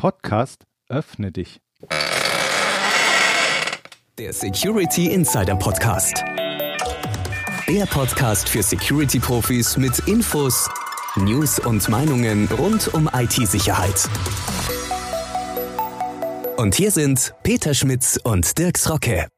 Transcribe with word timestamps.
Podcast 0.00 0.64
Öffne 0.88 1.30
dich. 1.30 1.60
Der 4.16 4.32
Security 4.32 5.12
Insider 5.12 5.54
Podcast. 5.56 6.24
Der 7.68 7.84
Podcast 7.84 8.48
für 8.48 8.62
Security-Profis 8.62 9.76
mit 9.76 9.98
Infos, 10.08 10.70
News 11.16 11.58
und 11.58 11.86
Meinungen 11.90 12.48
rund 12.48 12.88
um 12.94 13.10
IT-Sicherheit. 13.12 14.08
Und 16.56 16.74
hier 16.76 16.92
sind 16.92 17.34
Peter 17.42 17.74
Schmitz 17.74 18.18
und 18.24 18.56
Dirks 18.56 18.88
Rocke. 18.88 19.28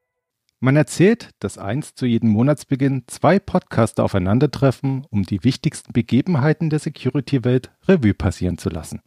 Man 0.61 0.77
erzählt, 0.77 1.31
dass 1.41 1.59
einst 1.59 1.99
zu 1.99 2.07
jedem 2.07 2.31
Monatsbeginn 2.31 3.03
zwei 3.09 3.41
Podcaster 3.41 4.05
aufeinandertreffen, 4.05 5.09
um 5.11 5.25
die 5.25 5.43
wichtigsten 5.43 5.93
Begebenheiten 5.93 6.71
der 6.71 6.79
Security-Welt 6.79 7.73
Revue 7.89 8.15
passieren 8.15 8.59
zu 8.59 8.69
lassen. 8.69 9.03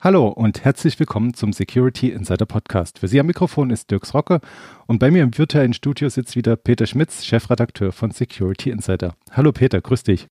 Hallo 0.00 0.28
und 0.28 0.64
herzlich 0.64 1.00
willkommen 1.00 1.34
zum 1.34 1.52
Security 1.52 2.10
Insider 2.10 2.46
Podcast. 2.46 3.00
Für 3.00 3.08
Sie 3.08 3.18
am 3.18 3.26
Mikrofon 3.26 3.70
ist 3.70 3.90
Dirks 3.90 4.14
Rocke 4.14 4.40
und 4.86 5.00
bei 5.00 5.10
mir 5.10 5.24
im 5.24 5.36
virtuellen 5.36 5.72
Studio 5.72 6.08
sitzt 6.08 6.36
wieder 6.36 6.54
Peter 6.54 6.86
Schmitz, 6.86 7.24
Chefredakteur 7.24 7.90
von 7.90 8.12
Security 8.12 8.70
Insider. 8.70 9.16
Hallo 9.32 9.50
Peter, 9.50 9.80
grüß 9.80 10.04
dich. 10.04 10.28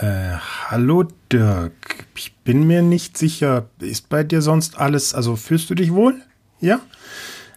Äh, 0.00 0.36
hallo 0.68 1.08
Dirk. 1.32 2.06
Ich 2.14 2.36
bin 2.44 2.68
mir 2.68 2.82
nicht 2.82 3.18
sicher. 3.18 3.68
Ist 3.80 4.10
bei 4.10 4.22
dir 4.22 4.42
sonst 4.42 4.78
alles, 4.78 5.12
also 5.12 5.34
fühlst 5.34 5.68
du 5.70 5.74
dich 5.74 5.92
wohl? 5.92 6.14
Ja? 6.60 6.78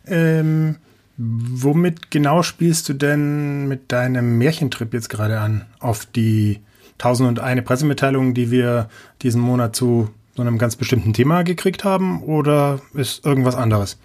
Ähm, 0.07 0.77
womit 1.17 2.09
genau 2.09 2.41
spielst 2.41 2.89
du 2.89 2.93
denn 2.93 3.67
mit 3.67 3.91
deinem 3.91 4.39
Märchentrip 4.39 4.91
jetzt 4.91 5.09
gerade 5.09 5.39
an? 5.39 5.65
Auf 5.79 6.07
die 6.07 6.61
1001 6.93 7.63
Pressemitteilungen, 7.63 8.33
die 8.33 8.49
wir 8.49 8.89
diesen 9.21 9.39
Monat 9.39 9.75
zu 9.75 10.09
so 10.35 10.41
einem 10.41 10.57
ganz 10.57 10.75
bestimmten 10.75 11.13
Thema 11.13 11.43
gekriegt 11.43 11.83
haben 11.83 12.21
oder 12.23 12.81
ist 12.93 13.25
irgendwas 13.25 13.55
anderes? 13.55 13.97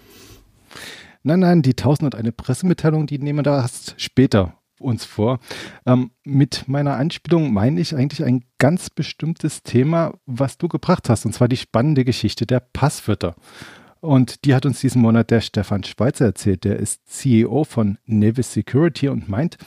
Nein, 1.23 1.39
nein, 1.39 1.61
die 1.61 1.71
1001 1.71 2.31
Pressemitteilung, 2.37 3.07
die 3.07 3.19
nehmen 3.19 3.39
wir 3.39 3.43
da 3.43 3.61
erst 3.61 3.95
später 3.97 4.55
uns 4.79 5.03
vor. 5.03 5.39
Ähm, 5.85 6.11
mit 6.23 6.67
meiner 6.67 6.95
Anspielung 6.95 7.53
meine 7.53 7.81
ich 7.81 7.95
eigentlich 7.95 8.23
ein 8.23 8.45
ganz 8.57 8.89
bestimmtes 8.89 9.63
Thema, 9.63 10.13
was 10.25 10.57
du 10.57 10.67
gebracht 10.67 11.09
hast, 11.09 11.25
und 11.25 11.33
zwar 11.33 11.47
die 11.49 11.57
spannende 11.57 12.05
Geschichte 12.05 12.45
der 12.45 12.61
Passwörter. 12.61 13.35
Und 14.01 14.45
die 14.45 14.55
hat 14.55 14.65
uns 14.65 14.79
diesen 14.79 15.01
Monat 15.01 15.29
der 15.29 15.41
Stefan 15.41 15.83
Schweizer 15.83 16.25
erzählt. 16.25 16.63
Der 16.63 16.77
ist 16.77 17.01
CEO 17.09 17.65
von 17.65 17.97
Nevis 18.05 18.53
Security 18.53 19.09
und 19.09 19.27
meint, 19.27 19.57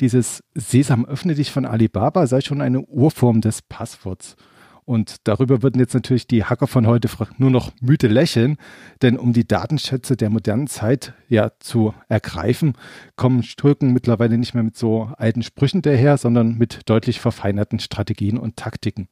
dieses 0.00 0.42
Sesam 0.54 1.04
öffne 1.04 1.34
dich 1.34 1.50
von 1.50 1.66
Alibaba 1.66 2.26
sei 2.26 2.40
schon 2.40 2.62
eine 2.62 2.80
Urform 2.80 3.42
des 3.42 3.60
Passworts. 3.60 4.36
Und 4.84 5.28
darüber 5.28 5.62
würden 5.62 5.78
jetzt 5.78 5.94
natürlich 5.94 6.26
die 6.26 6.44
Hacker 6.44 6.66
von 6.66 6.88
heute 6.88 7.08
nur 7.38 7.50
noch 7.50 7.72
müde 7.80 8.08
lächeln, 8.08 8.56
denn 9.00 9.16
um 9.16 9.32
die 9.32 9.46
Datenschätze 9.46 10.16
der 10.16 10.28
modernen 10.28 10.66
Zeit 10.66 11.14
ja 11.28 11.52
zu 11.60 11.94
ergreifen, 12.08 12.74
kommen 13.14 13.44
Stürken 13.44 13.92
mittlerweile 13.92 14.38
nicht 14.38 14.54
mehr 14.54 14.64
mit 14.64 14.76
so 14.76 15.12
alten 15.16 15.42
Sprüchen 15.42 15.82
daher, 15.82 16.18
sondern 16.18 16.58
mit 16.58 16.80
deutlich 16.86 17.20
verfeinerten 17.20 17.78
Strategien 17.78 18.38
und 18.38 18.56
Taktiken. 18.56 19.08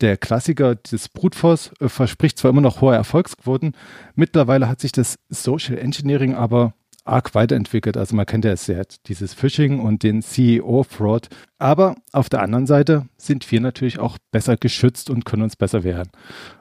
Der 0.00 0.16
Klassiker 0.16 0.74
des 0.74 1.08
Brutforce 1.08 1.70
äh, 1.80 1.88
verspricht 1.88 2.38
zwar 2.38 2.50
immer 2.50 2.60
noch 2.60 2.80
hohe 2.80 2.94
Erfolgsquoten, 2.94 3.76
mittlerweile 4.16 4.68
hat 4.68 4.80
sich 4.80 4.90
das 4.90 5.18
Social 5.28 5.78
Engineering 5.78 6.34
aber 6.34 6.74
arg 7.04 7.34
weiterentwickelt. 7.34 7.96
Also 7.96 8.16
man 8.16 8.26
kennt 8.26 8.44
ja 8.44 8.56
sehr 8.56 8.84
dieses 9.06 9.34
Phishing 9.34 9.80
und 9.80 10.02
den 10.02 10.22
CEO-Fraud. 10.22 11.28
Aber 11.58 11.96
auf 12.12 12.28
der 12.28 12.42
anderen 12.42 12.66
Seite 12.66 13.06
sind 13.16 13.50
wir 13.50 13.60
natürlich 13.60 13.98
auch 13.98 14.18
besser 14.30 14.56
geschützt 14.56 15.10
und 15.10 15.24
können 15.24 15.42
uns 15.42 15.56
besser 15.56 15.84
wehren. 15.84 16.08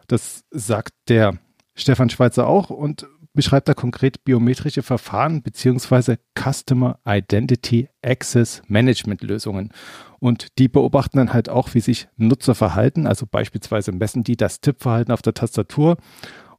Das 0.07 0.43
sagt 0.51 0.93
der 1.07 1.37
Stefan 1.75 2.09
Schweizer 2.09 2.47
auch 2.47 2.69
und 2.69 3.07
beschreibt 3.33 3.67
da 3.67 3.73
konkret 3.73 4.23
biometrische 4.23 4.83
Verfahren 4.83 5.41
beziehungsweise 5.41 6.19
Customer 6.37 6.99
Identity 7.05 7.89
Access 8.03 8.61
Management 8.67 9.23
Lösungen. 9.23 9.71
Und 10.19 10.59
die 10.59 10.67
beobachten 10.67 11.17
dann 11.17 11.33
halt 11.33 11.49
auch, 11.49 11.73
wie 11.73 11.79
sich 11.79 12.07
Nutzer 12.15 12.55
verhalten. 12.55 13.07
Also 13.07 13.25
beispielsweise 13.29 13.91
messen 13.91 14.23
die 14.23 14.37
das 14.37 14.61
Tippverhalten 14.61 15.11
auf 15.11 15.21
der 15.21 15.33
Tastatur 15.33 15.97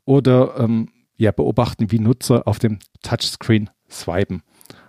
oder 0.04 0.56
ähm, 0.58 0.88
ja, 1.16 1.30
beobachten, 1.30 1.92
wie 1.92 2.00
Nutzer 2.00 2.46
auf 2.46 2.58
dem 2.58 2.78
Touchscreen 3.02 3.70
swipen. 3.90 4.42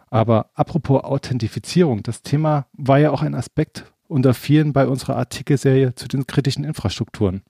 Aber 0.09 0.47
apropos 0.53 1.03
Authentifizierung, 1.03 2.03
das 2.03 2.21
Thema 2.21 2.67
war 2.73 2.99
ja 2.99 3.11
auch 3.11 3.21
ein 3.21 3.35
Aspekt 3.35 3.85
unter 4.07 4.33
vielen 4.33 4.71
bei 4.71 4.87
unserer 4.87 5.15
Artikelserie 5.15 5.95
zu 5.95 6.07
den 6.07 6.27
kritischen 6.27 6.63
Infrastrukturen. 6.63 7.41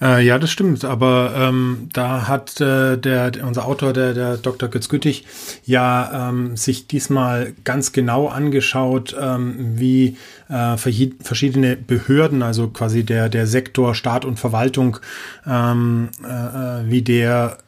Äh, 0.00 0.24
ja, 0.24 0.38
das 0.38 0.50
stimmt. 0.50 0.84
Aber 0.84 1.34
ähm, 1.36 1.90
da 1.92 2.26
hat 2.26 2.58
äh, 2.60 2.96
der, 2.96 3.32
unser 3.46 3.66
Autor, 3.66 3.92
der, 3.92 4.14
der 4.14 4.36
Dr. 4.38 4.70
Götz 4.70 4.88
Güttig, 4.88 5.26
ja 5.64 6.30
ähm, 6.30 6.56
sich 6.56 6.86
diesmal 6.86 7.52
ganz 7.64 7.92
genau 7.92 8.28
angeschaut, 8.28 9.14
ähm, 9.20 9.78
wie 9.78 10.16
äh, 10.48 10.76
verschiedene 10.76 11.76
Behörden, 11.76 12.42
also 12.42 12.68
quasi 12.68 13.04
der, 13.04 13.28
der 13.28 13.46
Sektor 13.46 13.94
Staat 13.94 14.24
und 14.24 14.40
Verwaltung, 14.40 14.98
ähm, 15.46 16.08
äh, 16.24 16.28
äh 16.28 16.90
wie 16.90 17.02
der 17.02 17.58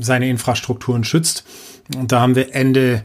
seine 0.00 0.28
Infrastrukturen 0.28 1.04
schützt. 1.04 1.44
Und 1.96 2.12
da 2.12 2.20
haben 2.20 2.36
wir 2.36 2.54
Ende 2.54 3.04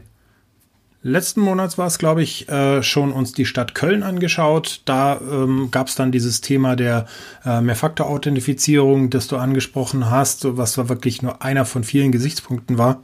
letzten 1.06 1.40
Monats 1.40 1.78
war 1.78 1.86
es, 1.86 1.98
glaube 1.98 2.22
ich, 2.22 2.48
äh, 2.48 2.82
schon 2.82 3.12
uns 3.12 3.32
die 3.32 3.46
Stadt 3.46 3.74
Köln 3.74 4.02
angeschaut. 4.02 4.82
Da 4.84 5.20
ähm, 5.20 5.68
gab 5.70 5.86
es 5.86 5.94
dann 5.94 6.10
dieses 6.10 6.40
Thema 6.40 6.74
der 6.74 7.06
äh, 7.44 7.60
Mehrfaktor-Authentifizierung, 7.60 9.08
das 9.08 9.28
du 9.28 9.36
angesprochen 9.36 10.10
hast, 10.10 10.56
was 10.56 10.76
wirklich 10.76 11.22
nur 11.22 11.42
einer 11.42 11.64
von 11.64 11.84
vielen 11.84 12.10
Gesichtspunkten 12.10 12.76
war, 12.76 13.02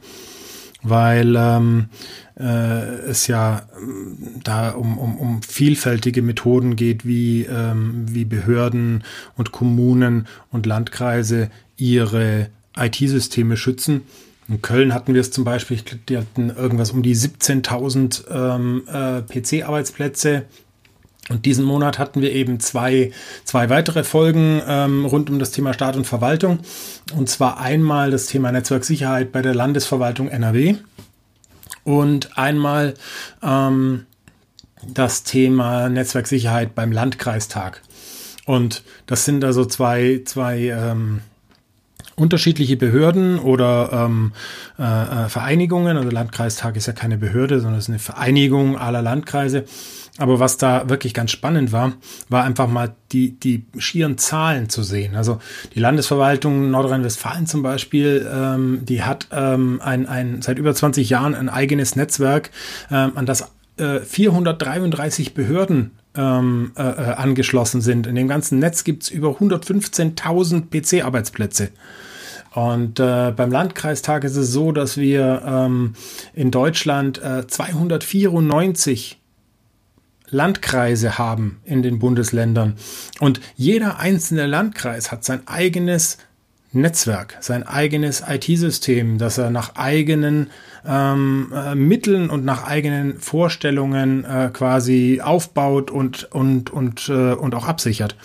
weil 0.81 1.35
ähm, 1.37 1.85
äh, 2.37 2.43
es 2.43 3.27
ja 3.27 3.63
ähm, 3.77 4.17
da 4.43 4.71
um, 4.71 4.97
um, 4.97 5.17
um 5.17 5.41
vielfältige 5.41 6.21
Methoden 6.21 6.75
geht, 6.75 7.05
wie, 7.05 7.43
ähm, 7.43 8.05
wie 8.09 8.25
Behörden 8.25 9.05
und 9.37 9.53
Kommunen 9.53 10.27
und 10.51 10.65
Landkreise 10.65 11.49
ihre 11.77 12.49
IT-Systeme 12.75 13.55
schützen. 13.55 14.01
In 14.47 14.61
Köln 14.61 14.93
hatten 14.93 15.13
wir 15.13 15.21
es 15.21 15.31
zum 15.31 15.43
Beispiel, 15.43 15.79
die 16.09 16.17
hatten 16.17 16.49
irgendwas 16.49 16.91
um 16.91 17.01
die 17.01 17.15
17.000 17.15 18.29
ähm, 18.29 18.83
äh, 18.87 19.21
PC-Arbeitsplätze. 19.21 20.43
Und 21.29 21.45
diesen 21.45 21.63
Monat 21.63 21.99
hatten 21.99 22.21
wir 22.21 22.33
eben 22.33 22.59
zwei, 22.59 23.11
zwei 23.45 23.69
weitere 23.69 24.03
Folgen 24.03 24.61
ähm, 24.67 25.05
rund 25.05 25.29
um 25.29 25.39
das 25.39 25.51
Thema 25.51 25.73
Staat 25.73 25.95
und 25.95 26.05
Verwaltung. 26.05 26.59
Und 27.15 27.29
zwar 27.29 27.59
einmal 27.59 28.11
das 28.11 28.25
Thema 28.25 28.51
Netzwerksicherheit 28.51 29.31
bei 29.31 29.41
der 29.41 29.55
Landesverwaltung 29.55 30.27
NRW 30.27 30.75
und 31.85 32.37
einmal 32.37 32.95
ähm, 33.41 34.05
das 34.85 35.23
Thema 35.23 35.87
Netzwerksicherheit 35.87 36.75
beim 36.75 36.91
Landkreistag. 36.91 37.81
Und 38.45 38.83
das 39.05 39.23
sind 39.23 39.45
also 39.45 39.63
zwei, 39.63 40.21
zwei 40.25 40.57
ähm, 40.67 41.21
unterschiedliche 42.15 42.77
Behörden 42.77 43.39
oder 43.39 43.89
ähm, 43.91 44.33
äh, 44.77 44.83
äh, 44.83 45.29
Vereinigungen, 45.29 45.97
also 45.97 46.09
Landkreistag 46.09 46.75
ist 46.75 46.87
ja 46.87 46.93
keine 46.93 47.17
Behörde, 47.17 47.59
sondern 47.59 47.79
es 47.79 47.85
ist 47.85 47.89
eine 47.89 47.99
Vereinigung 47.99 48.77
aller 48.77 49.01
Landkreise. 49.01 49.65
Aber 50.19 50.39
was 50.39 50.57
da 50.57 50.89
wirklich 50.89 51.15
ganz 51.15 51.31
spannend 51.31 51.71
war, 51.71 51.93
war 52.29 52.43
einfach 52.43 52.67
mal 52.67 52.93
die, 53.11 53.31
die 53.39 53.65
schieren 53.79 54.19
Zahlen 54.19 54.69
zu 54.69 54.83
sehen. 54.83 55.15
Also 55.15 55.39
die 55.73 55.79
Landesverwaltung 55.79 56.69
Nordrhein-Westfalen 56.69 57.47
zum 57.47 57.63
Beispiel, 57.63 58.29
ähm, 58.31 58.81
die 58.83 59.01
hat 59.01 59.27
ähm, 59.31 59.81
ein, 59.83 60.07
ein, 60.07 60.43
seit 60.43 60.59
über 60.59 60.75
20 60.75 61.09
Jahren 61.09 61.33
ein 61.33 61.49
eigenes 61.49 61.95
Netzwerk, 61.95 62.51
ähm, 62.91 63.13
an 63.15 63.25
das 63.25 63.51
äh, 63.77 64.01
433 64.01 65.33
Behörden 65.33 65.97
ähm, 66.15 66.71
äh, 66.77 66.81
äh, 66.81 67.13
angeschlossen 67.13 67.81
sind. 67.81 68.07
In 68.07 68.15
dem 68.15 68.27
ganzen 68.27 68.59
Netz 68.59 68.83
gibt 68.83 69.03
es 69.03 69.09
über 69.09 69.29
115.000 69.29 70.69
PC-Arbeitsplätze. 70.69 71.69
Und 72.53 72.99
äh, 72.99 73.33
beim 73.35 73.51
Landkreistag 73.51 74.23
ist 74.23 74.35
es 74.35 74.51
so, 74.51 74.71
dass 74.71 74.97
wir 74.97 75.41
ähm, 75.45 75.93
in 76.33 76.51
Deutschland 76.51 77.21
äh, 77.21 77.47
294 77.47 79.19
Landkreise 80.29 81.17
haben 81.17 81.59
in 81.63 81.81
den 81.81 81.99
Bundesländern. 81.99 82.75
Und 83.19 83.41
jeder 83.55 83.99
einzelne 83.99 84.45
Landkreis 84.45 85.11
hat 85.11 85.23
sein 85.23 85.47
eigenes 85.47 86.17
Netzwerk, 86.73 87.37
sein 87.39 87.63
eigenes 87.63 88.23
IT-System, 88.27 89.17
das 89.17 89.37
er 89.37 89.49
nach 89.49 89.75
eigenen 89.75 90.49
ähm, 90.85 91.51
äh, 91.53 91.75
Mitteln 91.75 92.29
und 92.29 92.43
nach 92.45 92.65
eigenen 92.65 93.19
Vorstellungen 93.19 94.25
äh, 94.25 94.49
quasi 94.51 95.21
aufbaut 95.23 95.91
und, 95.91 96.31
und, 96.31 96.71
und, 96.71 97.09
äh, 97.09 97.33
und 97.33 97.55
auch 97.55 97.67
absichert. 97.67 98.15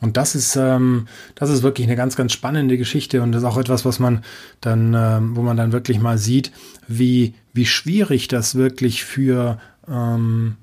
Und 0.00 0.16
das 0.16 0.34
ist, 0.34 0.56
ähm, 0.56 1.06
das 1.34 1.50
ist 1.50 1.62
wirklich 1.62 1.86
eine 1.86 1.96
ganz, 1.96 2.14
ganz 2.14 2.32
spannende 2.32 2.76
Geschichte 2.76 3.22
und 3.22 3.32
das 3.32 3.42
ist 3.42 3.48
auch 3.48 3.56
etwas, 3.56 3.84
was 3.84 3.98
man 3.98 4.22
dann, 4.60 4.94
ähm, 4.94 5.36
wo 5.36 5.42
man 5.42 5.56
dann 5.56 5.72
wirklich 5.72 5.98
mal 5.98 6.18
sieht, 6.18 6.52
wie, 6.88 7.34
wie 7.54 7.66
schwierig 7.66 8.28
das 8.28 8.54
wirklich 8.54 9.04
für, 9.04 9.58
ähm, 9.88 10.56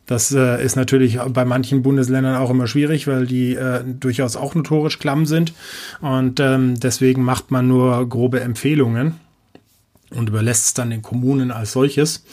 Das 0.06 0.32
äh, 0.32 0.62
ist 0.62 0.76
natürlich 0.76 1.18
bei 1.18 1.44
manchen 1.44 1.82
Bundesländern 1.82 2.36
auch 2.36 2.50
immer 2.50 2.66
schwierig, 2.66 3.06
weil 3.06 3.26
die 3.26 3.54
äh, 3.54 3.82
durchaus 3.84 4.36
auch 4.36 4.54
notorisch 4.54 4.98
klamm 4.98 5.26
sind. 5.26 5.54
Und 6.00 6.40
ähm, 6.40 6.78
deswegen 6.78 7.22
macht 7.22 7.50
man 7.50 7.68
nur 7.68 8.06
grobe 8.08 8.40
Empfehlungen 8.40 9.14
und 10.14 10.28
überlässt 10.28 10.66
es 10.66 10.74
dann 10.74 10.90
den 10.90 11.02
Kommunen 11.02 11.50
als 11.50 11.72
solches. 11.72 12.24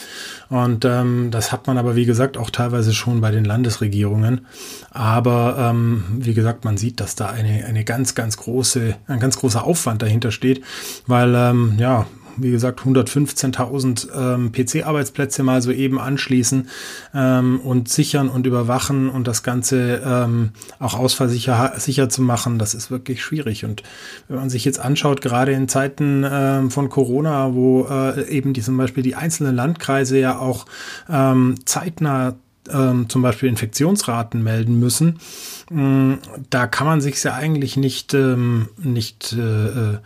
Und 0.49 0.85
ähm, 0.85 1.29
das 1.31 1.51
hat 1.51 1.67
man 1.67 1.77
aber, 1.77 1.95
wie 1.95 2.05
gesagt, 2.05 2.37
auch 2.37 2.49
teilweise 2.49 2.93
schon 2.93 3.21
bei 3.21 3.31
den 3.31 3.45
Landesregierungen. 3.45 4.45
Aber 4.91 5.55
ähm, 5.57 6.03
wie 6.19 6.33
gesagt, 6.33 6.65
man 6.65 6.77
sieht, 6.77 6.99
dass 6.99 7.15
da 7.15 7.27
eine, 7.27 7.65
eine 7.65 7.83
ganz, 7.83 8.15
ganz 8.15 8.37
große, 8.37 8.95
ein 9.07 9.19
ganz 9.19 9.37
großer 9.37 9.63
Aufwand 9.63 10.01
dahinter 10.01 10.31
steht, 10.31 10.63
weil 11.07 11.33
ähm, 11.35 11.75
ja, 11.77 12.05
wie 12.37 12.51
gesagt, 12.51 12.81
115.000 12.81 14.09
ähm, 14.15 14.51
PC-Arbeitsplätze 14.51 15.43
mal 15.43 15.61
so 15.61 15.71
eben 15.71 15.99
anschließen 15.99 16.69
ähm, 17.13 17.59
und 17.61 17.89
sichern 17.89 18.29
und 18.29 18.45
überwachen 18.47 19.09
und 19.09 19.27
das 19.27 19.43
Ganze 19.43 20.01
ähm, 20.05 20.51
auch 20.79 20.93
ausfallsicher 20.97 21.73
sicher 21.77 22.09
zu 22.09 22.21
machen, 22.21 22.59
das 22.59 22.73
ist 22.73 22.91
wirklich 22.91 23.23
schwierig. 23.23 23.65
Und 23.65 23.83
wenn 24.27 24.37
man 24.37 24.49
sich 24.49 24.65
jetzt 24.65 24.79
anschaut, 24.79 25.21
gerade 25.21 25.51
in 25.51 25.67
Zeiten 25.67 26.25
ähm, 26.29 26.71
von 26.71 26.89
Corona, 26.89 27.53
wo 27.53 27.87
äh, 27.89 28.27
eben 28.29 28.53
die, 28.53 28.61
zum 28.61 28.77
Beispiel 28.77 29.03
die 29.03 29.15
einzelnen 29.15 29.55
Landkreise 29.55 30.19
ja 30.19 30.37
auch 30.37 30.65
ähm, 31.09 31.55
zeitnah 31.65 32.35
ähm, 32.71 33.09
zum 33.09 33.21
Beispiel 33.21 33.49
Infektionsraten 33.49 34.43
melden 34.43 34.79
müssen, 34.79 35.19
da 36.49 36.67
kann 36.67 36.85
man 36.85 36.99
sich 36.99 37.23
ja 37.23 37.33
eigentlich 37.33 37.77
nicht, 37.77 38.13
ähm, 38.13 38.67
nicht 38.77 39.33
äh 39.33 39.91
äh, 39.93 39.97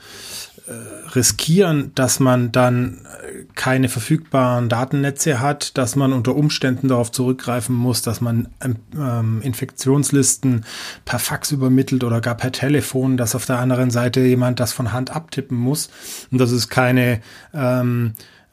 riskieren, 1.14 1.92
dass 1.94 2.20
man 2.20 2.52
dann 2.52 3.06
äh, 3.06 3.46
keine 3.54 3.88
verfügbaren 3.88 4.68
Datennetze 4.68 5.40
hat, 5.40 5.78
dass 5.78 5.96
man 5.96 6.12
unter 6.12 6.36
Umständen 6.36 6.88
darauf 6.88 7.12
zurückgreifen 7.12 7.76
muss, 7.76 8.02
dass 8.02 8.20
man 8.20 8.48
ähm, 8.64 8.76
ähm, 8.98 9.42
Infektionslisten 9.44 10.66
per 11.06 11.20
Fax 11.20 11.52
übermittelt 11.52 12.04
oder 12.04 12.20
gar 12.20 12.36
per 12.36 12.52
Telefon, 12.52 13.16
dass 13.16 13.36
auf 13.36 13.46
der 13.46 13.60
anderen 13.60 13.92
Seite 13.92 14.22
jemand 14.22 14.60
das 14.60 14.74
von 14.74 14.92
Hand 14.92 15.16
abtippen 15.16 15.58
muss. 15.58 15.90
Und 16.32 16.40
das 16.40 16.52
ist 16.52 16.70
keine 16.70 17.22
ähm, 17.54 18.14
äh, 18.16 18.45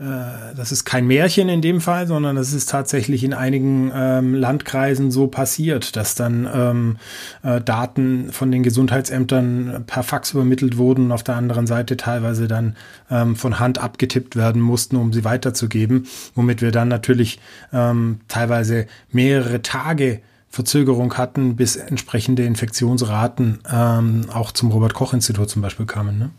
das 0.57 0.73
ist 0.73 0.85
kein 0.85 1.07
Märchen 1.07 1.49
in 1.49 1.61
dem 1.63 1.81
Fall, 1.81 2.07
sondern 2.07 2.37
das 2.37 2.53
ist 2.53 2.69
tatsächlich 2.69 3.23
in 3.25 3.35
einigen 3.35 3.93
ähm, 3.95 4.35
Landkreisen 4.35 5.11
so 5.11 5.29
passiert, 5.29 5.97
dass 5.97 6.15
dann 6.15 6.49
ähm, 6.53 6.97
äh, 7.43 7.61
Daten 7.61 8.33
von 8.33 8.51
den 8.51 8.63
Gesundheitsämtern 8.63 9.85
per 9.87 10.03
Fax 10.03 10.33
übermittelt 10.33 10.77
wurden 10.77 11.07
und 11.07 11.13
auf 11.13 11.23
der 11.23 11.37
anderen 11.37 11.67
Seite 11.67 11.97
teilweise 11.97 12.49
dann 12.49 12.77
ähm, 13.11 13.37
von 13.37 13.61
Hand 13.61 13.79
abgetippt 13.79 14.35
werden 14.35 14.61
mussten, 14.61 14.97
um 14.97 15.13
sie 15.13 15.25
weiterzugeben, 15.25 16.07
womit 16.35 16.63
wir 16.63 16.73
dann 16.73 16.89
natürlich 16.89 17.39
ähm, 17.73 18.21
teilweise 18.29 18.87
mehrere 19.11 19.63
Tage 19.63 20.21
Verzögerung 20.49 21.15
hatten, 21.15 21.57
bis 21.57 21.77
entsprechende 21.77 22.45
Infektionsraten 22.45 23.61
ähm, 23.73 24.27
auch 24.33 24.53
zum 24.53 24.71
Robert 24.71 24.95
Koch 24.95 25.15
Institut 25.15 25.49
zum 25.49 25.63
Beispiel 25.63 25.87
kamen. 25.87 26.19
Ne? 26.19 26.31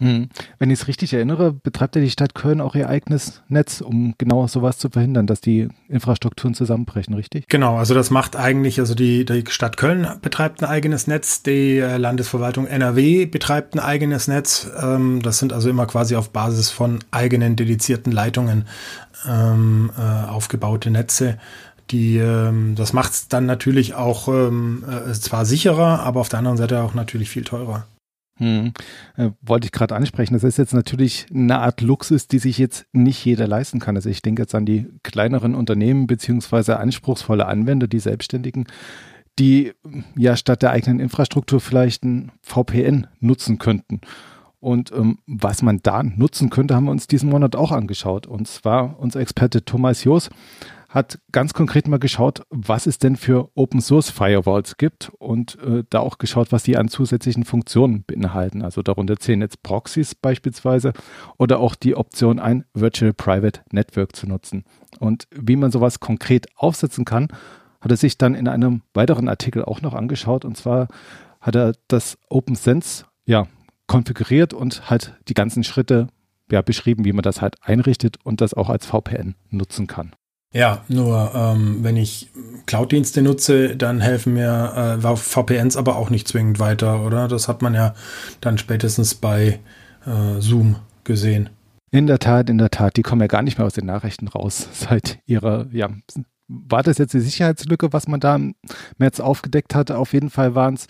Hm. 0.00 0.28
Wenn 0.58 0.70
ich 0.70 0.80
es 0.80 0.88
richtig 0.88 1.12
erinnere, 1.12 1.52
betreibt 1.52 1.96
ja 1.96 2.02
die 2.02 2.10
Stadt 2.10 2.34
Köln 2.34 2.60
auch 2.60 2.74
ihr 2.76 2.88
eigenes 2.88 3.42
Netz, 3.48 3.80
um 3.80 4.14
genau 4.16 4.46
sowas 4.46 4.78
zu 4.78 4.90
verhindern, 4.90 5.26
dass 5.26 5.40
die 5.40 5.68
Infrastrukturen 5.88 6.54
zusammenbrechen, 6.54 7.14
richtig? 7.14 7.48
Genau, 7.48 7.76
also 7.76 7.94
das 7.94 8.10
macht 8.10 8.36
eigentlich, 8.36 8.78
also 8.78 8.94
die, 8.94 9.24
die 9.24 9.44
Stadt 9.48 9.76
Köln 9.76 10.06
betreibt 10.22 10.62
ein 10.62 10.68
eigenes 10.68 11.06
Netz, 11.08 11.42
die 11.42 11.78
äh, 11.78 11.96
Landesverwaltung 11.96 12.66
NRW 12.66 13.26
betreibt 13.26 13.74
ein 13.74 13.80
eigenes 13.80 14.28
Netz. 14.28 14.70
Ähm, 14.80 15.20
das 15.22 15.38
sind 15.38 15.52
also 15.52 15.68
immer 15.68 15.86
quasi 15.86 16.14
auf 16.14 16.30
Basis 16.30 16.70
von 16.70 17.00
eigenen 17.10 17.56
dedizierten 17.56 18.12
Leitungen 18.12 18.66
ähm, 19.28 19.90
äh, 19.98 20.28
aufgebaute 20.28 20.90
Netze. 20.90 21.38
Die, 21.90 22.18
ähm, 22.18 22.74
das 22.76 22.92
macht 22.92 23.12
es 23.12 23.28
dann 23.28 23.46
natürlich 23.46 23.94
auch 23.94 24.28
äh, 24.28 25.12
zwar 25.12 25.44
sicherer, 25.44 26.00
aber 26.00 26.20
auf 26.20 26.28
der 26.28 26.38
anderen 26.38 26.58
Seite 26.58 26.82
auch 26.82 26.94
natürlich 26.94 27.30
viel 27.30 27.44
teurer. 27.44 27.86
Hm. 28.38 28.72
Äh, 29.16 29.30
wollte 29.42 29.66
ich 29.66 29.72
gerade 29.72 29.94
ansprechen. 29.94 30.34
Das 30.34 30.44
ist 30.44 30.58
jetzt 30.58 30.74
natürlich 30.74 31.26
eine 31.34 31.58
Art 31.58 31.80
Luxus, 31.80 32.28
die 32.28 32.38
sich 32.38 32.56
jetzt 32.58 32.86
nicht 32.92 33.24
jeder 33.24 33.46
leisten 33.46 33.80
kann. 33.80 33.96
Also 33.96 34.08
ich 34.08 34.22
denke 34.22 34.42
jetzt 34.42 34.54
an 34.54 34.64
die 34.64 34.86
kleineren 35.02 35.54
Unternehmen 35.54 36.06
beziehungsweise 36.06 36.78
anspruchsvolle 36.78 37.46
Anwender, 37.46 37.88
die 37.88 37.98
Selbstständigen, 37.98 38.66
die 39.38 39.72
ja 40.16 40.36
statt 40.36 40.62
der 40.62 40.70
eigenen 40.70 41.00
Infrastruktur 41.00 41.60
vielleicht 41.60 42.04
ein 42.04 42.32
VPN 42.42 43.08
nutzen 43.20 43.58
könnten. 43.58 44.00
Und 44.60 44.92
ähm, 44.92 45.18
was 45.26 45.62
man 45.62 45.80
da 45.82 46.02
nutzen 46.02 46.50
könnte, 46.50 46.74
haben 46.74 46.84
wir 46.84 46.90
uns 46.90 47.06
diesen 47.06 47.30
Monat 47.30 47.54
auch 47.54 47.70
angeschaut. 47.70 48.26
Und 48.26 48.48
zwar 48.48 48.98
unser 48.98 49.20
Experte 49.20 49.64
Thomas 49.64 50.02
Joos 50.04 50.30
hat 50.88 51.18
ganz 51.32 51.52
konkret 51.52 51.86
mal 51.86 51.98
geschaut, 51.98 52.42
was 52.48 52.86
es 52.86 52.98
denn 52.98 53.16
für 53.16 53.50
Open 53.54 53.82
Source 53.82 54.10
Firewalls 54.10 54.78
gibt 54.78 55.10
und 55.18 55.58
äh, 55.60 55.84
da 55.90 56.00
auch 56.00 56.16
geschaut, 56.16 56.50
was 56.50 56.62
die 56.62 56.78
an 56.78 56.88
zusätzlichen 56.88 57.44
Funktionen 57.44 58.04
beinhalten. 58.04 58.62
Also 58.62 58.82
darunter 58.82 59.18
zählen 59.18 59.42
jetzt 59.42 59.62
Proxys 59.62 60.14
beispielsweise 60.14 60.94
oder 61.36 61.60
auch 61.60 61.74
die 61.74 61.94
Option, 61.94 62.38
ein 62.38 62.64
Virtual 62.72 63.12
Private 63.12 63.60
Network 63.70 64.16
zu 64.16 64.26
nutzen. 64.26 64.64
Und 64.98 65.28
wie 65.30 65.56
man 65.56 65.70
sowas 65.70 66.00
konkret 66.00 66.46
aufsetzen 66.56 67.04
kann, 67.04 67.28
hat 67.82 67.90
er 67.90 67.96
sich 67.98 68.16
dann 68.16 68.34
in 68.34 68.48
einem 68.48 68.80
weiteren 68.94 69.28
Artikel 69.28 69.64
auch 69.64 69.82
noch 69.82 69.92
angeschaut. 69.92 70.46
Und 70.46 70.56
zwar 70.56 70.88
hat 71.40 71.54
er 71.54 71.74
das 71.88 72.16
OpenSense 72.30 73.04
ja, 73.26 73.46
konfiguriert 73.86 74.54
und 74.54 74.88
halt 74.88 75.14
die 75.28 75.34
ganzen 75.34 75.64
Schritte 75.64 76.08
ja, 76.50 76.62
beschrieben, 76.62 77.04
wie 77.04 77.12
man 77.12 77.22
das 77.22 77.42
halt 77.42 77.56
einrichtet 77.60 78.16
und 78.24 78.40
das 78.40 78.54
auch 78.54 78.70
als 78.70 78.86
VPN 78.86 79.34
nutzen 79.50 79.86
kann. 79.86 80.12
Ja, 80.52 80.82
nur 80.88 81.32
ähm, 81.34 81.78
wenn 81.82 81.96
ich 81.96 82.30
Cloud-Dienste 82.66 83.20
nutze, 83.20 83.76
dann 83.76 84.00
helfen 84.00 84.34
mir 84.34 84.98
äh, 85.02 85.16
VPNs 85.16 85.76
aber 85.76 85.96
auch 85.96 86.08
nicht 86.08 86.26
zwingend 86.26 86.58
weiter, 86.58 87.04
oder? 87.04 87.28
Das 87.28 87.48
hat 87.48 87.60
man 87.60 87.74
ja 87.74 87.94
dann 88.40 88.56
spätestens 88.56 89.14
bei 89.14 89.60
äh, 90.06 90.40
Zoom 90.40 90.76
gesehen. 91.04 91.50
In 91.90 92.06
der 92.06 92.18
Tat, 92.18 92.48
in 92.48 92.58
der 92.58 92.70
Tat, 92.70 92.96
die 92.96 93.02
kommen 93.02 93.20
ja 93.20 93.26
gar 93.26 93.42
nicht 93.42 93.58
mehr 93.58 93.66
aus 93.66 93.74
den 93.74 93.86
Nachrichten 93.86 94.28
raus 94.28 94.68
seit 94.72 95.18
ihrer, 95.26 95.66
ja, 95.70 95.90
war 96.48 96.82
das 96.82 96.96
jetzt 96.96 97.12
die 97.12 97.20
Sicherheitslücke, 97.20 97.92
was 97.92 98.08
man 98.08 98.20
da 98.20 98.36
im 98.36 98.54
März 98.96 99.20
aufgedeckt 99.20 99.74
hatte? 99.74 99.98
Auf 99.98 100.14
jeden 100.14 100.30
Fall 100.30 100.54
waren 100.54 100.74
es 100.74 100.86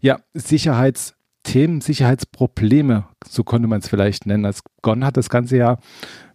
ja 0.00 0.20
Sicherheitsthemen, 0.34 1.80
Sicherheitsprobleme, 1.80 3.06
so 3.26 3.42
konnte 3.42 3.66
man 3.66 3.80
es 3.80 3.88
vielleicht 3.88 4.26
nennen. 4.26 4.44
Als 4.44 4.62
begonnen 4.62 5.04
hat 5.04 5.16
das 5.16 5.28
ganze 5.28 5.56
Jahr 5.56 5.80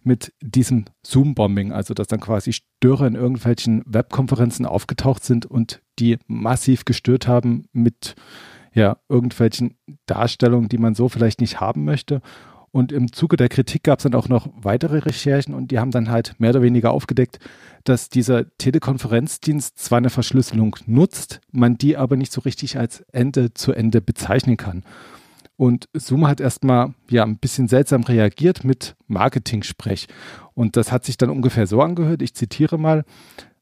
mit 0.06 0.32
diesem 0.40 0.86
Zoom-Bombing, 1.02 1.72
also 1.72 1.92
dass 1.92 2.06
dann 2.06 2.20
quasi 2.20 2.52
Störer 2.52 3.06
in 3.06 3.14
irgendwelchen 3.14 3.82
Webkonferenzen 3.86 4.64
aufgetaucht 4.64 5.24
sind 5.24 5.46
und 5.46 5.82
die 5.98 6.18
massiv 6.26 6.84
gestört 6.84 7.26
haben 7.26 7.64
mit 7.72 8.14
ja, 8.72 8.98
irgendwelchen 9.08 9.76
Darstellungen, 10.06 10.68
die 10.68 10.78
man 10.78 10.94
so 10.94 11.08
vielleicht 11.08 11.40
nicht 11.40 11.60
haben 11.60 11.84
möchte. 11.84 12.20
Und 12.70 12.92
im 12.92 13.10
Zuge 13.10 13.38
der 13.38 13.48
Kritik 13.48 13.84
gab 13.84 14.00
es 14.00 14.02
dann 14.02 14.14
auch 14.14 14.28
noch 14.28 14.50
weitere 14.54 14.98
Recherchen 14.98 15.54
und 15.54 15.70
die 15.70 15.78
haben 15.78 15.90
dann 15.90 16.10
halt 16.10 16.34
mehr 16.38 16.50
oder 16.50 16.60
weniger 16.60 16.90
aufgedeckt, 16.90 17.38
dass 17.84 18.10
dieser 18.10 18.54
Telekonferenzdienst 18.58 19.78
zwar 19.78 19.96
eine 19.98 20.10
Verschlüsselung 20.10 20.76
nutzt, 20.84 21.40
man 21.50 21.78
die 21.78 21.96
aber 21.96 22.16
nicht 22.16 22.32
so 22.32 22.42
richtig 22.42 22.78
als 22.78 23.00
Ende 23.12 23.54
zu 23.54 23.72
Ende 23.72 24.02
bezeichnen 24.02 24.58
kann. 24.58 24.84
Und 25.56 25.88
Zoom 25.94 26.26
hat 26.26 26.40
erstmal 26.40 26.94
ja 27.08 27.22
ein 27.24 27.38
bisschen 27.38 27.68
seltsam 27.68 28.02
reagiert 28.02 28.64
mit 28.64 28.94
Marketing-Sprech. 29.06 30.06
Und 30.54 30.76
das 30.76 30.92
hat 30.92 31.04
sich 31.04 31.16
dann 31.16 31.30
ungefähr 31.30 31.66
so 31.66 31.80
angehört. 31.80 32.22
Ich 32.22 32.34
zitiere 32.34 32.78
mal. 32.78 33.04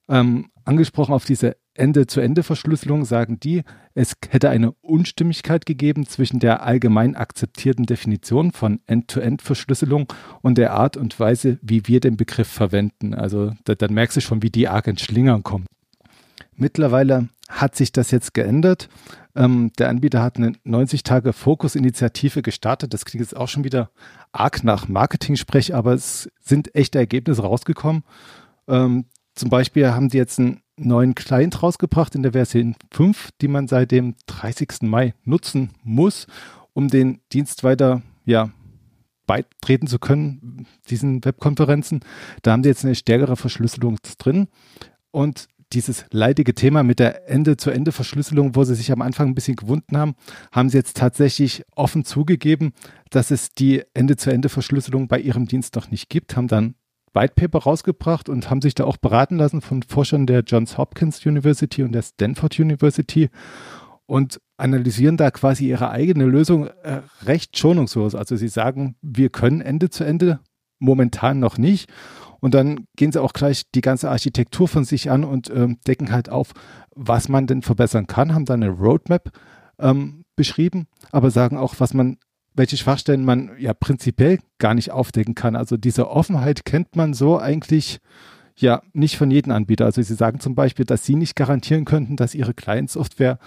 Ähm, 0.09 0.51
angesprochen 0.65 1.15
auf 1.15 1.25
diese 1.25 1.57
Ende-zu-Ende-Verschlüsselung 1.75 3.05
sagen 3.05 3.41
die, 3.41 3.63
es 3.95 4.15
hätte 4.29 4.49
eine 4.49 4.73
Unstimmigkeit 4.73 5.67
gegeben 5.67 6.07
zwischen 6.07 6.41
der 6.41 6.63
allgemein 6.63 7.17
akzeptierten 7.17 7.87
Definition 7.87 8.53
von 8.53 8.81
End-to-End-Verschlüsselung 8.87 10.07
und 10.41 10.57
der 10.57 10.73
Art 10.73 10.97
und 10.97 11.19
Weise, 11.19 11.59
wie 11.63 11.87
wir 11.87 12.01
den 12.01 12.17
Begriff 12.17 12.49
verwenden. 12.49 13.15
Also 13.15 13.53
da, 13.65 13.75
dann 13.75 13.93
merkst 13.93 14.17
du 14.17 14.21
schon, 14.21 14.43
wie 14.43 14.51
die 14.51 14.69
arg 14.69 14.87
ins 14.87 15.03
Schlingern 15.03 15.43
kommen. 15.43 15.67
Mittlerweile 16.57 17.29
hat 17.49 17.75
sich 17.77 17.93
das 17.93 18.11
jetzt 18.11 18.35
geändert. 18.35 18.89
Ähm, 19.37 19.73
der 19.79 19.89
Anbieter 19.89 20.23
hat 20.23 20.37
eine 20.37 20.53
90-Tage-Fokus-Initiative 20.65 22.43
gestartet. 22.43 22.95
Das 22.95 23.05
klingt 23.05 23.25
jetzt 23.25 23.37
auch 23.37 23.49
schon 23.49 23.65
wieder 23.65 23.91
arg 24.33 24.63
nach 24.65 24.89
Marketing-Sprech, 24.89 25.75
aber 25.75 25.93
es 25.93 26.31
sind 26.41 26.75
echte 26.75 26.99
Ergebnisse 26.99 27.43
rausgekommen. 27.43 28.05
Ähm, 28.69 29.07
zum 29.35 29.51
Beispiel 29.51 29.91
haben 29.91 30.09
die 30.09 30.17
jetzt 30.17 30.39
einen 30.39 30.61
neuen 30.77 31.15
Client 31.15 31.63
rausgebracht 31.63 32.15
in 32.15 32.23
der 32.23 32.33
Version 32.33 32.77
5, 32.93 33.31
die 33.41 33.49
man 33.49 33.69
seit 33.69 33.91
dem 33.91 34.15
30. 34.27 34.83
Mai 34.83 35.15
nutzen 35.25 35.71
muss, 35.83 36.27
um 36.73 36.89
den 36.89 37.21
Dienst 37.33 37.65
weiter 37.65 38.03
ja, 38.25 38.51
beitreten 39.27 39.87
zu 39.87 39.99
können, 39.99 40.67
diesen 40.89 41.25
Webkonferenzen. 41.25 42.01
Da 42.43 42.53
haben 42.53 42.63
die 42.63 42.69
jetzt 42.69 42.85
eine 42.85 42.95
stärkere 42.95 43.37
Verschlüsselung 43.37 43.99
drin. 44.19 44.49
Und 45.11 45.49
dieses 45.75 46.07
leidige 46.11 46.55
Thema 46.55 46.83
mit 46.83 46.99
der 46.99 47.29
Ende-zu-Ende-Verschlüsselung, 47.29 48.55
wo 48.55 48.65
sie 48.65 48.75
sich 48.75 48.93
am 48.93 49.03
Anfang 49.03 49.29
ein 49.29 49.35
bisschen 49.35 49.57
gewunden 49.57 49.97
haben, 49.97 50.15
haben 50.53 50.69
sie 50.69 50.79
jetzt 50.79 50.97
tatsächlich 50.97 51.65
offen 51.75 52.05
zugegeben, 52.05 52.73
dass 53.11 53.31
es 53.31 53.51
die 53.51 53.83
Ende-zu-Ende-Verschlüsselung 53.95 55.09
bei 55.09 55.19
ihrem 55.19 55.47
Dienst 55.47 55.75
noch 55.77 55.91
nicht 55.91 56.09
gibt, 56.09 56.37
haben 56.37 56.49
dann 56.49 56.75
White 57.13 57.35
Paper 57.37 57.61
rausgebracht 57.61 58.29
und 58.29 58.51
haben 58.51 58.61
sich 58.61 58.75
da 58.75 58.85
auch 58.85 58.97
beraten 58.97 59.37
lassen 59.37 59.61
von 59.61 59.83
Forschern 59.83 60.27
der 60.27 60.41
Johns 60.41 60.79
Hopkins 60.79 61.25
University 61.25 61.83
und 61.83 61.93
der 61.93 62.03
Stanford 62.03 62.59
University 62.59 63.31
und 64.07 64.41
analysieren 64.57 65.17
da 65.17 65.31
quasi 65.31 65.69
ihre 65.69 65.91
eigene 65.91 66.25
Lösung 66.25 66.67
äh, 66.83 67.03
recht 67.25 67.57
schonungslos. 67.57 68.15
Also 68.15 68.37
sie 68.37 68.49
sagen, 68.49 68.97
wir 69.01 69.31
können 69.31 69.61
Ende 69.61 69.91
zu 69.91 70.05
Ende 70.05 70.41
momentan 70.79 71.39
noch 71.39 71.57
nicht 71.57 71.91
und 72.45 72.53
dann 72.53 72.87
gehen 72.95 73.11
sie 73.11 73.23
auch 73.23 73.33
gleich 73.33 73.71
die 73.75 73.81
ganze 73.81 74.11
Architektur 74.11 74.69
von 74.69 74.85
sich 74.85 75.11
an 75.11 75.25
und 75.25 75.49
ähm, 75.49 75.79
decken 75.87 76.13
halt 76.13 76.29
auf, 76.29 76.53
was 76.95 77.31
man 77.31 77.47
denn 77.47 77.63
verbessern 77.63 78.07
kann, 78.07 78.35
haben 78.35 78.45
dann 78.45 78.63
eine 78.63 78.71
Roadmap 78.71 79.31
ähm, 79.79 80.27
beschrieben, 80.37 80.87
aber 81.11 81.31
sagen 81.31 81.57
auch, 81.57 81.77
was 81.79 81.95
man, 81.95 82.19
welche 82.53 82.77
Schwachstellen 82.77 83.25
man 83.25 83.53
ja 83.59 83.73
prinzipiell 83.73 84.41
gar 84.59 84.75
nicht 84.75 84.91
aufdecken 84.91 85.35
kann. 85.35 85.57
Also 85.57 85.79
diese 85.79 86.11
Offenheit 86.11 86.67
kennt 86.67 86.97
man 86.97 87.15
so 87.15 87.39
eigentlich 87.39 88.01
ja 88.59 88.83
nicht 88.93 89.17
von 89.17 89.31
jedem 89.31 89.53
Anbieter. 89.53 89.87
Also 89.87 90.03
sie 90.03 90.15
sagen 90.15 90.39
zum 90.39 90.55
Beispiel, 90.55 90.85
dass 90.85 91.07
sie 91.07 91.15
nicht 91.17 91.37
garantieren 91.37 91.87
könnten, 91.87 92.17
dass 92.17 92.35
ihre 92.35 92.53
Client-Software 92.53 93.39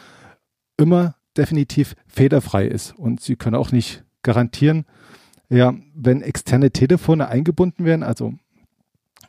immer 0.76 1.14
definitiv 1.38 1.94
fehlerfrei 2.08 2.66
ist. 2.66 2.98
Und 2.98 3.22
sie 3.22 3.36
können 3.36 3.58
auch 3.58 3.72
nicht 3.72 4.04
garantieren, 4.24 4.86
ja, 5.50 5.76
wenn 5.94 6.24
externe 6.24 6.72
Telefone 6.72 7.28
eingebunden 7.28 7.86
werden, 7.86 8.02
also 8.02 8.34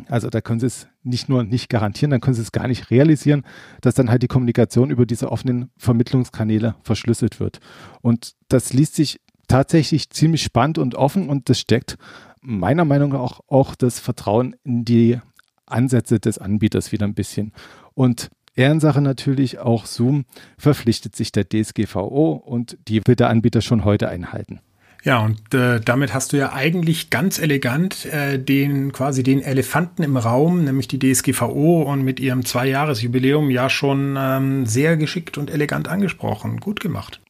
also 0.06 0.30
da 0.30 0.40
können 0.40 0.60
Sie 0.60 0.66
es 0.66 0.88
nicht 1.02 1.28
nur 1.28 1.44
nicht 1.44 1.68
garantieren, 1.68 2.10
dann 2.10 2.20
können 2.20 2.34
Sie 2.34 2.42
es 2.42 2.52
gar 2.52 2.68
nicht 2.68 2.90
realisieren, 2.90 3.44
dass 3.80 3.94
dann 3.94 4.10
halt 4.10 4.22
die 4.22 4.28
Kommunikation 4.28 4.90
über 4.90 5.06
diese 5.06 5.32
offenen 5.32 5.70
Vermittlungskanäle 5.76 6.76
verschlüsselt 6.82 7.40
wird. 7.40 7.60
Und 8.00 8.34
das 8.48 8.72
liest 8.72 8.94
sich 8.94 9.20
tatsächlich 9.48 10.10
ziemlich 10.10 10.42
spannend 10.42 10.78
und 10.78 10.94
offen 10.94 11.28
und 11.28 11.48
das 11.48 11.58
steckt 11.58 11.96
meiner 12.40 12.84
Meinung 12.84 13.10
nach 13.10 13.18
auch, 13.18 13.40
auch 13.48 13.74
das 13.74 13.98
Vertrauen 13.98 14.54
in 14.64 14.84
die 14.84 15.18
Ansätze 15.66 16.20
des 16.20 16.38
Anbieters 16.38 16.92
wieder 16.92 17.06
ein 17.06 17.14
bisschen. 17.14 17.52
Und 17.94 18.30
Ehrensache 18.54 19.00
natürlich 19.00 19.58
auch 19.58 19.86
Zoom 19.86 20.24
verpflichtet 20.56 21.14
sich 21.14 21.32
der 21.32 21.48
DSGVO 21.48 22.32
und 22.32 22.78
die 22.88 23.00
wird 23.06 23.20
der 23.20 23.30
Anbieter 23.30 23.60
schon 23.60 23.84
heute 23.84 24.08
einhalten. 24.08 24.60
Ja, 25.08 25.20
und 25.20 25.54
äh, 25.54 25.80
damit 25.80 26.12
hast 26.12 26.34
du 26.34 26.36
ja 26.36 26.52
eigentlich 26.52 27.08
ganz 27.08 27.38
elegant 27.38 28.04
äh, 28.04 28.38
den 28.38 28.92
quasi 28.92 29.22
den 29.22 29.40
Elefanten 29.40 30.02
im 30.02 30.18
Raum, 30.18 30.64
nämlich 30.64 30.86
die 30.86 30.98
DSGVO 30.98 31.80
und 31.80 32.02
mit 32.02 32.20
ihrem 32.20 32.44
Zweijahresjubiläum 32.44 33.48
ja 33.48 33.70
schon 33.70 34.16
ähm, 34.18 34.66
sehr 34.66 34.98
geschickt 34.98 35.38
und 35.38 35.48
elegant 35.48 35.88
angesprochen. 35.88 36.60
Gut 36.60 36.80
gemacht. 36.80 37.22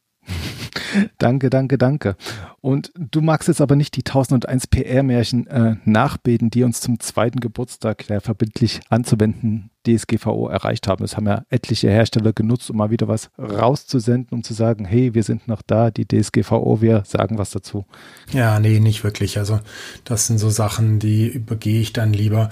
Danke, 1.17 1.49
danke, 1.49 1.77
danke. 1.77 2.15
Und 2.61 2.91
du 2.95 3.21
magst 3.21 3.47
jetzt 3.47 3.61
aber 3.61 3.75
nicht 3.75 3.95
die 3.95 4.01
1001 4.05 4.67
PR-Märchen 4.67 5.47
äh, 5.47 5.75
nachbeten, 5.85 6.49
die 6.49 6.63
uns 6.63 6.81
zum 6.81 6.99
zweiten 6.99 7.39
Geburtstag 7.39 8.07
der 8.07 8.21
verbindlich 8.21 8.81
anzuwenden 8.89 9.69
DSGVO 9.87 10.49
erreicht 10.49 10.87
haben. 10.87 11.03
Das 11.03 11.15
haben 11.15 11.27
ja 11.27 11.43
etliche 11.49 11.89
Hersteller 11.89 12.33
genutzt, 12.33 12.69
um 12.69 12.77
mal 12.77 12.89
wieder 12.91 13.07
was 13.07 13.29
rauszusenden, 13.37 14.37
um 14.37 14.43
zu 14.43 14.53
sagen, 14.53 14.85
hey, 14.85 15.13
wir 15.13 15.23
sind 15.23 15.47
noch 15.47 15.61
da, 15.61 15.89
die 15.89 16.05
DSGVO, 16.05 16.81
wir 16.81 17.03
sagen 17.05 17.37
was 17.37 17.51
dazu. 17.51 17.85
Ja, 18.31 18.59
nee, 18.59 18.79
nicht 18.79 19.03
wirklich. 19.03 19.37
Also 19.37 19.59
das 20.03 20.27
sind 20.27 20.37
so 20.37 20.49
Sachen, 20.49 20.99
die 20.99 21.27
übergehe 21.27 21.79
ich 21.79 21.93
dann 21.93 22.13
lieber. 22.13 22.49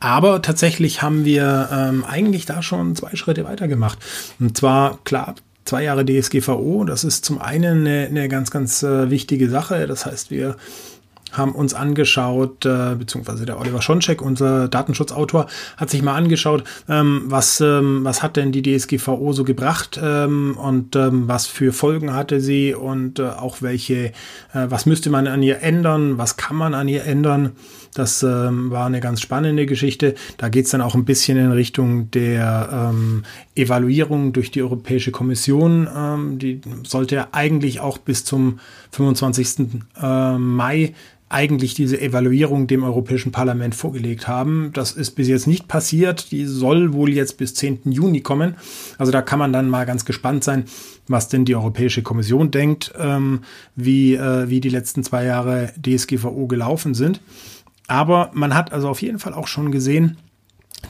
Aber 0.00 0.42
tatsächlich 0.42 1.02
haben 1.02 1.24
wir 1.24 1.68
ähm, 1.70 2.04
eigentlich 2.04 2.46
da 2.46 2.62
schon 2.62 2.96
zwei 2.96 3.14
Schritte 3.14 3.44
weiter 3.44 3.68
gemacht. 3.68 3.98
Und 4.38 4.56
zwar, 4.56 4.98
klar, 5.04 5.34
zwei 5.64 5.84
Jahre 5.84 6.04
DSGVO. 6.04 6.84
Das 6.84 7.04
ist 7.04 7.24
zum 7.24 7.40
einen 7.40 7.86
eine, 7.86 8.06
eine 8.06 8.28
ganz, 8.28 8.50
ganz 8.50 8.82
äh, 8.82 9.10
wichtige 9.10 9.48
Sache. 9.48 9.86
Das 9.86 10.06
heißt, 10.06 10.30
wir 10.30 10.56
haben 11.32 11.52
uns 11.52 11.74
angeschaut, 11.74 12.64
äh, 12.66 12.94
beziehungsweise 12.96 13.46
der 13.46 13.60
Oliver 13.60 13.82
Schoncheck, 13.82 14.22
unser 14.22 14.68
Datenschutzautor, 14.68 15.46
hat 15.76 15.90
sich 15.90 16.02
mal 16.02 16.14
angeschaut, 16.14 16.64
ähm, 16.88 17.22
was, 17.26 17.60
ähm, 17.60 18.00
was 18.02 18.22
hat 18.22 18.36
denn 18.36 18.52
die 18.52 18.62
DSGVO 18.62 19.32
so 19.32 19.44
gebracht 19.44 20.00
ähm, 20.02 20.56
und 20.56 20.96
ähm, 20.96 21.28
was 21.28 21.46
für 21.46 21.72
Folgen 21.72 22.14
hatte 22.14 22.40
sie 22.40 22.74
und 22.74 23.18
äh, 23.18 23.28
auch 23.28 23.62
welche, 23.62 24.06
äh, 24.06 24.12
was 24.52 24.86
müsste 24.86 25.10
man 25.10 25.26
an 25.26 25.42
ihr 25.42 25.62
ändern, 25.62 26.18
was 26.18 26.36
kann 26.36 26.56
man 26.56 26.74
an 26.74 26.88
ihr 26.88 27.04
ändern. 27.04 27.52
Das 27.94 28.22
ähm, 28.22 28.70
war 28.70 28.86
eine 28.86 29.00
ganz 29.00 29.20
spannende 29.20 29.66
Geschichte. 29.66 30.14
Da 30.36 30.48
geht 30.48 30.66
es 30.66 30.70
dann 30.70 30.80
auch 30.80 30.94
ein 30.94 31.04
bisschen 31.04 31.38
in 31.38 31.52
Richtung 31.52 32.10
der 32.10 32.90
ähm, 32.92 33.24
Evaluierung 33.54 34.32
durch 34.32 34.50
die 34.50 34.62
Europäische 34.62 35.10
Kommission. 35.10 35.88
Ähm, 35.94 36.38
die 36.38 36.60
sollte 36.86 37.34
eigentlich 37.34 37.80
auch 37.80 37.98
bis 37.98 38.24
zum 38.24 38.60
25. 38.92 39.82
Äh, 40.00 40.38
Mai 40.38 40.94
eigentlich 41.30 41.74
diese 41.74 42.00
Evaluierung 42.00 42.66
dem 42.66 42.82
Europäischen 42.82 43.30
Parlament 43.30 43.76
vorgelegt 43.76 44.26
haben. 44.26 44.72
Das 44.74 44.90
ist 44.90 45.12
bis 45.12 45.28
jetzt 45.28 45.46
nicht 45.46 45.68
passiert. 45.68 46.32
Die 46.32 46.44
soll 46.44 46.92
wohl 46.92 47.12
jetzt 47.12 47.38
bis 47.38 47.54
10. 47.54 47.82
Juni 47.84 48.20
kommen. 48.20 48.56
Also 48.98 49.12
da 49.12 49.22
kann 49.22 49.38
man 49.38 49.52
dann 49.52 49.70
mal 49.70 49.86
ganz 49.86 50.04
gespannt 50.04 50.42
sein, 50.42 50.64
was 51.06 51.28
denn 51.28 51.44
die 51.44 51.54
Europäische 51.54 52.02
Kommission 52.02 52.50
denkt, 52.50 52.92
ähm, 52.98 53.42
wie, 53.76 54.16
äh, 54.16 54.50
wie 54.50 54.60
die 54.60 54.68
letzten 54.70 55.04
zwei 55.04 55.24
Jahre 55.24 55.72
DSGVO 55.80 56.48
gelaufen 56.48 56.94
sind. 56.94 57.20
Aber 57.90 58.30
man 58.34 58.54
hat 58.54 58.72
also 58.72 58.88
auf 58.88 59.02
jeden 59.02 59.18
Fall 59.18 59.34
auch 59.34 59.48
schon 59.48 59.72
gesehen, 59.72 60.16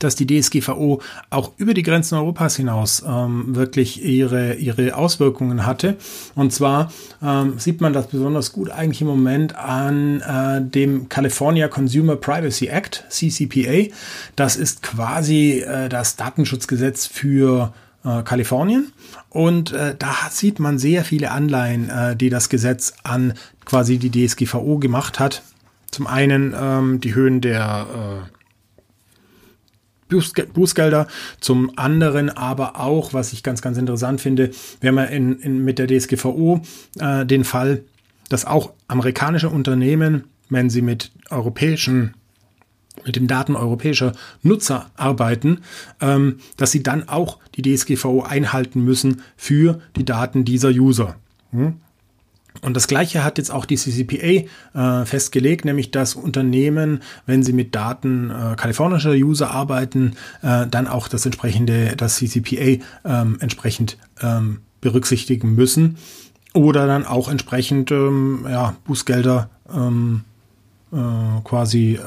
dass 0.00 0.16
die 0.16 0.26
DSGVO 0.26 1.00
auch 1.30 1.52
über 1.56 1.72
die 1.72 1.82
Grenzen 1.82 2.16
Europas 2.16 2.56
hinaus 2.56 3.02
ähm, 3.06 3.56
wirklich 3.56 4.04
ihre, 4.04 4.54
ihre 4.54 4.94
Auswirkungen 4.94 5.64
hatte. 5.64 5.96
Und 6.34 6.52
zwar 6.52 6.92
ähm, 7.22 7.58
sieht 7.58 7.80
man 7.80 7.94
das 7.94 8.08
besonders 8.08 8.52
gut 8.52 8.70
eigentlich 8.70 9.00
im 9.00 9.06
Moment 9.06 9.56
an 9.56 10.20
äh, 10.20 10.60
dem 10.60 11.08
California 11.08 11.68
Consumer 11.68 12.16
Privacy 12.16 12.66
Act, 12.66 13.06
CCPA. 13.08 13.92
Das 14.36 14.56
ist 14.56 14.82
quasi 14.82 15.60
äh, 15.60 15.88
das 15.88 16.16
Datenschutzgesetz 16.16 17.06
für 17.06 17.72
äh, 18.04 18.22
Kalifornien. 18.22 18.92
Und 19.30 19.72
äh, 19.72 19.94
da 19.98 20.14
sieht 20.30 20.60
man 20.60 20.78
sehr 20.78 21.02
viele 21.02 21.30
Anleihen, 21.30 21.88
äh, 21.88 22.14
die 22.14 22.28
das 22.28 22.50
Gesetz 22.50 22.92
an 23.04 23.32
quasi 23.64 23.96
die 23.96 24.10
DSGVO 24.10 24.78
gemacht 24.78 25.18
hat. 25.18 25.42
Zum 25.90 26.06
einen 26.06 26.54
ähm, 26.58 27.00
die 27.00 27.14
Höhen 27.14 27.40
der 27.40 28.28
äh, 28.30 28.40
Bußgelder, 30.10 31.06
zum 31.40 31.78
anderen 31.78 32.30
aber 32.30 32.80
auch, 32.80 33.12
was 33.12 33.32
ich 33.32 33.42
ganz, 33.42 33.62
ganz 33.62 33.78
interessant 33.78 34.20
finde, 34.20 34.50
wir 34.80 34.88
haben 34.88 34.98
ja 34.98 35.04
in, 35.04 35.38
in, 35.38 35.64
mit 35.64 35.78
der 35.78 35.86
DSGVO 35.86 36.62
äh, 36.98 37.24
den 37.24 37.44
Fall, 37.44 37.84
dass 38.28 38.44
auch 38.44 38.72
amerikanische 38.88 39.48
Unternehmen, 39.48 40.24
wenn 40.48 40.68
sie 40.68 40.82
mit 40.82 41.12
europäischen 41.30 42.14
mit 43.04 43.16
den 43.16 43.28
Daten 43.28 43.56
europäischer 43.56 44.12
Nutzer 44.42 44.90
arbeiten, 44.94 45.60
ähm, 46.00 46.38
dass 46.56 46.70
sie 46.70 46.82
dann 46.82 47.08
auch 47.08 47.38
die 47.54 47.62
DSGVO 47.62 48.22
einhalten 48.22 48.84
müssen 48.84 49.22
für 49.36 49.80
die 49.96 50.04
Daten 50.04 50.44
dieser 50.44 50.68
User. 50.68 51.16
Hm? 51.50 51.76
Und 52.62 52.74
das 52.74 52.86
Gleiche 52.86 53.24
hat 53.24 53.38
jetzt 53.38 53.50
auch 53.50 53.64
die 53.64 53.76
CCPA 53.76 55.00
äh, 55.02 55.06
festgelegt, 55.06 55.64
nämlich 55.64 55.90
dass 55.90 56.14
Unternehmen, 56.14 57.02
wenn 57.26 57.42
sie 57.42 57.52
mit 57.52 57.74
Daten 57.74 58.30
äh, 58.30 58.56
kalifornischer 58.56 59.12
User 59.12 59.50
arbeiten, 59.50 60.16
äh, 60.42 60.66
dann 60.66 60.86
auch 60.86 61.08
das 61.08 61.24
entsprechende, 61.24 61.96
das 61.96 62.16
CCPA 62.16 62.84
ähm, 63.04 63.38
entsprechend 63.40 63.96
ähm, 64.20 64.60
berücksichtigen 64.80 65.54
müssen. 65.54 65.96
Oder 66.52 66.86
dann 66.86 67.06
auch 67.06 67.28
entsprechend 67.28 67.90
ähm, 67.92 68.44
ja, 68.48 68.76
Bußgelder 68.84 69.48
ähm, 69.72 70.24
äh, 70.92 70.96
quasi 71.44 71.94
äh, 71.94 71.98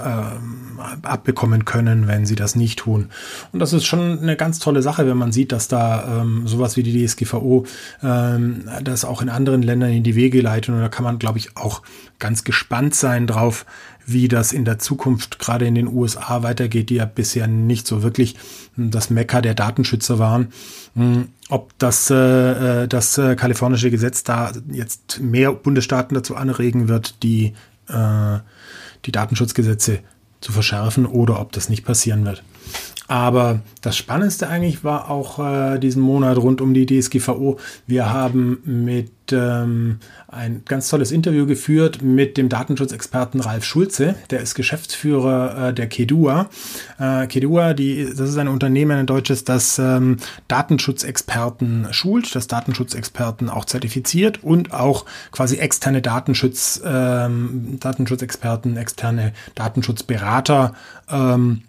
abbekommen 1.01 1.65
können, 1.65 2.07
wenn 2.07 2.25
sie 2.25 2.35
das 2.35 2.55
nicht 2.55 2.79
tun. 2.79 3.09
Und 3.51 3.59
das 3.59 3.73
ist 3.73 3.85
schon 3.85 4.19
eine 4.19 4.35
ganz 4.35 4.59
tolle 4.59 4.81
Sache, 4.81 5.07
wenn 5.07 5.17
man 5.17 5.31
sieht, 5.31 5.51
dass 5.51 5.67
da 5.67 6.21
ähm, 6.21 6.47
sowas 6.47 6.77
wie 6.77 6.83
die 6.83 7.05
DSGVO 7.05 7.65
ähm, 8.01 8.69
das 8.83 9.05
auch 9.05 9.21
in 9.21 9.29
anderen 9.29 9.61
Ländern 9.61 9.91
in 9.91 10.03
die 10.03 10.15
Wege 10.15 10.41
leitet. 10.41 10.73
Und 10.73 10.81
da 10.81 10.89
kann 10.89 11.03
man, 11.03 11.19
glaube 11.19 11.39
ich, 11.39 11.57
auch 11.57 11.81
ganz 12.19 12.43
gespannt 12.43 12.95
sein 12.95 13.27
drauf, 13.27 13.65
wie 14.05 14.27
das 14.27 14.51
in 14.51 14.65
der 14.65 14.79
Zukunft 14.79 15.39
gerade 15.39 15.65
in 15.65 15.75
den 15.75 15.87
USA 15.87 16.43
weitergeht, 16.43 16.89
die 16.89 16.95
ja 16.95 17.05
bisher 17.05 17.47
nicht 17.47 17.87
so 17.87 18.03
wirklich 18.03 18.35
das 18.75 19.09
Mekka 19.09 19.41
der 19.41 19.53
Datenschützer 19.53 20.19
waren. 20.19 20.47
Hm, 20.95 21.29
ob 21.49 21.77
das, 21.77 22.09
äh, 22.09 22.83
äh, 22.83 22.87
das 22.87 23.17
äh, 23.17 23.35
kalifornische 23.35 23.91
Gesetz 23.91 24.23
da 24.23 24.51
jetzt 24.71 25.19
mehr 25.21 25.53
Bundesstaaten 25.53 26.15
dazu 26.15 26.35
anregen 26.35 26.87
wird, 26.87 27.23
die 27.23 27.53
äh, 27.87 28.39
die 29.05 29.11
Datenschutzgesetze 29.11 29.99
zu 30.43 30.51
verschärfen 30.51 31.05
oder 31.05 31.39
ob 31.39 31.51
das 31.53 31.69
nicht 31.69 31.85
passieren 31.85 32.25
wird. 32.25 32.43
Aber 33.07 33.59
das 33.81 33.97
Spannendste 33.97 34.47
eigentlich 34.47 34.83
war 34.85 35.09
auch 35.09 35.37
äh, 35.39 35.77
diesen 35.77 36.01
Monat 36.01 36.37
rund 36.37 36.61
um 36.61 36.73
die 36.73 36.85
DSGVO. 36.85 37.59
Wir 37.85 38.13
haben 38.13 38.59
mit 38.63 39.11
ähm, 39.31 39.99
ein 40.29 40.61
ganz 40.65 40.87
tolles 40.87 41.11
Interview 41.11 41.45
geführt 41.45 42.01
mit 42.01 42.37
dem 42.37 42.47
Datenschutzexperten 42.47 43.41
Ralf 43.41 43.65
Schulze. 43.65 44.15
Der 44.29 44.39
ist 44.39 44.55
Geschäftsführer 44.55 45.69
äh, 45.69 45.73
der 45.73 45.87
Kedua. 45.87 46.49
Äh, 46.97 47.27
Kedua, 47.27 47.73
die, 47.73 48.05
das 48.05 48.29
ist 48.29 48.37
ein 48.37 48.47
Unternehmen, 48.47 48.97
ein 48.97 49.05
deutsches, 49.05 49.43
das 49.43 49.79
ähm, 49.79 50.17
Datenschutzexperten 50.47 51.87
schult, 51.91 52.33
das 52.35 52.47
Datenschutzexperten 52.47 53.49
auch 53.49 53.65
zertifiziert 53.65 54.43
und 54.43 54.73
auch 54.73 55.05
quasi 55.31 55.57
externe 55.57 56.01
Datenschutz, 56.01 56.81
ähm, 56.85 57.77
Datenschutzexperten, 57.81 58.77
externe 58.77 59.33
Datenschutzberater 59.55 60.73
ähm, 61.09 61.63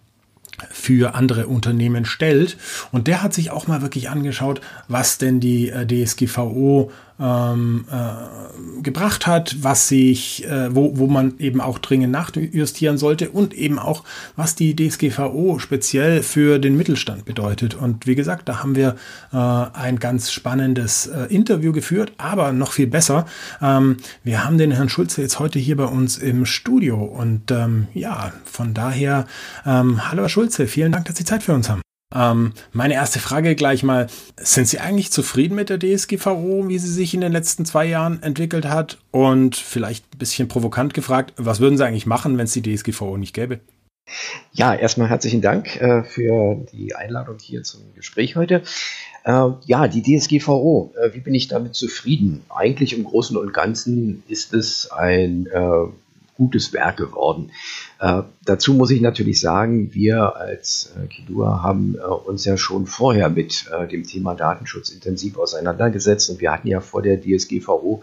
für 0.70 1.14
andere 1.14 1.46
Unternehmen 1.46 2.04
stellt. 2.04 2.56
Und 2.92 3.06
der 3.06 3.22
hat 3.22 3.34
sich 3.34 3.50
auch 3.50 3.66
mal 3.66 3.82
wirklich 3.82 4.10
angeschaut, 4.10 4.60
was 4.88 5.18
denn 5.18 5.40
die 5.40 5.70
äh, 5.70 5.86
DSGVO 5.86 6.90
ähm, 7.20 7.84
äh, 7.90 8.82
gebracht 8.82 9.26
hat, 9.26 9.62
was 9.62 9.88
sich, 9.88 10.44
äh, 10.46 10.74
wo, 10.74 10.98
wo 10.98 11.06
man 11.06 11.38
eben 11.38 11.60
auch 11.60 11.78
dringend 11.78 12.12
nachjustieren 12.12 12.98
sollte 12.98 13.30
und 13.30 13.54
eben 13.54 13.78
auch, 13.78 14.04
was 14.36 14.54
die 14.54 14.74
DSGVO 14.74 15.58
speziell 15.58 16.22
für 16.22 16.58
den 16.58 16.76
Mittelstand 16.76 17.24
bedeutet. 17.24 17.74
Und 17.74 18.06
wie 18.06 18.14
gesagt, 18.14 18.48
da 18.48 18.62
haben 18.62 18.74
wir 18.74 18.96
äh, 19.32 19.36
ein 19.36 19.98
ganz 19.98 20.32
spannendes 20.32 21.06
äh, 21.06 21.26
Interview 21.34 21.72
geführt, 21.72 22.12
aber 22.18 22.52
noch 22.52 22.72
viel 22.72 22.88
besser. 22.88 23.26
Ähm, 23.62 23.98
wir 24.24 24.44
haben 24.44 24.58
den 24.58 24.72
Herrn 24.72 24.88
Schulze 24.88 25.22
jetzt 25.22 25.38
heute 25.38 25.58
hier 25.58 25.76
bei 25.76 25.86
uns 25.86 26.18
im 26.18 26.46
Studio 26.46 26.96
und 26.96 27.50
ähm, 27.50 27.86
ja, 27.94 28.32
von 28.44 28.74
daher, 28.74 29.26
ähm, 29.64 30.10
hallo 30.10 30.22
Herr 30.22 30.28
Schulze, 30.28 30.66
vielen 30.66 30.92
Dank, 30.92 31.06
dass 31.06 31.16
Sie 31.16 31.24
Zeit 31.24 31.42
für 31.42 31.54
uns 31.54 31.68
haben. 31.68 31.84
Ähm, 32.14 32.52
meine 32.72 32.94
erste 32.94 33.18
Frage 33.18 33.54
gleich 33.54 33.82
mal, 33.82 34.06
sind 34.36 34.68
Sie 34.68 34.78
eigentlich 34.78 35.10
zufrieden 35.10 35.56
mit 35.56 35.68
der 35.68 35.78
DSGVO, 35.78 36.68
wie 36.68 36.78
sie 36.78 36.92
sich 36.92 37.12
in 37.14 37.20
den 37.20 37.32
letzten 37.32 37.64
zwei 37.64 37.86
Jahren 37.86 38.22
entwickelt 38.22 38.66
hat? 38.66 38.98
Und 39.10 39.56
vielleicht 39.56 40.04
ein 40.14 40.18
bisschen 40.18 40.48
provokant 40.48 40.94
gefragt, 40.94 41.34
was 41.36 41.60
würden 41.60 41.76
Sie 41.76 41.84
eigentlich 41.84 42.06
machen, 42.06 42.38
wenn 42.38 42.44
es 42.44 42.52
die 42.52 42.62
DSGVO 42.62 43.16
nicht 43.16 43.34
gäbe? 43.34 43.60
Ja, 44.52 44.74
erstmal 44.74 45.08
herzlichen 45.08 45.40
Dank 45.40 45.80
äh, 45.80 46.04
für 46.04 46.66
die 46.72 46.94
Einladung 46.94 47.38
hier 47.40 47.62
zum 47.62 47.80
Gespräch 47.94 48.36
heute. 48.36 48.62
Äh, 49.24 49.48
ja, 49.64 49.88
die 49.88 50.02
DSGVO, 50.02 50.92
äh, 50.96 51.14
wie 51.14 51.20
bin 51.20 51.34
ich 51.34 51.48
damit 51.48 51.74
zufrieden? 51.74 52.44
Eigentlich 52.50 52.96
im 52.96 53.04
Großen 53.04 53.36
und 53.36 53.54
Ganzen 53.54 54.22
ist 54.28 54.52
es 54.52 54.90
ein 54.90 55.46
äh, 55.46 55.86
gutes 56.36 56.72
Werk 56.72 56.98
geworden. 56.98 57.50
Äh, 58.04 58.24
dazu 58.44 58.74
muss 58.74 58.90
ich 58.90 59.00
natürlich 59.00 59.40
sagen, 59.40 59.94
wir 59.94 60.36
als 60.36 60.92
äh, 60.94 61.06
Kidua 61.06 61.62
haben 61.62 61.94
äh, 61.94 62.02
uns 62.02 62.44
ja 62.44 62.58
schon 62.58 62.84
vorher 62.84 63.30
mit 63.30 63.64
äh, 63.72 63.88
dem 63.88 64.04
Thema 64.04 64.34
Datenschutz 64.34 64.90
intensiv 64.90 65.38
auseinandergesetzt. 65.38 66.28
Und 66.28 66.42
wir 66.42 66.52
hatten 66.52 66.68
ja 66.68 66.80
vor 66.80 67.00
der 67.00 67.18
DSGVO 67.18 68.02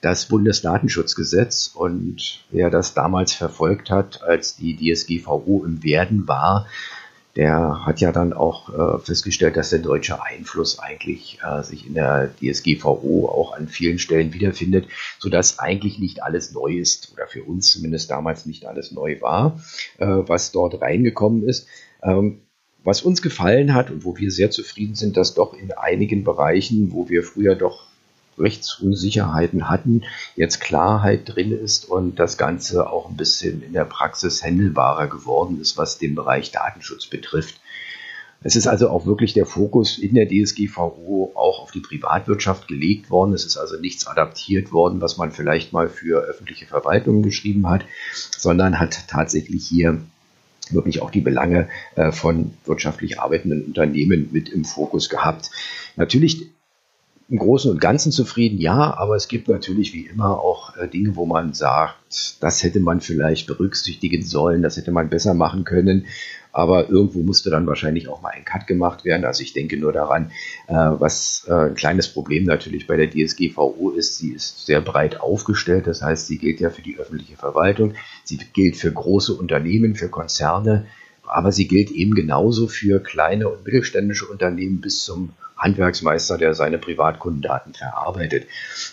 das 0.00 0.24
Bundesdatenschutzgesetz. 0.24 1.70
Und 1.74 2.42
wer 2.50 2.70
das 2.70 2.94
damals 2.94 3.34
verfolgt 3.34 3.90
hat, 3.90 4.22
als 4.22 4.56
die 4.56 4.74
DSGVO 4.74 5.64
im 5.66 5.82
Werden 5.82 6.26
war, 6.26 6.66
der 7.36 7.86
hat 7.86 8.00
ja 8.00 8.12
dann 8.12 8.32
auch 8.32 8.68
äh, 8.68 8.98
festgestellt, 8.98 9.56
dass 9.56 9.70
der 9.70 9.78
deutsche 9.78 10.22
Einfluss 10.22 10.78
eigentlich 10.78 11.38
äh, 11.42 11.62
sich 11.62 11.86
in 11.86 11.94
der 11.94 12.30
DSGVO 12.40 13.28
auch 13.28 13.56
an 13.56 13.68
vielen 13.68 13.98
Stellen 13.98 14.34
wiederfindet, 14.34 14.86
sodass 15.18 15.58
eigentlich 15.58 15.98
nicht 15.98 16.22
alles 16.22 16.52
neu 16.52 16.74
ist 16.76 17.12
oder 17.12 17.26
für 17.26 17.42
uns 17.44 17.72
zumindest 17.72 18.10
damals 18.10 18.44
nicht 18.44 18.66
alles 18.66 18.92
neu 18.92 19.20
war, 19.20 19.60
äh, 19.98 20.06
was 20.06 20.52
dort 20.52 20.80
reingekommen 20.82 21.48
ist. 21.48 21.66
Ähm, 22.02 22.42
was 22.84 23.02
uns 23.02 23.22
gefallen 23.22 23.74
hat 23.74 23.90
und 23.90 24.04
wo 24.04 24.16
wir 24.16 24.30
sehr 24.30 24.50
zufrieden 24.50 24.96
sind, 24.96 25.16
dass 25.16 25.34
doch 25.34 25.54
in 25.54 25.70
einigen 25.72 26.24
Bereichen, 26.24 26.92
wo 26.92 27.08
wir 27.08 27.22
früher 27.22 27.54
doch 27.54 27.91
Rechtsunsicherheiten 28.38 29.68
hatten, 29.68 30.02
jetzt 30.36 30.60
Klarheit 30.60 31.22
drin 31.26 31.52
ist 31.52 31.84
und 31.84 32.18
das 32.18 32.38
Ganze 32.38 32.90
auch 32.90 33.08
ein 33.08 33.16
bisschen 33.16 33.62
in 33.62 33.72
der 33.72 33.84
Praxis 33.84 34.42
händelbarer 34.42 35.08
geworden 35.08 35.60
ist, 35.60 35.76
was 35.76 35.98
den 35.98 36.14
Bereich 36.14 36.50
Datenschutz 36.50 37.06
betrifft. 37.06 37.60
Es 38.44 38.56
ist 38.56 38.66
also 38.66 38.88
auch 38.88 39.06
wirklich 39.06 39.34
der 39.34 39.46
Fokus 39.46 39.98
in 39.98 40.14
der 40.14 40.28
DSGVO 40.28 41.32
auch 41.34 41.60
auf 41.60 41.70
die 41.70 41.80
Privatwirtschaft 41.80 42.66
gelegt 42.66 43.08
worden. 43.08 43.34
Es 43.34 43.44
ist 43.44 43.56
also 43.56 43.78
nichts 43.78 44.06
adaptiert 44.06 44.72
worden, 44.72 45.00
was 45.00 45.16
man 45.16 45.30
vielleicht 45.30 45.72
mal 45.72 45.88
für 45.88 46.22
öffentliche 46.22 46.66
Verwaltungen 46.66 47.22
geschrieben 47.22 47.68
hat, 47.68 47.84
sondern 48.36 48.80
hat 48.80 49.06
tatsächlich 49.06 49.66
hier 49.66 50.02
wirklich 50.70 51.02
auch 51.02 51.10
die 51.10 51.20
Belange 51.20 51.68
äh, 51.94 52.10
von 52.12 52.54
wirtschaftlich 52.64 53.20
arbeitenden 53.20 53.64
Unternehmen 53.64 54.28
mit 54.32 54.48
im 54.48 54.64
Fokus 54.64 55.08
gehabt. 55.08 55.50
Natürlich 55.96 56.48
im 57.32 57.38
Großen 57.38 57.70
und 57.70 57.80
Ganzen 57.80 58.12
zufrieden, 58.12 58.58
ja, 58.58 58.94
aber 58.94 59.16
es 59.16 59.26
gibt 59.26 59.48
natürlich 59.48 59.94
wie 59.94 60.04
immer 60.04 60.38
auch 60.38 60.76
äh, 60.76 60.86
Dinge, 60.86 61.16
wo 61.16 61.24
man 61.24 61.54
sagt, 61.54 62.36
das 62.40 62.62
hätte 62.62 62.78
man 62.78 63.00
vielleicht 63.00 63.46
berücksichtigen 63.46 64.22
sollen, 64.22 64.60
das 64.60 64.76
hätte 64.76 64.92
man 64.92 65.08
besser 65.08 65.32
machen 65.32 65.64
können. 65.64 66.04
Aber 66.52 66.90
irgendwo 66.90 67.22
musste 67.22 67.48
dann 67.48 67.66
wahrscheinlich 67.66 68.08
auch 68.08 68.20
mal 68.20 68.34
ein 68.34 68.44
Cut 68.44 68.66
gemacht 68.66 69.06
werden. 69.06 69.24
Also 69.24 69.42
ich 69.42 69.54
denke 69.54 69.78
nur 69.78 69.94
daran, 69.94 70.30
äh, 70.68 70.74
was 70.74 71.46
äh, 71.48 71.54
ein 71.54 71.74
kleines 71.74 72.08
Problem 72.08 72.44
natürlich 72.44 72.86
bei 72.86 72.98
der 72.98 73.08
DSGVO 73.08 73.94
ist, 73.96 74.18
sie 74.18 74.32
ist 74.32 74.66
sehr 74.66 74.82
breit 74.82 75.18
aufgestellt. 75.18 75.86
Das 75.86 76.02
heißt, 76.02 76.26
sie 76.26 76.36
gilt 76.36 76.60
ja 76.60 76.68
für 76.68 76.82
die 76.82 76.98
öffentliche 76.98 77.36
Verwaltung, 77.36 77.94
sie 78.24 78.40
gilt 78.52 78.76
für 78.76 78.92
große 78.92 79.32
Unternehmen, 79.32 79.94
für 79.94 80.10
Konzerne, 80.10 80.84
aber 81.22 81.50
sie 81.50 81.66
gilt 81.66 81.92
eben 81.92 82.14
genauso 82.14 82.68
für 82.68 83.00
kleine 83.00 83.48
und 83.48 83.64
mittelständische 83.64 84.26
Unternehmen 84.26 84.82
bis 84.82 85.02
zum 85.02 85.30
Handwerksmeister, 85.62 86.38
der 86.38 86.54
seine 86.54 86.78
Privatkundendaten 86.78 87.74
verarbeitet. 87.74 88.46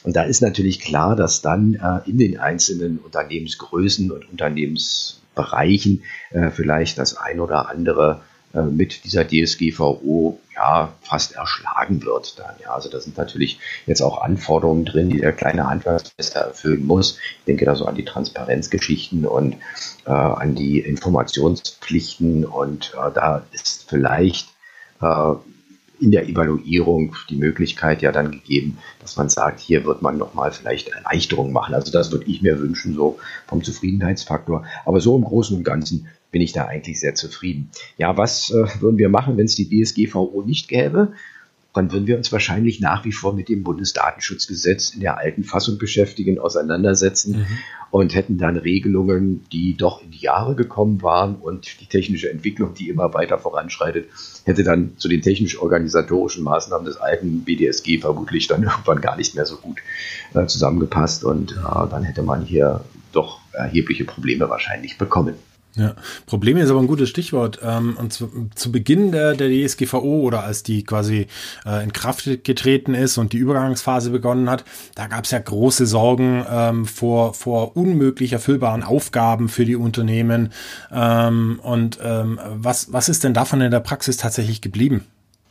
Und 0.04 0.16
da 0.16 0.24
ist 0.24 0.42
natürlich 0.42 0.80
klar, 0.80 1.16
dass 1.16 1.42
dann 1.42 1.76
äh, 1.76 2.10
in 2.10 2.18
den 2.18 2.40
einzelnen 2.40 3.00
Unternehmensgrößen 3.00 4.12
und 4.12 4.30
Unternehmensbereichen 4.30 6.04
äh, 6.32 6.52
vielleicht 6.52 6.98
das 6.98 7.18
ein 7.18 7.40
oder 7.40 7.70
andere 7.70 8.22
äh, 8.54 8.62
mit 8.62 9.04
dieser 9.04 9.28
DSGVO 9.28 10.40
ja 10.56 10.94
fast 11.02 11.36
erschlagen 11.36 12.04
wird 12.04 12.38
dann 12.38 12.54
ja 12.62 12.74
also 12.74 12.90
da 12.90 13.00
sind 13.00 13.18
natürlich 13.18 13.60
jetzt 13.86 14.02
auch 14.02 14.22
Anforderungen 14.22 14.84
drin 14.84 15.10
die 15.10 15.20
der 15.22 15.32
kleine 15.32 15.70
Handwerksmeister 15.70 16.42
erfüllen 16.42 16.86
muss 16.86 17.18
ich 17.40 17.46
denke 17.46 17.64
da 17.64 17.76
so 17.76 17.86
an 17.86 17.96
die 17.96 18.04
Transparenzgeschichten 18.04 19.26
und 19.26 19.56
an 20.04 20.56
die 20.56 20.80
Informationspflichten 20.80 22.44
und 22.44 22.92
da 22.96 23.44
ist 23.54 23.86
vielleicht 23.88 24.50
in 26.00 26.12
der 26.12 26.28
Evaluierung 26.28 27.16
die 27.30 27.36
Möglichkeit 27.36 28.02
ja 28.02 28.12
dann 28.12 28.32
gegeben, 28.32 28.78
dass 29.02 29.18
man 29.18 29.30
sagt, 29.30 29.60
hier 29.60 29.86
wird 29.86 30.02
man 30.02 30.18
nochmal 30.18 30.52
vielleicht 30.52 30.90
Erleichterungen 30.90 31.54
machen. 31.54 31.76
Also 31.76 31.92
das 31.92 32.12
würde 32.12 32.26
ich 32.26 32.42
mir 32.42 32.60
wünschen, 32.60 32.94
so 32.94 33.18
vom 33.48 33.64
Zufriedenheitsfaktor. 33.64 34.66
Aber 34.86 35.00
so 35.02 35.16
im 35.16 35.24
Großen 35.24 35.58
und 35.58 35.64
Ganzen 35.64 36.08
bin 36.32 36.42
ich 36.42 36.52
da 36.52 36.66
eigentlich 36.66 37.00
sehr 37.00 37.16
zufrieden. 37.16 37.70
Ja, 37.98 38.18
was 38.18 38.52
äh, 38.52 38.82
würden 38.82 38.98
wir 38.98 39.10
machen, 39.10 39.38
wenn 39.38 39.46
es 39.46 39.56
die 39.56 39.68
DSGVO 39.70 40.44
nicht 40.46 40.68
gäbe? 40.68 41.14
Dann 41.74 41.92
würden 41.92 42.08
wir 42.08 42.18
uns 42.18 42.32
wahrscheinlich 42.32 42.80
nach 42.80 43.06
wie 43.06 43.12
vor 43.12 43.34
mit 43.34 43.48
dem 43.48 43.64
Bundesdatenschutzgesetz 43.64 44.90
in 44.90 45.02
der 45.02 45.18
alten 45.18 45.44
Fassung 45.44 45.78
beschäftigen, 45.78 46.40
auseinandersetzen 46.40 47.40
mhm. 47.40 47.46
und 47.92 48.16
hätten 48.16 48.38
dann 48.40 48.58
Regelungen, 48.58 49.46
die 49.52 49.76
doch 49.76 50.02
in 50.02 50.10
die 50.10 50.20
Jahre 50.20 50.56
gekommen 50.56 51.04
waren 51.04 51.36
und 51.36 51.80
die 51.80 51.86
technische 51.86 52.32
Entwicklung, 52.32 52.74
die 52.74 52.90
immer 52.90 53.14
weiter 53.14 53.38
voranschreitet, 53.38 54.10
hätte 54.46 54.64
dann 54.64 54.98
zu 54.98 55.08
den 55.08 55.22
technisch-organisatorischen 55.22 56.44
Maßnahmen 56.44 56.86
des 56.86 56.98
alten 56.98 57.44
BDSG 57.44 58.00
vermutlich 58.00 58.48
dann 58.48 58.64
irgendwann 58.64 59.02
gar 59.02 59.16
nicht 59.16 59.36
mehr 59.36 59.46
so 59.46 59.58
gut 59.58 59.80
äh, 60.34 60.48
zusammengepasst 60.48 61.24
und 61.24 61.52
äh, 61.52 61.90
dann 61.90 62.04
hätte 62.04 62.24
man 62.24 62.44
hier 62.44 62.84
doch 63.12 63.40
erhebliche 63.54 64.06
Probleme 64.06 64.50
wahrscheinlich 64.50 64.98
bekommen. 64.98 65.36
Ja, 65.76 65.96
Problem 66.26 66.58
ist 66.58 66.72
aber 66.72 66.80
ein 66.80 66.88
gutes 66.88 67.10
Stichwort. 67.10 67.60
Ähm, 67.64 67.96
und 67.98 68.12
zu, 68.12 68.50
zu 68.56 68.72
Beginn 68.72 69.12
der, 69.12 69.36
der 69.36 69.50
DSGVO 69.50 70.22
oder 70.22 70.44
als 70.44 70.64
die 70.64 70.84
quasi 70.84 71.28
äh, 71.66 71.84
in 71.84 71.94
Kraft 71.94 72.44
getreten 72.44 72.96
ist 72.96 73.18
und 73.18 73.34
die 73.34 73.38
Übergangsphase 73.38 74.10
begonnen 74.10 74.50
hat, 74.50 74.66
da 74.96 75.08
gab 75.08 75.26
es 75.26 75.32
ja 75.32 75.40
große 75.40 75.86
Sorgen 75.86 76.46
ähm, 76.50 76.86
vor, 76.86 77.34
vor 77.34 77.78
unmöglich 77.78 78.34
erfüllbaren 78.34 78.84
Aufgaben 78.84 79.48
für 79.48 79.66
die 79.66 79.76
Unternehmen. 79.76 80.52
Ähm, 80.92 81.60
und 81.62 82.00
was, 82.00 82.92
was 82.92 83.10
ist 83.10 83.24
denn 83.24 83.34
davon 83.34 83.62
in 83.62 83.72
der 83.72 83.80
Praxis 83.80 84.18
tatsächlich 84.18 84.62
geblieben? 84.62 85.06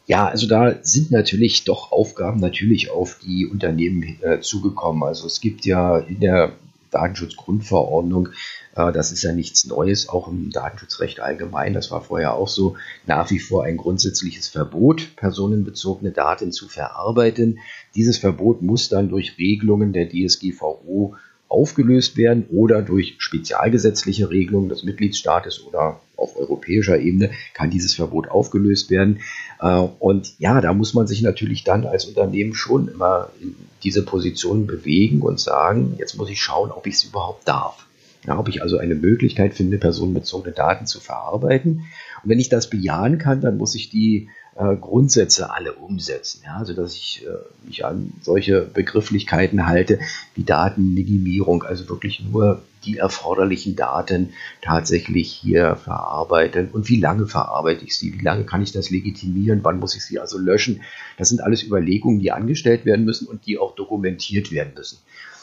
Ja, 0.09 0.27
also 0.27 0.47
da 0.47 0.75
sind 0.83 1.11
natürlich 1.11 1.65
doch 1.65 1.93
Aufgaben 1.93 2.41
natürlich 2.41 2.91
auf 2.91 3.19
die 3.23 3.47
Unternehmen 3.47 4.17
äh, 4.23 4.41
zugekommen. 4.41 5.03
Also 5.03 5.27
es 5.27 5.43
gibt 5.43 5.67
ja 5.67 5.99
in 5.99 6.21
der 6.21 6.55
Datenschutzgrundverordnung 6.91 8.31
das 8.79 9.13
ist 9.13 9.23
ja 9.23 9.33
nichts 9.33 9.67
Neues, 9.67 10.09
auch 10.09 10.29
im 10.29 10.51
Datenschutzrecht 10.51 11.21
allgemein. 11.21 11.75
Das 11.75 11.91
war 11.91 12.01
vorher 12.01 12.35
auch 12.35 12.49
so 12.49 12.77
nach 13.07 13.31
wie 13.31 13.41
vor 13.41 13.65
ein 13.65 13.77
grundsätzliches 13.77 14.49
Verbot, 14.49 15.17
personenbezogene 15.17 16.13
Daten 16.13 16.53
zu 16.53 16.69
verarbeiten. 16.69 17.59
Dieses 17.95 18.19
Verbot 18.19 18.63
muss 18.63 18.89
dann 18.89 19.09
durch 19.09 19.37
Regelungen 19.39 19.93
der 19.93 20.09
DSGVO 20.09 21.17
aufgelöst 21.49 22.17
werden 22.17 22.47
oder 22.51 22.83
durch 22.83 23.17
spezialgesetzliche 23.19 24.31
Regelungen 24.31 24.69
des 24.69 24.85
Mitgliedstaates 24.85 25.65
oder 25.67 26.01
auf 26.17 26.37
europäischer 26.37 26.99
Ebene 26.99 27.31
kann 27.55 27.71
dieses 27.71 27.95
Verbot 27.95 28.29
aufgelöst 28.29 28.91
werden. 28.91 29.21
Äh, 29.61 29.79
und 29.99 30.39
ja, 30.39 30.61
da 30.61 30.75
muss 30.75 30.95
man 30.95 31.07
sich 31.07 31.23
natürlich 31.23 31.65
dann 31.65 31.87
als 31.87 32.05
Unternehmen 32.05 32.55
schon 32.55 32.89
immer 32.89 33.31
in 33.41 33.55
diese 33.83 34.05
Position 34.05 34.67
bewegen 34.67 35.23
und 35.23 35.41
sagen, 35.41 35.95
jetzt 35.99 36.17
muss 36.17 36.29
ich 36.29 36.41
schauen, 36.41 36.71
ob 36.71 36.87
ich 36.87 36.95
es 36.95 37.05
überhaupt 37.05 37.49
darf. 37.49 37.88
Ja, 38.29 38.39
ob 38.39 38.49
ich 38.51 38.61
also 38.61 38.77
eine 38.77 38.95
Möglichkeit 38.95 39.55
finde, 39.55 39.79
personenbezogene 39.79 40.53
Daten 40.53 40.85
zu 40.85 41.01
verarbeiten. 41.01 41.87
Und 42.23 42.29
wenn 42.29 42.39
ich 42.39 42.51
das 42.51 42.69
bejahen 42.69 43.17
kann, 43.17 43.41
dann 43.41 43.57
muss 43.57 43.75
ich 43.75 43.89
die 43.89 44.29
äh, 44.55 44.77
Grundsätze 44.77 45.51
alle 45.51 45.73
umsetzen. 45.73 46.43
Ja, 46.45 46.59
also 46.59 46.75
dass 46.75 46.95
ich 46.95 47.25
äh, 47.27 47.67
mich 47.67 47.87
an 47.87 48.13
solche 48.21 48.61
Begrifflichkeiten 48.61 49.67
halte 49.67 49.99
wie 50.35 50.45
Datenminimierung, 50.45 51.63
also 51.63 51.89
wirklich 51.89 52.23
nur 52.23 52.61
die 52.85 52.99
erforderlichen 52.99 53.77
Daten 53.77 54.35
tatsächlich 54.61 55.33
hier 55.33 55.77
verarbeiten 55.77 56.69
und 56.71 56.87
wie 56.91 57.01
lange 57.01 57.27
verarbeite 57.27 57.87
ich 57.87 57.99
sie, 57.99 58.13
wie 58.13 58.23
lange 58.23 58.45
kann 58.45 58.61
ich 58.61 58.73
das 58.73 58.91
legitimieren, 58.91 59.61
wann 59.63 59.81
muss 59.81 59.97
ich 59.97 60.05
sie 60.05 60.21
also 60.21 60.37
löschen. 60.37 60.83
Das 61.17 61.31
sind 61.31 61.41
alles 61.41 61.63
Überlegungen, 61.63 62.21
die 62.21 62.31
angestellt 62.31 62.85
werden 62.85 63.07
müssen 63.07 63.27
und 63.27 63.47
die 63.47 63.57
auch 63.57 63.75
dokumentiert 63.75 64.53
werden 64.53 64.75
müssen. 64.77 64.99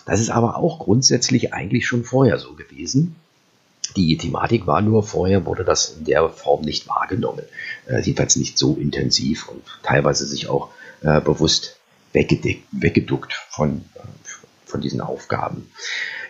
Das 0.06 0.20
ist 0.20 0.30
aber 0.30 0.58
auch 0.58 0.80
grundsätzlich 0.80 1.54
eigentlich 1.54 1.88
schon 1.88 2.04
vorher 2.04 2.38
so 2.38 2.54
gewesen. 2.54 3.16
Die 3.96 4.18
Thematik 4.18 4.68
war 4.68 4.82
nur, 4.82 5.04
vorher 5.04 5.46
wurde 5.46 5.64
das 5.64 5.98
in 5.98 6.06
der 6.06 6.30
Form 6.30 6.62
nicht 6.62 6.88
wahrgenommen. 6.88 7.44
Äh, 7.88 8.02
jedenfalls 8.02 8.36
nicht 8.36 8.58
so 8.58 8.76
intensiv 8.76 9.48
und 9.48 9.62
teilweise 9.84 10.26
sich 10.26 10.48
auch 10.48 10.70
äh, 11.02 11.22
bewusst 11.22 11.78
weggeduckt 12.14 13.34
von, 13.50 13.86
äh, 13.96 14.00
von 14.66 14.82
diesen 14.82 15.02
Aufgaben. 15.02 15.70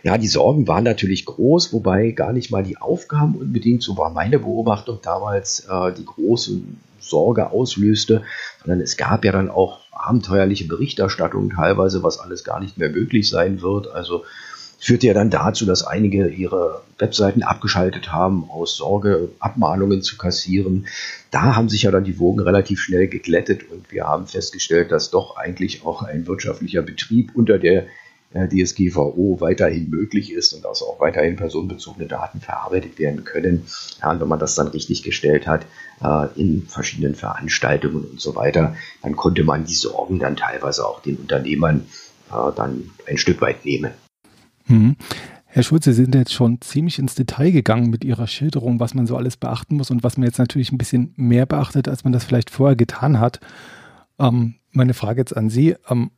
Ja, 0.04 0.18
die 0.18 0.28
Sorgen 0.28 0.68
waren 0.68 0.84
natürlich 0.84 1.26
groß, 1.26 1.74
wobei 1.74 2.12
gar 2.12 2.34
nicht 2.34 2.52
mal 2.52 2.64
die 2.64 2.78
Aufgaben 2.78 3.36
unbedingt, 3.36 3.82
so 3.82 3.98
war 3.98 4.12
meine 4.12 4.38
Beobachtung 4.38 5.00
damals, 5.02 5.62
äh, 5.62 5.94
die 5.94 6.06
große 6.06 6.62
Sorge 7.10 7.52
auslöste, 7.52 8.24
sondern 8.62 8.82
es 8.82 8.98
gab 8.98 9.26
ja 9.26 9.32
dann 9.32 9.50
auch 9.50 9.80
abenteuerliche 9.92 10.68
Berichterstattung 10.68 11.52
teilweise, 11.52 12.04
was 12.04 12.20
alles 12.20 12.44
gar 12.44 12.60
nicht 12.60 12.78
mehr 12.78 12.90
möglich 12.90 13.30
sein 13.30 13.62
wird. 13.62 13.88
Also 13.88 14.24
führte 14.80 15.08
ja 15.08 15.14
dann 15.14 15.30
dazu, 15.30 15.66
dass 15.66 15.86
einige 15.86 16.28
ihre 16.28 16.82
Webseiten 17.00 17.44
abgeschaltet 17.44 18.12
haben, 18.12 18.50
aus 18.50 18.78
Sorge 18.78 19.30
Abmahnungen 19.40 20.02
zu 20.02 20.18
kassieren. 20.18 20.88
Da 21.32 21.56
haben 21.56 21.70
sich 21.70 21.84
ja 21.84 21.92
dann 21.92 22.04
die 22.04 22.20
Wogen 22.20 22.42
relativ 22.42 22.80
schnell 22.80 23.08
geglättet 23.08 23.70
und 23.72 23.92
wir 23.92 24.06
haben 24.06 24.28
festgestellt, 24.28 24.92
dass 24.92 25.12
doch 25.12 25.38
eigentlich 25.38 25.86
auch 25.86 26.04
ein 26.04 26.28
wirtschaftlicher 26.28 26.82
Betrieb 26.82 27.32
unter 27.36 27.58
der 27.58 27.88
DSGVO 28.44 29.38
weiterhin 29.40 29.90
möglich 29.90 30.32
ist 30.32 30.54
und 30.54 30.66
dass 30.66 30.82
auch 30.82 31.00
weiterhin 31.00 31.36
personenbezogene 31.36 32.08
Daten 32.08 32.42
verarbeitet 32.42 33.00
werden 33.00 33.24
können. 33.24 33.66
Ja, 34.02 34.20
wenn 34.20 34.28
man 34.28 34.40
das 34.40 34.56
dann 34.56 34.68
richtig 34.68 35.04
gestellt 35.04 35.48
hat 35.48 35.66
äh, 36.04 36.28
in 36.40 36.64
verschiedenen 36.68 37.16
Veranstaltungen 37.16 38.04
und 38.04 38.20
so 38.20 38.36
weiter, 38.36 38.76
dann 39.02 39.16
konnte 39.16 39.44
man 39.44 39.66
die 39.66 39.74
Sorgen 39.74 40.20
dann 40.20 40.36
teilweise 40.36 40.86
auch 40.86 41.02
den 41.02 41.16
Unternehmern 41.18 41.86
äh, 42.32 42.52
dann 42.56 42.92
ein 43.08 43.18
Stück 43.18 43.42
weit 43.42 43.66
nehmen. 43.66 43.92
Mhm. 44.68 44.98
Herr 45.46 45.64
Schulze, 45.64 45.94
Sie 45.94 46.04
sind 46.04 46.14
jetzt 46.14 46.34
schon 46.34 46.60
ziemlich 46.60 47.00
ins 47.00 47.16
Detail 47.16 47.52
gegangen 47.52 47.90
mit 47.90 48.04
Ihrer 48.04 48.28
Schilderung, 48.28 48.82
was 48.82 48.94
man 48.94 49.08
so 49.08 49.16
alles 49.16 49.38
beachten 49.38 49.78
muss 49.78 49.90
und 49.90 50.04
was 50.04 50.18
man 50.18 50.26
jetzt 50.26 50.38
natürlich 50.38 50.74
ein 50.74 50.78
bisschen 50.78 51.14
mehr 51.16 51.46
beachtet, 51.46 51.88
als 51.88 52.04
man 52.04 52.12
das 52.12 52.26
vielleicht 52.26 52.50
vorher 52.50 52.76
getan 52.76 53.22
hat. 53.22 53.40
Ähm, 54.20 54.56
meine 54.74 54.94
Frage 54.94 55.22
jetzt 55.22 55.38
an 55.38 55.50
Sie. 55.50 55.76
Ähm, 55.90 56.12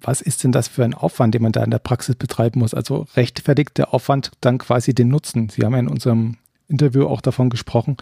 was 0.00 0.20
ist 0.20 0.44
denn 0.44 0.52
das 0.52 0.68
für 0.68 0.84
ein 0.84 0.94
Aufwand, 0.94 1.34
den 1.34 1.42
man 1.42 1.52
da 1.52 1.62
in 1.62 1.70
der 1.70 1.78
Praxis 1.78 2.16
betreiben 2.16 2.60
muss? 2.60 2.74
Also 2.74 3.06
rechtfertigt 3.16 3.78
der 3.78 3.94
Aufwand 3.94 4.32
dann 4.40 4.58
quasi 4.58 4.94
den 4.94 5.08
Nutzen? 5.08 5.48
Sie 5.48 5.64
haben 5.64 5.72
ja 5.72 5.78
in 5.80 5.88
unserem 5.88 6.36
Interview 6.68 7.06
auch 7.06 7.20
davon 7.20 7.50
gesprochen, 7.50 7.96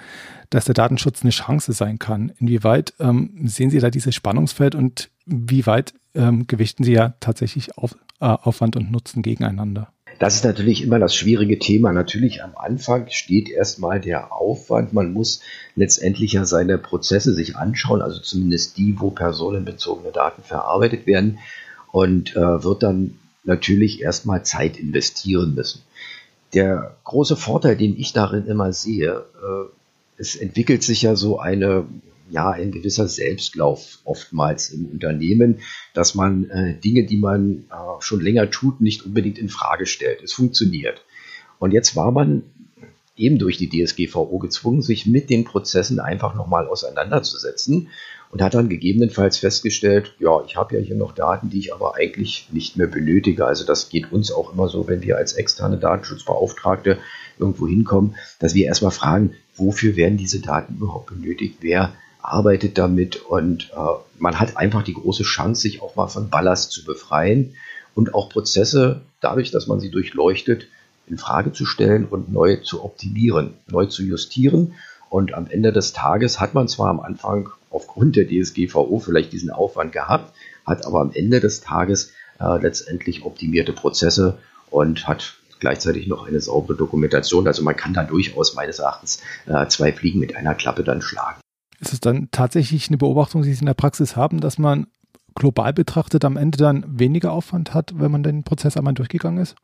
dass 0.50 0.66
der 0.66 0.74
Datenschutz 0.74 1.22
eine 1.22 1.30
Chance 1.30 1.72
sein 1.72 1.98
kann. 1.98 2.32
Inwieweit 2.38 2.94
ähm, 3.00 3.30
sehen 3.44 3.70
Sie 3.70 3.80
da 3.80 3.90
dieses 3.90 4.14
Spannungsfeld 4.14 4.74
und 4.74 5.10
wie 5.26 5.66
weit 5.66 5.94
ähm, 6.14 6.46
gewichten 6.46 6.84
Sie 6.84 6.92
ja 6.92 7.14
tatsächlich 7.20 7.76
auf, 7.76 7.96
äh, 8.20 8.26
Aufwand 8.26 8.76
und 8.76 8.90
Nutzen 8.90 9.22
gegeneinander? 9.22 9.92
Das 10.22 10.36
ist 10.36 10.44
natürlich 10.44 10.82
immer 10.82 11.00
das 11.00 11.16
schwierige 11.16 11.58
Thema. 11.58 11.92
Natürlich 11.92 12.44
am 12.44 12.52
Anfang 12.54 13.08
steht 13.10 13.50
erstmal 13.50 14.00
der 14.00 14.32
Aufwand. 14.32 14.92
Man 14.92 15.12
muss 15.12 15.40
letztendlich 15.74 16.34
ja 16.34 16.44
seine 16.44 16.78
Prozesse 16.78 17.34
sich 17.34 17.56
anschauen, 17.56 18.00
also 18.00 18.20
zumindest 18.20 18.78
die, 18.78 19.00
wo 19.00 19.10
personenbezogene 19.10 20.12
Daten 20.12 20.44
verarbeitet 20.44 21.08
werden 21.08 21.40
und 21.90 22.36
äh, 22.36 22.62
wird 22.62 22.84
dann 22.84 23.18
natürlich 23.42 24.00
erstmal 24.00 24.44
Zeit 24.44 24.78
investieren 24.78 25.56
müssen. 25.56 25.82
Der 26.54 26.94
große 27.02 27.34
Vorteil, 27.34 27.74
den 27.74 27.98
ich 27.98 28.12
darin 28.12 28.46
immer 28.46 28.72
sehe, 28.72 29.24
äh, 29.42 29.72
es 30.18 30.36
entwickelt 30.36 30.84
sich 30.84 31.02
ja 31.02 31.16
so 31.16 31.40
eine 31.40 31.84
ja 32.32 32.50
ein 32.50 32.72
gewisser 32.72 33.08
Selbstlauf 33.08 33.98
oftmals 34.04 34.70
im 34.70 34.86
Unternehmen, 34.86 35.60
dass 35.94 36.14
man 36.14 36.48
äh, 36.50 36.74
Dinge, 36.80 37.04
die 37.04 37.18
man 37.18 37.64
äh, 37.70 38.00
schon 38.00 38.20
länger 38.20 38.50
tut, 38.50 38.80
nicht 38.80 39.04
unbedingt 39.04 39.38
in 39.38 39.48
Frage 39.48 39.86
stellt. 39.86 40.22
Es 40.22 40.32
funktioniert. 40.32 41.04
Und 41.58 41.72
jetzt 41.72 41.94
war 41.94 42.10
man 42.10 42.42
eben 43.16 43.38
durch 43.38 43.58
die 43.58 43.68
DSGVO 43.68 44.38
gezwungen, 44.38 44.82
sich 44.82 45.06
mit 45.06 45.28
den 45.28 45.44
Prozessen 45.44 46.00
einfach 46.00 46.34
nochmal 46.34 46.66
auseinanderzusetzen 46.66 47.88
und 48.30 48.40
hat 48.40 48.54
dann 48.54 48.70
gegebenenfalls 48.70 49.36
festgestellt, 49.36 50.14
ja, 50.18 50.42
ich 50.46 50.56
habe 50.56 50.76
ja 50.76 50.80
hier 50.80 50.96
noch 50.96 51.12
Daten, 51.12 51.50
die 51.50 51.58
ich 51.58 51.74
aber 51.74 51.96
eigentlich 51.96 52.48
nicht 52.50 52.78
mehr 52.78 52.86
benötige. 52.86 53.44
Also 53.44 53.66
das 53.66 53.90
geht 53.90 54.10
uns 54.10 54.32
auch 54.32 54.54
immer 54.54 54.68
so, 54.68 54.88
wenn 54.88 55.02
wir 55.02 55.18
als 55.18 55.34
externe 55.34 55.76
Datenschutzbeauftragte 55.76 56.98
irgendwo 57.38 57.68
hinkommen, 57.68 58.16
dass 58.38 58.54
wir 58.54 58.64
erstmal 58.64 58.90
fragen, 58.90 59.34
wofür 59.54 59.96
werden 59.96 60.16
diese 60.16 60.40
Daten 60.40 60.76
überhaupt 60.76 61.10
benötigt? 61.10 61.58
Wer 61.60 61.92
arbeitet 62.22 62.78
damit 62.78 63.16
und 63.16 63.70
äh, 63.74 64.00
man 64.18 64.38
hat 64.38 64.56
einfach 64.56 64.82
die 64.82 64.94
große 64.94 65.24
Chance, 65.24 65.62
sich 65.62 65.82
auch 65.82 65.96
mal 65.96 66.06
von 66.06 66.30
Ballast 66.30 66.72
zu 66.72 66.84
befreien 66.84 67.54
und 67.94 68.14
auch 68.14 68.30
Prozesse, 68.30 69.02
dadurch, 69.20 69.50
dass 69.50 69.66
man 69.66 69.80
sie 69.80 69.90
durchleuchtet, 69.90 70.66
in 71.06 71.18
Frage 71.18 71.52
zu 71.52 71.66
stellen 71.66 72.06
und 72.06 72.32
neu 72.32 72.56
zu 72.56 72.84
optimieren, 72.84 73.54
neu 73.68 73.86
zu 73.86 74.02
justieren. 74.02 74.74
Und 75.10 75.34
am 75.34 75.46
Ende 75.46 75.72
des 75.72 75.92
Tages 75.92 76.40
hat 76.40 76.54
man 76.54 76.68
zwar 76.68 76.88
am 76.88 77.00
Anfang 77.00 77.50
aufgrund 77.70 78.16
der 78.16 78.26
DSGVO 78.28 78.98
vielleicht 78.98 79.32
diesen 79.32 79.50
Aufwand 79.50 79.92
gehabt, 79.92 80.32
hat 80.64 80.86
aber 80.86 81.00
am 81.00 81.12
Ende 81.12 81.40
des 81.40 81.60
Tages 81.60 82.12
äh, 82.40 82.58
letztendlich 82.62 83.24
optimierte 83.24 83.72
Prozesse 83.72 84.38
und 84.70 85.06
hat 85.06 85.34
gleichzeitig 85.60 86.06
noch 86.06 86.26
eine 86.26 86.40
saubere 86.40 86.76
Dokumentation. 86.76 87.46
Also 87.46 87.62
man 87.62 87.76
kann 87.76 87.94
da 87.94 88.04
durchaus 88.04 88.54
meines 88.54 88.78
Erachtens 88.78 89.20
äh, 89.46 89.66
zwei 89.68 89.92
Fliegen 89.92 90.18
mit 90.18 90.34
einer 90.34 90.54
Klappe 90.54 90.82
dann 90.82 91.02
schlagen. 91.02 91.41
Ist 91.82 91.92
es 91.92 92.00
dann 92.00 92.28
tatsächlich 92.30 92.88
eine 92.88 92.96
Beobachtung, 92.96 93.42
die 93.42 93.52
Sie 93.52 93.58
in 93.58 93.66
der 93.66 93.74
Praxis 93.74 94.14
haben, 94.14 94.40
dass 94.40 94.56
man 94.56 94.86
global 95.34 95.72
betrachtet 95.72 96.24
am 96.24 96.36
Ende 96.36 96.56
dann 96.56 96.84
weniger 96.86 97.32
Aufwand 97.32 97.74
hat, 97.74 97.92
wenn 97.96 98.12
man 98.12 98.22
den 98.22 98.44
Prozess 98.44 98.76
einmal 98.76 98.94
durchgegangen 98.94 99.42
ist? 99.42 99.56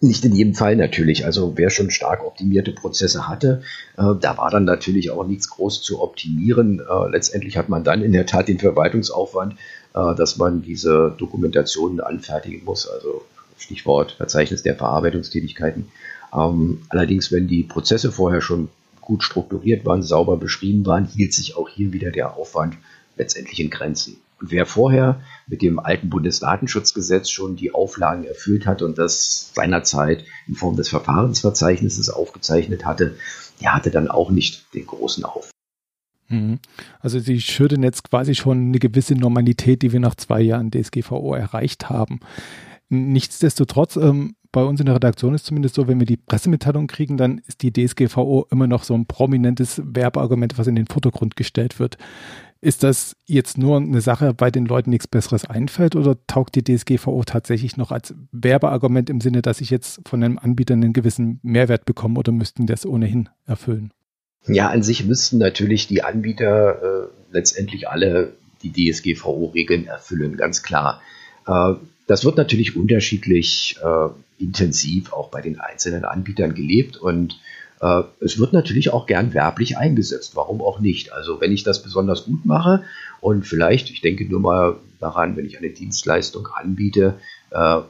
Nicht 0.00 0.24
in 0.24 0.36
jedem 0.36 0.54
Fall 0.54 0.76
natürlich. 0.76 1.24
Also 1.24 1.54
wer 1.56 1.68
schon 1.70 1.90
stark 1.90 2.24
optimierte 2.24 2.70
Prozesse 2.70 3.26
hatte, 3.26 3.62
äh, 3.96 4.14
da 4.20 4.38
war 4.38 4.50
dann 4.50 4.64
natürlich 4.64 5.10
auch 5.10 5.26
nichts 5.26 5.50
groß 5.50 5.82
zu 5.82 6.00
optimieren. 6.00 6.78
Äh, 6.78 7.10
letztendlich 7.10 7.56
hat 7.56 7.68
man 7.68 7.82
dann 7.82 8.02
in 8.02 8.12
der 8.12 8.26
Tat 8.26 8.46
den 8.46 8.60
Verwaltungsaufwand, 8.60 9.54
äh, 9.94 10.14
dass 10.14 10.36
man 10.36 10.62
diese 10.62 11.12
Dokumentationen 11.18 12.00
anfertigen 12.00 12.64
muss. 12.64 12.86
Also 12.88 13.24
Stichwort 13.58 14.12
Verzeichnis 14.12 14.62
der 14.62 14.76
Verarbeitungstätigkeiten. 14.76 15.88
Ähm, 16.32 16.82
allerdings, 16.88 17.32
wenn 17.32 17.48
die 17.48 17.64
Prozesse 17.64 18.12
vorher 18.12 18.40
schon 18.40 18.68
gut 19.02 19.22
strukturiert 19.22 19.84
waren, 19.84 20.02
sauber 20.02 20.38
beschrieben 20.38 20.86
waren, 20.86 21.04
hielt 21.04 21.34
sich 21.34 21.56
auch 21.56 21.68
hier 21.68 21.92
wieder 21.92 22.10
der 22.10 22.36
Aufwand 22.36 22.78
letztendlich 23.16 23.60
in 23.60 23.68
Grenzen. 23.68 24.16
wer 24.44 24.66
vorher 24.66 25.20
mit 25.46 25.62
dem 25.62 25.78
alten 25.78 26.10
Bundesdatenschutzgesetz 26.10 27.30
schon 27.30 27.54
die 27.54 27.72
Auflagen 27.72 28.24
erfüllt 28.24 28.66
hat 28.66 28.82
und 28.82 28.98
das 28.98 29.52
seinerzeit 29.54 30.24
in 30.48 30.54
Form 30.54 30.74
des 30.74 30.88
Verfahrensverzeichnisses 30.88 32.10
aufgezeichnet 32.10 32.84
hatte, 32.84 33.16
der 33.60 33.74
hatte 33.74 33.92
dann 33.92 34.08
auch 34.08 34.30
nicht 34.30 34.74
den 34.74 34.86
großen 34.86 35.24
Aufwand. 35.24 35.52
Mhm. 36.28 36.58
Also 36.98 37.20
Sie 37.20 37.40
schürden 37.40 37.84
jetzt 37.84 38.08
quasi 38.08 38.34
schon 38.34 38.68
eine 38.68 38.78
gewisse 38.78 39.14
Normalität, 39.14 39.82
die 39.82 39.92
wir 39.92 40.00
nach 40.00 40.16
zwei 40.16 40.40
Jahren 40.40 40.70
DSGVO 40.72 41.34
erreicht 41.34 41.88
haben. 41.88 42.18
Nichtsdestotrotz, 42.88 43.96
ähm, 43.96 44.34
bei 44.52 44.62
uns 44.62 44.80
in 44.80 44.86
der 44.86 44.94
Redaktion 44.94 45.34
ist 45.34 45.46
zumindest 45.46 45.74
so, 45.74 45.88
wenn 45.88 45.98
wir 45.98 46.06
die 46.06 46.18
Pressemitteilung 46.18 46.86
kriegen, 46.86 47.16
dann 47.16 47.38
ist 47.46 47.62
die 47.62 47.72
DSGVO 47.72 48.46
immer 48.50 48.66
noch 48.66 48.84
so 48.84 48.94
ein 48.94 49.06
prominentes 49.06 49.80
Werbeargument, 49.84 50.58
was 50.58 50.66
in 50.66 50.76
den 50.76 50.86
Vordergrund 50.86 51.36
gestellt 51.36 51.80
wird. 51.80 51.96
Ist 52.60 52.84
das 52.84 53.16
jetzt 53.24 53.58
nur 53.58 53.78
eine 53.78 54.00
Sache, 54.00 54.34
bei 54.34 54.50
den 54.52 54.66
Leuten 54.66 54.90
nichts 54.90 55.08
Besseres 55.08 55.44
einfällt 55.44 55.96
oder 55.96 56.16
taugt 56.28 56.54
die 56.54 56.62
DSGVO 56.62 57.24
tatsächlich 57.24 57.76
noch 57.76 57.90
als 57.90 58.14
Werbeargument 58.30 59.10
im 59.10 59.20
Sinne, 59.20 59.42
dass 59.42 59.60
ich 59.60 59.70
jetzt 59.70 60.00
von 60.06 60.22
einem 60.22 60.38
Anbieter 60.38 60.74
einen 60.74 60.92
gewissen 60.92 61.40
Mehrwert 61.42 61.86
bekomme 61.86 62.20
oder 62.20 62.30
müssten 62.30 62.66
das 62.66 62.86
ohnehin 62.86 63.30
erfüllen? 63.46 63.90
Ja, 64.46 64.68
an 64.68 64.82
sich 64.82 65.04
müssten 65.04 65.38
natürlich 65.38 65.88
die 65.88 66.04
Anbieter 66.04 66.82
äh, 66.82 67.08
letztendlich 67.32 67.88
alle 67.88 68.32
die 68.62 68.92
DSGVO-Regeln 68.92 69.86
erfüllen, 69.86 70.36
ganz 70.36 70.62
klar. 70.62 71.00
Äh, 71.46 71.74
das 72.06 72.24
wird 72.24 72.36
natürlich 72.36 72.76
unterschiedlich 72.76 73.76
äh, 73.82 74.08
intensiv 74.42 75.12
auch 75.12 75.28
bei 75.28 75.40
den 75.40 75.60
einzelnen 75.60 76.04
Anbietern 76.04 76.54
gelebt 76.54 76.96
und 76.96 77.38
äh, 77.80 78.02
es 78.20 78.38
wird 78.38 78.52
natürlich 78.52 78.92
auch 78.92 79.06
gern 79.06 79.34
werblich 79.34 79.76
eingesetzt. 79.76 80.36
Warum 80.36 80.60
auch 80.62 80.80
nicht? 80.80 81.12
Also 81.12 81.40
wenn 81.40 81.52
ich 81.52 81.64
das 81.64 81.82
besonders 81.82 82.24
gut 82.24 82.44
mache 82.44 82.84
und 83.20 83.46
vielleicht, 83.46 83.90
ich 83.90 84.00
denke 84.00 84.24
nur 84.24 84.40
mal 84.40 84.76
daran, 85.00 85.36
wenn 85.36 85.46
ich 85.46 85.58
eine 85.58 85.70
Dienstleistung 85.70 86.48
anbiete, 86.54 87.14
äh, 87.50 87.80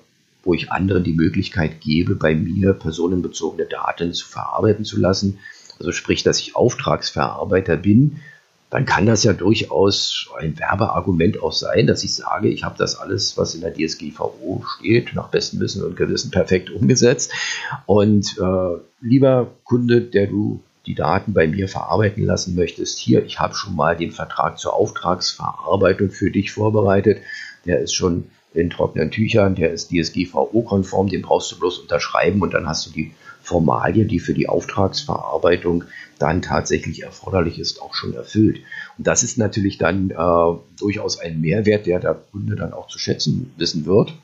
wo 0.44 0.54
ich 0.54 0.72
anderen 0.72 1.04
die 1.04 1.12
Möglichkeit 1.12 1.80
gebe, 1.80 2.16
bei 2.16 2.34
mir 2.34 2.72
personenbezogene 2.72 3.66
Daten 3.66 4.12
zu 4.12 4.26
verarbeiten 4.26 4.84
zu 4.84 4.98
lassen, 4.98 5.38
also 5.78 5.92
sprich, 5.92 6.22
dass 6.22 6.40
ich 6.40 6.56
Auftragsverarbeiter 6.56 7.76
bin, 7.76 8.20
dann 8.72 8.87
kann 8.87 9.04
das 9.04 9.22
ja 9.22 9.35
durchaus 9.35 10.30
ein 10.40 10.58
Werbeargument 10.58 11.42
auch 11.42 11.52
sein, 11.52 11.87
dass 11.87 12.02
ich 12.04 12.14
sage, 12.14 12.48
ich 12.48 12.64
habe 12.64 12.78
das 12.78 12.98
alles, 12.98 13.37
was 13.37 13.54
in 13.54 13.61
der 13.61 13.74
DSGVO 13.74 14.64
steht, 14.78 15.14
nach 15.14 15.28
bestem 15.28 15.61
Wissen 15.61 15.85
und 15.85 15.94
Gewissen 15.94 16.30
perfekt 16.30 16.70
umgesetzt. 16.70 17.35
Und 17.85 18.35
äh, 18.40 18.78
lieber 19.02 19.48
Kunde, 19.64 20.00
der 20.00 20.26
du 20.26 20.62
die 20.87 20.94
Daten 20.94 21.35
bei 21.35 21.46
mir 21.46 21.68
verarbeiten 21.68 22.24
lassen 22.24 22.54
möchtest, 22.54 22.98
hier, 22.98 23.22
ich 23.26 23.38
habe 23.38 23.54
schon 23.54 23.76
mal 23.76 23.94
den 23.94 24.11
Vertrag 24.11 24.58
zur 24.58 24.72
Auftragsverarbeitung 24.72 26.08
für 26.08 26.30
dich 26.30 26.50
vorbereitet. 26.50 27.18
Der 27.66 27.80
ist 27.80 27.92
schon 27.92 28.24
in 28.54 28.70
trockenen 28.70 29.11
Tüchern, 29.11 29.54
der 29.54 29.70
ist 29.72 29.90
DSGVO-konform, 29.90 31.08
den 31.08 31.20
brauchst 31.20 31.52
du 31.52 31.58
bloß 31.58 31.76
unterschreiben 31.78 32.40
und 32.40 32.54
dann 32.54 32.66
hast 32.66 32.87
du 32.87 32.90
die 32.90 33.12
Formalie, 33.42 34.05
die 34.05 34.20
für 34.20 34.35
die 34.35 34.48
Auftragsverarbeitung 34.48 35.85
dann 36.18 36.42
tatsächlich 36.42 37.02
erforderlich 37.02 37.59
ist, 37.59 37.83
auch 37.83 37.94
schon 37.94 38.14
erfüllt. 38.14 38.61
Und 38.96 39.07
das 39.07 39.22
ist 39.22 39.38
natürlich 39.38 39.78
dann 39.78 40.11
äh, 40.11 40.78
durchaus 40.78 41.18
ein 41.18 41.40
Mehrwert, 41.40 41.87
der 41.87 41.98
der 41.98 42.14
Kunde 42.14 42.55
dann 42.55 42.72
auch 42.72 42.88
zu 42.88 42.98
schätzen 42.98 43.52
wissen 43.57 43.87
wird. 43.87 44.14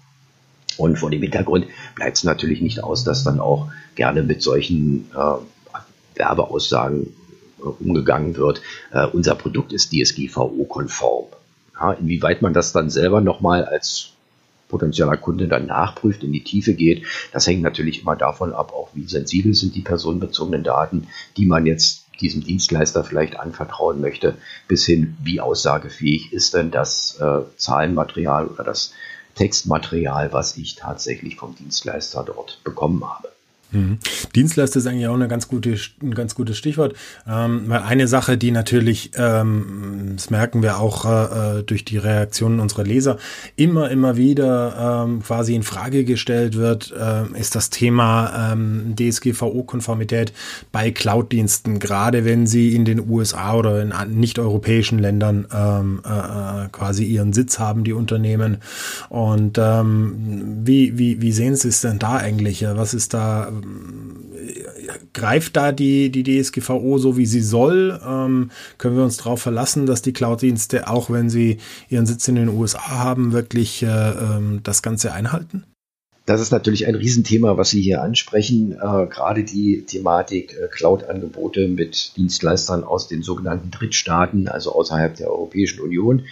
Und 0.77 0.97
vor 0.97 1.11
dem 1.11 1.23
Hintergrund 1.23 1.67
bleibt 1.97 2.17
es 2.17 2.25
natürlich 2.25 2.61
nicht 2.61 2.85
aus, 2.85 3.03
dass 3.03 3.25
dann 3.25 3.41
auch 3.41 3.69
gerne 3.97 4.23
mit 4.23 4.43
solchen 4.43 5.11
äh, 5.13 6.19
Werbeaussagen 6.19 7.15
äh, 7.59 7.63
umgegangen 7.63 8.37
wird. 8.37 8.63
Äh, 8.93 9.07
unser 9.07 9.35
Produkt 9.35 9.73
ist 9.73 9.93
DSGVO-konform. 9.93 11.27
Ja, 11.81 11.93
inwieweit 11.93 12.43
man 12.43 12.53
das 12.53 12.73
dann 12.73 12.91
selber 12.91 13.21
nochmal 13.21 13.65
als 13.65 14.11
potenzieller 14.69 15.17
Kunde 15.17 15.49
dann 15.49 15.67
nachprüft, 15.67 16.23
in 16.23 16.33
die 16.33 16.45
Tiefe 16.45 16.75
geht. 16.75 17.05
Das 17.33 17.47
hängt 17.47 17.63
natürlich 17.63 18.03
immer 18.03 18.17
davon 18.17 18.53
ab, 18.53 18.73
auch 18.73 18.91
wie 18.95 19.05
sensibel 19.05 19.55
sind 19.55 19.75
die 19.75 19.83
personenbezogenen 19.83 20.63
Daten, 20.63 21.09
die 21.37 21.47
man 21.47 21.67
jetzt 21.67 22.07
diesem 22.21 22.43
Dienstleister 22.43 23.05
vielleicht 23.05 23.39
anvertrauen 23.39 24.01
möchte, 24.01 24.37
bis 24.67 24.85
hin, 24.85 25.17
wie 25.23 25.41
aussagefähig 25.41 26.33
ist 26.33 26.55
denn 26.55 26.71
das 26.71 27.19
äh, 27.21 27.41
Zahlenmaterial 27.57 28.49
oder 28.49 28.65
das 28.65 28.93
Textmaterial, 29.37 30.33
was 30.33 30.57
ich 30.57 30.75
tatsächlich 30.75 31.37
vom 31.37 31.55
Dienstleister 31.55 32.25
dort 32.25 32.61
bekommen 32.65 33.05
habe. 33.09 33.29
Mhm. 33.71 33.99
Dienstleister 34.35 34.79
ist 34.79 34.87
eigentlich 34.87 35.09
auch 35.09 35.15
eine 35.15 35.29
ganz 35.29 35.49
gute, 35.49 35.77
ein 36.03 36.15
ganz 36.15 36.35
gutes 36.35 36.57
Stichwort. 36.57 36.95
Ähm, 37.29 37.65
weil 37.67 37.83
eine 37.83 38.09
Sache, 38.09 38.39
die 38.39 38.51
natürlich, 38.51 39.11
ähm, 39.17 40.15
das 40.17 40.31
merken 40.31 40.63
wir 40.63 40.79
auch 40.79 41.05
äh, 41.05 41.63
durch 41.63 41.85
die 41.85 41.99
Reaktionen 41.99 42.61
unserer 42.61 42.85
Leser, 42.85 43.19
immer, 43.57 43.91
immer 43.91 44.17
wieder 44.17 45.05
ähm, 45.07 45.23
quasi 45.23 45.55
in 45.55 45.63
Frage 45.63 46.05
gestellt 46.05 46.57
wird, 46.57 46.95
äh, 46.99 47.39
ist 47.39 47.55
das 47.55 47.69
Thema 47.69 48.53
ähm, 48.53 48.95
DSGVO-Konformität 48.97 50.33
bei 50.73 50.91
Cloud-Diensten, 50.91 51.79
gerade 51.79 52.25
wenn 52.25 52.47
sie 52.47 52.75
in 52.75 52.85
den 52.85 53.09
USA 53.09 53.55
oder 53.55 53.83
in 53.83 53.93
nicht-europäischen 54.19 54.99
Ländern 54.99 55.47
ähm, 55.53 56.01
äh, 56.07 56.65
äh, 56.65 56.69
quasi 56.73 57.05
ihren 57.05 57.33
Sitz 57.35 57.59
haben, 57.59 57.85
die 57.85 57.93
Unternehmen. 57.93 58.59
Und 59.11 59.59
ähm, 59.59 60.61
wie, 60.65 60.97
wie, 60.97 61.21
wie 61.21 61.33
sehen 61.33 61.57
Sie 61.57 61.69
es 61.69 61.83
denn 61.83 61.99
da 61.99 62.17
eigentlich? 62.17 62.65
Was 62.65 62.95
ist 62.95 63.15
da 63.15 63.51
greift 65.13 65.57
da 65.57 65.73
die, 65.73 66.11
die 66.11 66.23
DSGVO 66.23 66.99
so, 66.99 67.17
wie 67.17 67.27
sie 67.27 67.43
soll? 67.43 68.01
Ähm, 68.07 68.51
können 68.79 68.97
wir 68.97 69.05
uns 69.05 69.19
darauf 69.19 69.43
verlassen, 69.43 69.87
dass 69.87 70.03
die 70.03 70.13
Cloud-Dienste, 70.13 70.89
auch 70.89 71.11
wenn 71.11 71.31
sie 71.31 71.59
ihren 71.89 72.07
Sitz 72.07 72.29
in 72.29 72.37
den 72.37 72.49
USA 72.49 72.89
haben, 72.99 73.33
wirklich 73.33 73.83
äh, 73.83 73.87
ähm, 73.87 74.61
das 74.63 74.83
Ganze 74.83 75.13
einhalten? 75.13 75.65
Das 76.29 76.43
ist 76.43 76.51
natürlich 76.51 76.87
ein 76.87 76.95
Riesenthema, 76.95 77.57
was 77.57 77.71
Sie 77.71 77.81
hier 77.81 78.03
ansprechen. 78.03 78.73
Äh, 78.73 79.07
gerade 79.07 79.45
die 79.45 79.85
Thematik 79.87 80.53
äh, 80.53 80.69
Cloud-Angebote 80.69 81.69
mit 81.69 82.17
Dienstleistern 82.19 82.85
aus 82.85 83.09
den 83.09 83.23
sogenannten 83.23 83.71
Drittstaaten, 83.71 84.47
also 84.47 84.75
außerhalb 84.75 85.17
der 85.17 85.31
Europäischen 85.31 85.81
Union 85.81 86.27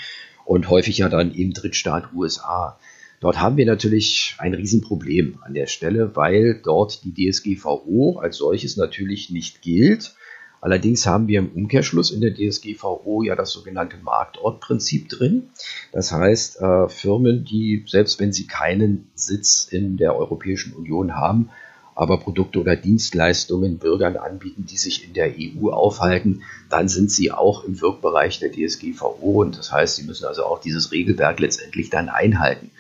und 0.44 0.68
häufig 0.68 0.98
ja 0.98 1.08
dann 1.08 1.32
im 1.32 1.54
Drittstaat 1.54 2.12
USA. 2.14 2.78
Dort 3.20 3.40
haben 3.40 3.56
wir 3.56 3.66
natürlich 3.66 4.36
ein 4.38 4.54
Riesenproblem 4.54 5.38
an 5.42 5.54
der 5.54 5.66
Stelle, 5.66 6.14
weil 6.16 6.60
dort 6.62 7.02
die 7.04 7.30
DSGVO 7.30 8.18
als 8.20 8.36
solches 8.36 8.76
natürlich 8.76 9.30
nicht 9.30 9.62
gilt. 9.62 10.14
Allerdings 10.60 11.06
haben 11.06 11.28
wir 11.28 11.38
im 11.38 11.50
Umkehrschluss 11.50 12.10
in 12.10 12.20
der 12.20 12.34
DSGVO 12.34 13.22
ja 13.22 13.36
das 13.36 13.52
sogenannte 13.52 13.98
Marktortprinzip 14.02 15.08
drin. 15.08 15.50
Das 15.92 16.12
heißt, 16.12 16.60
äh, 16.60 16.88
Firmen, 16.88 17.44
die 17.44 17.84
selbst 17.86 18.18
wenn 18.20 18.32
sie 18.32 18.46
keinen 18.46 19.08
Sitz 19.14 19.68
in 19.70 19.96
der 19.96 20.16
Europäischen 20.16 20.72
Union 20.72 21.14
haben, 21.14 21.50
aber 21.94 22.18
Produkte 22.18 22.60
oder 22.60 22.76
Dienstleistungen 22.76 23.78
Bürgern 23.78 24.16
anbieten, 24.16 24.66
die 24.68 24.76
sich 24.76 25.04
in 25.04 25.14
der 25.14 25.32
EU 25.38 25.70
aufhalten, 25.70 26.42
dann 26.68 26.88
sind 26.88 27.10
sie 27.10 27.32
auch 27.32 27.64
im 27.64 27.80
Wirkbereich 27.80 28.38
der 28.38 28.52
DSGVO 28.52 29.42
und 29.42 29.56
das 29.56 29.72
heißt, 29.72 29.96
sie 29.96 30.02
müssen 30.02 30.26
also 30.26 30.44
auch 30.44 30.60
dieses 30.60 30.92
Regelwerk 30.92 31.40
letztendlich 31.40 31.88
dann 31.88 32.10
einhalten. 32.10 32.70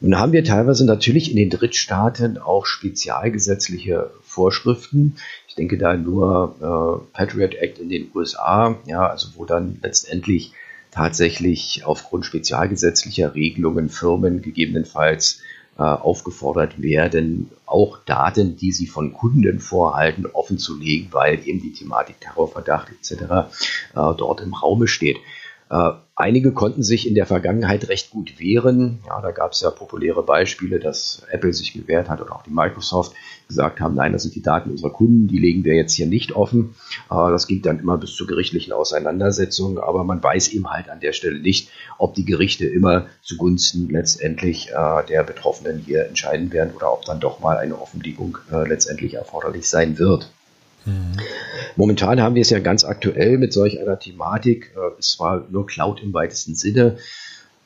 Nun 0.00 0.18
haben 0.18 0.32
wir 0.32 0.42
teilweise 0.42 0.86
natürlich 0.86 1.30
in 1.30 1.36
den 1.36 1.50
Drittstaaten 1.50 2.38
auch 2.38 2.64
spezialgesetzliche 2.64 4.10
Vorschriften. 4.22 5.16
Ich 5.46 5.54
denke 5.54 5.76
da 5.76 5.94
nur 5.94 6.56
äh, 6.58 7.16
Patriot 7.16 7.54
Act 7.54 7.78
in 7.78 7.90
den 7.90 8.10
USA, 8.14 8.78
ja, 8.86 9.06
also 9.06 9.28
wo 9.36 9.44
dann 9.44 9.78
letztendlich 9.82 10.52
tatsächlich 10.90 11.82
aufgrund 11.84 12.24
spezialgesetzlicher 12.24 13.34
Regelungen 13.34 13.90
Firmen 13.90 14.40
gegebenenfalls 14.40 15.42
äh, 15.78 15.82
aufgefordert 15.82 16.80
werden, 16.80 17.50
auch 17.66 17.98
Daten, 18.06 18.56
die 18.56 18.72
sie 18.72 18.86
von 18.86 19.12
Kunden 19.12 19.60
vorhalten, 19.60 20.26
offenzulegen, 20.26 21.08
weil 21.12 21.46
eben 21.46 21.60
die 21.60 21.72
Thematik 21.72 22.20
Terrorverdacht 22.20 22.88
etc. 22.90 23.12
Äh, 23.22 23.46
dort 23.94 24.40
im 24.40 24.54
Raume 24.54 24.88
steht. 24.88 25.18
Äh, 25.70 25.92
einige 26.16 26.52
konnten 26.52 26.82
sich 26.82 27.06
in 27.06 27.14
der 27.14 27.26
Vergangenheit 27.26 27.88
recht 27.88 28.10
gut 28.10 28.40
wehren. 28.40 28.98
Ja, 29.06 29.20
da 29.20 29.30
gab 29.30 29.52
es 29.52 29.60
ja 29.60 29.70
populäre 29.70 30.24
Beispiele, 30.24 30.80
dass 30.80 31.22
Apple 31.30 31.52
sich 31.52 31.72
gewehrt 31.72 32.10
hat 32.10 32.20
oder 32.20 32.34
auch 32.34 32.42
die 32.42 32.50
Microsoft 32.50 33.14
gesagt 33.46 33.80
haben, 33.80 33.94
nein, 33.94 34.12
das 34.12 34.22
sind 34.22 34.34
die 34.34 34.42
Daten 34.42 34.70
unserer 34.70 34.90
Kunden, 34.90 35.28
die 35.28 35.38
legen 35.38 35.64
wir 35.64 35.74
jetzt 35.74 35.94
hier 35.94 36.06
nicht 36.06 36.32
offen. 36.32 36.74
Äh, 37.08 37.30
das 37.30 37.46
ging 37.46 37.62
dann 37.62 37.78
immer 37.78 37.98
bis 37.98 38.14
zu 38.16 38.26
gerichtlichen 38.26 38.72
Auseinandersetzungen, 38.72 39.78
aber 39.78 40.02
man 40.02 40.20
weiß 40.20 40.48
eben 40.48 40.68
halt 40.68 40.90
an 40.90 40.98
der 40.98 41.12
Stelle 41.12 41.38
nicht, 41.38 41.70
ob 41.98 42.14
die 42.14 42.24
Gerichte 42.24 42.66
immer 42.66 43.06
zugunsten 43.22 43.88
letztendlich 43.90 44.70
äh, 44.70 45.06
der 45.06 45.22
Betroffenen 45.22 45.78
hier 45.78 46.06
entscheiden 46.06 46.52
werden 46.52 46.74
oder 46.74 46.92
ob 46.92 47.04
dann 47.04 47.20
doch 47.20 47.38
mal 47.38 47.56
eine 47.56 47.80
Offenlegung 47.80 48.38
äh, 48.50 48.66
letztendlich 48.66 49.14
erforderlich 49.14 49.68
sein 49.68 49.98
wird. 49.98 50.30
Mhm. 50.84 51.16
Momentan 51.76 52.20
haben 52.20 52.34
wir 52.34 52.42
es 52.42 52.50
ja 52.50 52.58
ganz 52.58 52.84
aktuell 52.84 53.38
mit 53.38 53.52
solch 53.52 53.80
einer 53.80 53.98
Thematik. 53.98 54.74
Äh, 54.76 54.98
es 54.98 55.18
war 55.18 55.46
nur 55.50 55.66
Cloud 55.66 56.02
im 56.02 56.12
weitesten 56.12 56.54
Sinne. 56.54 56.98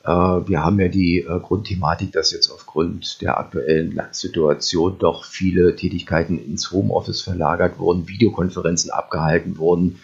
Äh, 0.03 0.09
wir 0.09 0.63
haben 0.63 0.79
ja 0.79 0.87
die 0.87 1.19
äh, 1.19 1.39
Grundthematik, 1.39 2.11
dass 2.11 2.31
jetzt 2.31 2.49
aufgrund 2.49 3.21
der 3.21 3.37
aktuellen 3.37 3.99
Situation 4.11 4.97
doch 4.99 5.25
viele 5.25 5.75
Tätigkeiten 5.75 6.37
ins 6.37 6.71
Homeoffice 6.71 7.21
verlagert 7.21 7.79
wurden, 7.79 8.07
Videokonferenzen 8.07 8.91
abgehalten 8.91 9.57
wurden 9.57 9.99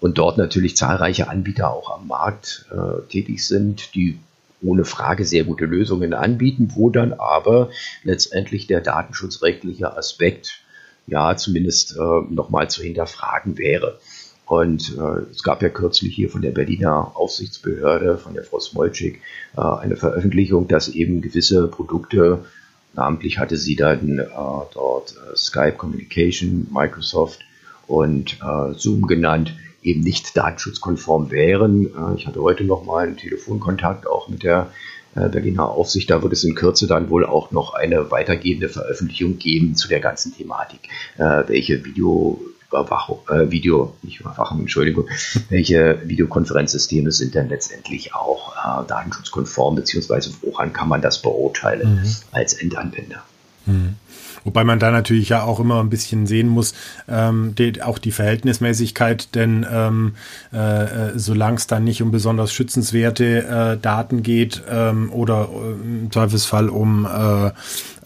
und 0.00 0.18
dort 0.18 0.38
natürlich 0.38 0.76
zahlreiche 0.76 1.28
Anbieter 1.28 1.70
auch 1.70 1.90
am 1.90 2.08
Markt 2.08 2.66
äh, 2.72 3.06
tätig 3.08 3.46
sind, 3.46 3.94
die 3.94 4.18
ohne 4.62 4.84
Frage 4.84 5.24
sehr 5.24 5.44
gute 5.44 5.64
Lösungen 5.64 6.14
anbieten, 6.14 6.72
wo 6.74 6.88
dann 6.88 7.12
aber 7.12 7.70
letztendlich 8.04 8.66
der 8.66 8.80
datenschutzrechtliche 8.80 9.96
Aspekt 9.96 10.61
ja 11.06 11.36
zumindest 11.36 11.96
äh, 11.96 12.20
nochmal 12.30 12.70
zu 12.70 12.82
hinterfragen 12.82 13.58
wäre. 13.58 13.98
Und 14.46 14.96
äh, 14.98 15.30
es 15.30 15.42
gab 15.42 15.62
ja 15.62 15.68
kürzlich 15.68 16.14
hier 16.14 16.28
von 16.28 16.42
der 16.42 16.50
Berliner 16.50 17.12
Aufsichtsbehörde, 17.14 18.18
von 18.18 18.34
der 18.34 18.44
Frau 18.44 18.60
Smolczyk, 18.60 19.20
äh, 19.56 19.60
eine 19.60 19.96
Veröffentlichung, 19.96 20.68
dass 20.68 20.88
eben 20.88 21.22
gewisse 21.22 21.68
Produkte, 21.68 22.44
namentlich 22.92 23.38
hatte 23.38 23.56
sie 23.56 23.76
dann 23.76 24.18
äh, 24.18 24.26
dort 24.74 25.14
äh, 25.16 25.36
Skype 25.36 25.76
Communication, 25.76 26.66
Microsoft 26.70 27.40
und 27.86 28.38
äh, 28.42 28.74
Zoom 28.76 29.06
genannt, 29.06 29.54
eben 29.82 30.00
nicht 30.00 30.36
datenschutzkonform 30.36 31.30
wären. 31.30 31.86
Äh, 31.86 32.16
ich 32.16 32.26
hatte 32.26 32.42
heute 32.42 32.64
noch 32.64 32.84
mal 32.84 33.06
einen 33.06 33.16
Telefonkontakt 33.16 34.06
auch 34.06 34.28
mit 34.28 34.42
der 34.42 34.70
Berliner 35.14 35.68
Aufsicht. 35.68 36.10
Da 36.10 36.22
wird 36.22 36.32
es 36.32 36.44
in 36.44 36.54
Kürze 36.54 36.86
dann 36.86 37.10
wohl 37.10 37.26
auch 37.26 37.50
noch 37.50 37.74
eine 37.74 38.10
weitergehende 38.10 38.68
Veröffentlichung 38.68 39.38
geben 39.38 39.74
zu 39.74 39.88
der 39.88 40.00
ganzen 40.00 40.34
Thematik, 40.34 40.88
äh, 41.18 41.42
welche 41.46 41.84
Videoüberwachung, 41.84 43.20
äh, 43.28 43.50
Video, 43.50 43.94
nicht 44.02 44.20
Überwachung, 44.20 44.60
Entschuldigung, 44.60 45.08
welche 45.48 46.00
Videokonferenzsysteme 46.04 47.12
sind 47.12 47.34
denn 47.34 47.48
letztendlich 47.48 48.14
auch 48.14 48.54
äh, 48.56 48.86
datenschutzkonform, 48.86 49.76
beziehungsweise 49.76 50.32
woran 50.40 50.72
kann 50.72 50.88
man 50.88 51.02
das 51.02 51.20
beurteilen 51.20 52.02
mhm. 52.02 52.14
als 52.32 52.54
Endanwender. 52.54 53.22
Mhm. 53.66 53.96
Wobei 54.44 54.64
man 54.64 54.78
da 54.78 54.90
natürlich 54.90 55.28
ja 55.28 55.42
auch 55.42 55.60
immer 55.60 55.80
ein 55.80 55.90
bisschen 55.90 56.26
sehen 56.26 56.48
muss, 56.48 56.74
ähm, 57.08 57.54
die, 57.56 57.82
auch 57.82 57.98
die 57.98 58.12
Verhältnismäßigkeit, 58.12 59.34
denn 59.34 59.66
ähm, 59.70 60.14
äh, 60.52 60.58
äh 60.58 61.18
solange 61.18 61.56
es 61.56 61.66
dann 61.66 61.84
nicht 61.84 62.02
um 62.02 62.10
besonders 62.10 62.52
schützenswerte 62.52 63.74
äh, 63.74 63.78
Daten 63.80 64.22
geht 64.22 64.62
ähm, 64.70 65.12
oder 65.12 65.48
äh, 65.52 65.72
im 65.72 66.10
Zweifelsfall 66.10 66.68
um 66.68 67.06
äh, 67.06 67.50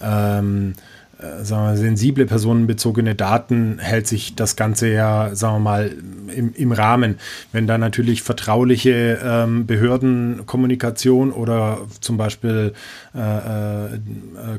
ähm, 0.01 0.73
äh, 0.73 0.96
sagen 1.43 1.73
wir, 1.73 1.77
sensible 1.77 2.27
personenbezogene 2.27 3.15
Daten 3.15 3.79
hält 3.79 4.07
sich 4.07 4.35
das 4.35 4.57
Ganze 4.57 4.89
ja, 4.89 5.35
sagen 5.35 5.57
wir 5.57 5.61
mal, 5.61 5.97
im, 6.35 6.53
im 6.55 6.73
Rahmen. 6.73 7.19
Wenn 7.53 7.67
da 7.67 7.79
natürlich 7.79 8.23
vertrauliche 8.23 9.19
ähm, 9.23 9.67
Behördenkommunikation 9.67 11.33
oder 11.33 11.79
zum 12.01 12.17
Beispiel 12.17 12.75
äh, 13.15 13.95
äh, 13.95 13.99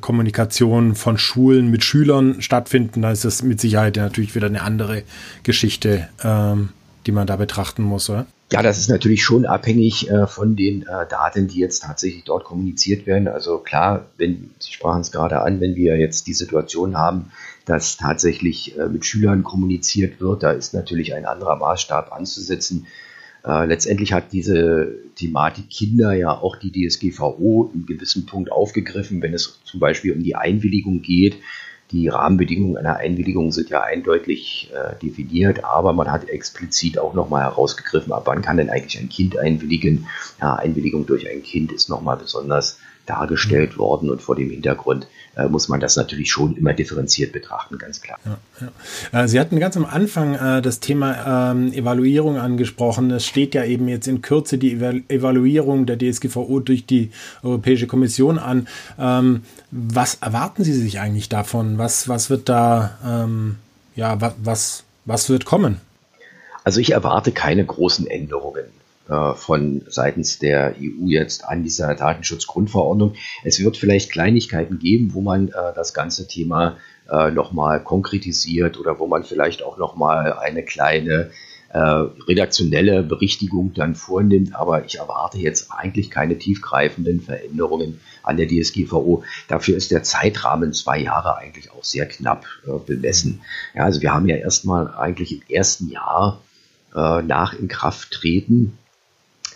Kommunikation 0.02 0.96
von 0.96 1.18
Schulen 1.18 1.70
mit 1.70 1.84
Schülern 1.84 2.42
stattfinden, 2.42 3.02
dann 3.02 3.14
ist 3.14 3.26
das 3.26 3.44
mit 3.44 3.62
Sicherheit 3.62 3.98
natürlich 3.98 4.34
wieder 4.34 4.48
eine 4.48 4.62
andere 4.62 5.04
Geschichte, 5.44 6.08
ähm, 6.24 6.70
die 7.06 7.12
man 7.12 7.28
da 7.28 7.36
betrachten 7.36 7.84
muss, 7.84 8.10
oder? 8.10 8.26
Ja, 8.50 8.62
das 8.62 8.78
ist 8.78 8.90
natürlich 8.90 9.24
schon 9.24 9.46
abhängig 9.46 10.10
äh, 10.10 10.26
von 10.26 10.56
den 10.56 10.84
äh, 10.84 11.06
Daten, 11.10 11.50
die 11.50 11.60
jetzt 11.60 11.84
tatsächlich 11.84 12.24
dort 12.24 12.46
kommuniziert 12.46 13.06
werden. 13.06 13.28
Also 13.28 13.58
klar, 13.58 14.06
wenn 14.16 14.52
Sie 14.60 14.72
sprachen 14.72 15.02
es 15.02 15.12
gerade 15.12 15.42
an, 15.42 15.60
wenn 15.60 15.76
wir 15.76 15.98
jetzt 15.98 16.28
die 16.28 16.34
Situation 16.34 16.98
haben, 16.98 17.32
dass 17.66 17.98
tatsächlich 17.98 18.78
äh, 18.80 18.88
mit 18.88 19.04
Schülern 19.04 19.44
kommuniziert 19.44 20.22
wird, 20.22 20.44
da 20.44 20.52
ist 20.52 20.74
natürlich 20.74 21.14
ein 21.14 21.26
anderer 21.26 21.58
Maßstab 21.58 22.14
anzusetzen. 22.14 22.88
Äh, 23.44 23.66
letztendlich 23.66 24.14
hat 24.14 24.32
diese 24.32 24.94
Thematik 25.18 25.70
Kinder 25.70 26.14
ja 26.14 26.32
auch 26.32 26.56
die 26.56 26.72
DSGVO 26.72 27.72
in 27.74 27.86
gewissem 27.86 28.26
Punkt 28.26 28.50
aufgegriffen, 28.50 29.22
wenn 29.22 29.34
es 29.34 29.60
zum 29.66 29.82
Beispiel 29.82 30.14
um 30.14 30.24
die 30.24 30.38
Einwilligung 30.38 31.02
geht 31.02 31.36
die 31.92 32.10
Rahmenbedingungen 32.10 32.78
einer 32.78 32.98
Einwilligung 32.98 33.52
sind 33.52 33.70
ja 33.70 33.82
eindeutig 33.82 34.72
äh, 34.74 34.96
definiert, 35.00 35.64
aber 35.64 35.94
man 35.94 36.12
hat 36.12 36.28
explizit 36.28 37.00
auch 37.00 37.14
nochmal 37.14 37.44
herausgegriffen, 37.44 38.12
ab 38.12 38.24
wann 38.26 38.42
kann 38.42 38.58
denn 38.58 38.70
eigentlich 38.70 39.00
ein 39.00 39.10
Kind 39.10 39.38
einwilligen. 39.38 40.08
Ja, 40.42 40.56
Einwilligung 40.56 41.06
durch 41.06 41.30
ein 41.30 41.44
Kind 41.44 41.72
ist 41.72 41.90
nochmal 41.90 42.18
besonders 42.18 42.80
dargestellt 43.10 43.74
mhm. 43.74 43.80
worden 43.80 44.10
und 44.10 44.22
vor 44.22 44.36
dem 44.36 44.50
Hintergrund 44.50 45.08
äh, 45.36 45.48
muss 45.48 45.70
man 45.70 45.80
das 45.80 45.96
natürlich 45.96 46.32
schon 46.32 46.56
immer 46.56 46.74
differenziert 46.74 47.32
betrachten, 47.32 47.78
ganz 47.78 48.02
klar. 48.02 48.20
Ja, 48.26 48.38
ja. 49.12 49.24
Äh, 49.24 49.28
Sie 49.28 49.40
hatten 49.40 49.60
ganz 49.60 49.78
am 49.78 49.86
Anfang 49.86 50.36
äh, 50.36 50.62
das 50.62 50.80
Thema 50.80 51.52
ähm, 51.52 51.74
Evaluierung 51.74 52.38
angesprochen. 52.38 53.12
Es 53.12 53.26
steht 53.26 53.56
ja 53.56 53.64
eben 53.64 53.88
jetzt 53.88 54.08
in 54.08 54.22
Kürze 54.22 54.58
die 54.58 54.74
Evalu 54.74 55.02
Evaluierung 55.08 55.86
der 55.86 55.98
DSGVO 55.98 56.60
durch 56.60 56.86
die 56.86 57.12
Europäische 57.44 57.88
Kommission 57.88 58.40
an. 58.40 58.68
Ähm, 59.00 59.44
was 59.72 60.16
erwarten 60.16 60.64
Sie 60.64 60.74
sich 60.74 61.00
eigentlich 61.00 61.30
davon? 61.30 61.78
Was, 61.78 62.08
was 62.08 62.30
wird 62.30 62.50
da, 62.50 62.98
ähm, 63.06 63.58
ja, 63.96 64.18
was, 64.44 64.84
was 65.06 65.30
wird 65.30 65.46
kommen? 65.46 65.80
Also 66.64 66.82
ich 66.82 66.92
erwarte 66.92 67.32
keine 67.32 67.66
großen 67.66 68.08
Änderungen. 68.08 68.66
Äh, 69.10 69.36
von 69.36 69.84
seitens 69.88 70.38
der 70.38 70.76
EU 70.78 71.08
jetzt 71.08 71.46
an 71.46 71.64
dieser 71.64 71.96
Datenschutzgrundverordnung. 71.96 73.14
Es 73.46 73.64
wird 73.64 73.78
vielleicht 73.78 74.12
Kleinigkeiten 74.12 74.80
geben, 74.80 75.14
wo 75.14 75.22
man 75.22 75.48
äh, 75.48 75.74
das 75.76 75.94
ganze 75.94 76.28
Thema 76.28 76.78
äh, 77.10 77.32
nochmal 77.32 77.82
konkretisiert 77.82 78.78
oder 78.78 79.00
wo 79.00 79.08
man 79.08 79.24
vielleicht 79.24 79.64
auch 79.64 79.78
nochmal 79.78 80.34
eine 80.34 80.62
kleine 80.64 81.32
äh, 81.70 81.80
redaktionelle 81.80 83.02
Berichtigung 83.02 83.74
dann 83.74 83.96
vornimmt. 83.96 84.54
Aber 84.54 84.84
ich 84.84 84.98
erwarte 84.98 85.38
jetzt 85.38 85.72
eigentlich 85.72 86.12
keine 86.12 86.38
tiefgreifenden 86.38 87.22
Veränderungen 87.22 88.02
an 88.24 88.36
der 88.36 88.50
DSGVO. 88.50 89.24
Dafür 89.48 89.78
ist 89.78 89.90
der 89.92 90.04
Zeitrahmen 90.04 90.74
zwei 90.74 91.00
Jahre 91.00 91.38
eigentlich 91.38 91.72
auch 91.72 91.84
sehr 91.86 92.08
knapp 92.08 92.46
äh, 92.66 92.72
bemessen. 92.86 93.42
Ja, 93.74 93.86
also 93.86 94.02
wir 94.02 94.14
haben 94.14 94.28
ja 94.28 94.36
erstmal 94.36 94.94
eigentlich 94.94 95.32
im 95.32 95.42
ersten 95.48 95.90
Jahr 95.90 96.42
äh, 96.94 97.22
nach 97.22 97.54
Inkrafttreten 97.54 98.78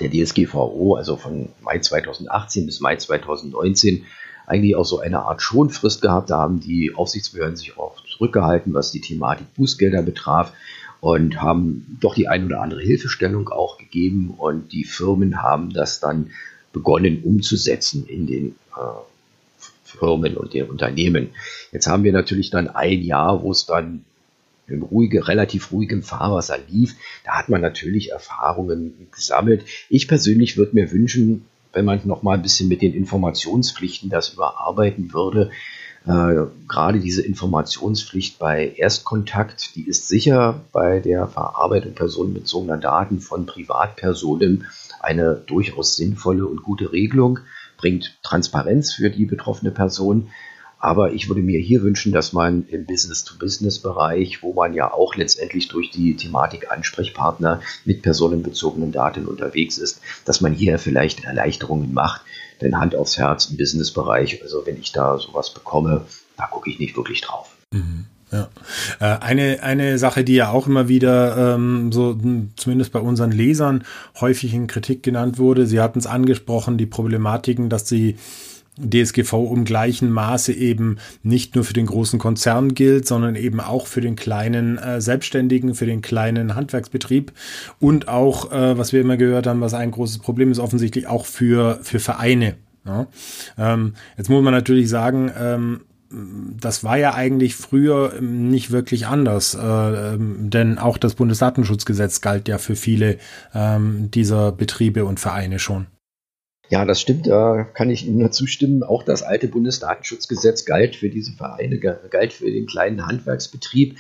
der 0.02 0.10
DSGVO, 0.10 0.96
also 0.96 1.16
von 1.16 1.50
Mai 1.62 1.80
2018 1.80 2.66
bis 2.66 2.80
Mai 2.80 2.96
2019, 2.96 4.06
eigentlich 4.48 4.76
auch 4.76 4.86
so 4.86 5.00
eine 5.00 5.22
Art 5.22 5.42
Schonfrist 5.42 6.02
gehabt. 6.02 6.30
Da 6.30 6.40
haben 6.40 6.60
die 6.60 6.94
Aufsichtsbehörden 6.96 7.56
sich 7.56 7.78
auch 7.78 8.04
zurückgehalten, 8.06 8.74
was 8.74 8.92
die 8.92 9.02
Thematik 9.02 9.54
Bußgelder 9.56 10.02
betraf 10.02 10.52
und 11.00 11.42
haben 11.42 11.98
doch 12.00 12.16
die 12.16 12.28
ein 12.28 12.46
oder 12.46 12.62
andere 12.62 12.82
Hilfestellung 12.82 13.50
auch 13.50 13.78
gegeben 13.78 14.34
und 14.38 14.72
die 14.72 14.84
Firmen 14.84 15.42
haben 15.42 15.72
das 15.72 16.00
dann 16.00 16.32
begonnen 16.74 17.24
umzusetzen 17.24 18.06
in 18.08 18.28
den 18.28 18.56
äh, 18.76 19.62
Firmen 19.84 20.38
und 20.38 20.54
den 20.54 20.70
Unternehmen. 20.70 21.30
Jetzt 21.72 21.88
haben 21.88 22.04
wir 22.04 22.14
natürlich 22.14 22.50
dann 22.50 22.68
ein 22.68 23.02
Jahr, 23.02 23.42
wo 23.44 23.52
es 23.52 23.66
dann 23.66 24.06
im 24.72 24.84
ruhige, 24.84 25.28
relativ 25.28 25.72
ruhigem 25.72 26.04
Fahrwasser 26.04 26.58
lief. 26.70 26.96
Da 27.26 27.34
hat 27.34 27.50
man 27.50 27.62
natürlich 27.62 28.12
Erfahrungen 28.12 29.08
gesammelt. 29.12 29.66
Ich 29.90 30.08
persönlich 30.08 30.58
würde 30.58 30.76
mir 30.76 30.92
wünschen, 30.92 31.46
wenn 31.74 31.86
man 31.86 32.02
noch 32.06 32.24
mal 32.24 32.34
ein 32.34 32.42
bisschen 32.42 32.70
mit 32.70 32.82
den 32.82 32.94
Informationspflichten 32.94 34.10
das 34.10 34.34
überarbeiten 34.34 35.14
würde. 35.14 35.52
Äh, 36.06 36.48
gerade 36.68 37.00
diese 37.00 37.22
Informationspflicht 37.22 38.40
bei 38.40 38.74
Erstkontakt, 38.76 39.76
die 39.76 39.88
ist 39.88 40.08
sicher 40.08 40.62
bei 40.72 41.00
der 41.00 41.28
Verarbeitung 41.28 41.94
personenbezogener 41.94 42.78
Daten 42.78 43.20
von 43.20 43.46
Privatpersonen 43.46 44.66
eine 45.00 45.36
durchaus 45.36 45.96
sinnvolle 45.96 46.48
und 46.48 46.64
gute 46.64 46.92
Regelung, 46.92 47.40
bringt 47.78 48.18
Transparenz 48.24 48.94
für 48.94 49.10
die 49.10 49.26
betroffene 49.26 49.72
Person. 49.72 50.30
Aber 50.82 51.14
ich 51.14 51.30
würde 51.30 51.44
mir 51.44 51.60
hier 51.60 51.84
wünschen, 51.84 52.12
dass 52.12 52.34
man 52.34 52.66
im 52.68 52.88
Business-to-Business-Bereich, 52.88 54.42
wo 54.42 54.54
man 54.54 54.74
ja 54.74 54.92
auch 54.92 55.16
letztendlich 55.16 55.68
durch 55.68 55.92
die 55.92 56.16
Thematik 56.16 56.72
Ansprechpartner 56.72 57.62
mit 57.86 58.02
personenbezogenen 58.02 58.92
Daten 58.92 59.28
unterwegs 59.28 59.78
ist, 59.78 60.02
dass 60.26 60.42
man 60.42 60.54
hier 60.54 60.80
vielleicht 60.80 61.24
Erleichterungen 61.24 61.94
macht. 61.94 62.22
Denn 62.62 62.80
Hand 62.80 62.96
aufs 62.96 63.20
Herz 63.20 63.46
im 63.52 63.58
Business-Bereich, 63.58 64.42
also 64.42 64.66
wenn 64.66 64.80
ich 64.80 64.92
da 64.92 65.20
sowas 65.20 65.54
bekomme, 65.54 66.06
da 66.36 66.48
gucke 66.48 66.72
ich 66.72 66.80
nicht 66.80 66.98
wirklich 66.98 67.22
drauf. 67.22 67.56
Mhm. 67.72 68.06
Ja. 68.32 68.50
Äh, 69.00 69.20
eine, 69.20 69.62
eine 69.62 70.00
Sache, 70.00 70.24
die 70.24 70.36
ja 70.36 70.50
auch 70.50 70.66
immer 70.66 70.88
wieder 70.88 71.56
ähm, 71.56 71.92
so 71.92 72.18
zumindest 72.56 72.92
bei 72.92 73.00
unseren 73.00 73.32
Lesern 73.32 73.84
häufig 74.20 74.54
in 74.54 74.68
Kritik 74.68 75.04
genannt 75.04 75.38
wurde, 75.38 75.68
Sie 75.68 75.80
hatten 75.80 76.00
es 76.00 76.08
angesprochen, 76.08 76.78
die 76.78 76.86
Problematiken, 76.86 77.70
dass 77.70 77.88
sie 77.88 78.16
DSGVO 78.78 79.54
im 79.54 79.66
gleichen 79.66 80.12
Maße 80.12 80.54
eben 80.54 80.98
nicht 81.24 81.56
nur 81.56 81.64
für 81.64 81.74
den 81.74 81.86
großen 81.86 82.20
Konzern 82.20 82.74
gilt, 82.74 83.08
sondern 83.08 83.36
eben 83.36 83.60
auch 83.60 83.88
für 83.88 84.02
den 84.02 84.16
kleinen 84.16 84.78
äh, 84.78 85.02
Selbstständigen, 85.02 85.76
für 85.76 85.86
den 85.86 86.02
kleinen 86.02 86.56
Handwerksbetrieb 86.56 87.34
und 87.80 88.08
auch, 88.08 88.52
äh, 88.52 88.78
was 88.78 88.94
wir 88.94 89.02
immer 89.02 89.18
gehört 89.18 89.48
haben, 89.48 89.62
was 89.62 89.74
ein 89.74 89.92
großes 89.92 90.20
Problem 90.20 90.52
ist, 90.52 90.60
offensichtlich 90.60 91.08
auch 91.08 91.26
für, 91.26 91.80
für 91.82 92.00
Vereine. 92.00 92.56
Ja? 92.86 93.08
Ähm, 93.58 93.94
jetzt 94.18 94.30
muss 94.30 94.44
man 94.44 94.54
natürlich 94.54 94.90
sagen, 94.90 95.32
ähm, 95.38 95.82
das 96.60 96.84
war 96.84 96.98
ja 96.98 97.14
eigentlich 97.14 97.56
früher 97.56 98.20
nicht 98.20 98.72
wirklich 98.72 99.08
anders, 99.08 99.56
äh, 99.56 99.60
ähm, 99.60 100.50
denn 100.50 100.78
auch 100.78 100.98
das 100.98 101.16
Bundesdatenschutzgesetz 101.16 102.22
galt 102.22 102.48
ja 102.48 102.58
für 102.58 102.76
viele 102.76 103.18
ähm, 103.54 104.12
dieser 104.12 104.52
Betriebe 104.52 105.06
und 105.06 105.20
Vereine 105.20 105.60
schon. 105.60 105.88
Ja, 106.72 106.86
das 106.86 107.02
stimmt, 107.02 107.28
da 107.28 107.66
kann 107.66 107.90
ich 107.90 108.08
Ihnen 108.08 108.20
nur 108.20 108.32
zustimmen. 108.32 108.82
Auch 108.82 109.04
das 109.04 109.24
alte 109.24 109.50
Bundesdatenschutzgesetz 109.50 110.64
galt 110.64 110.96
für 110.96 111.10
diese 111.10 111.34
Vereine, 111.34 111.78
galt 111.78 112.32
für 112.32 112.50
den 112.50 112.66
kleinen 112.66 113.06
Handwerksbetrieb. 113.06 113.98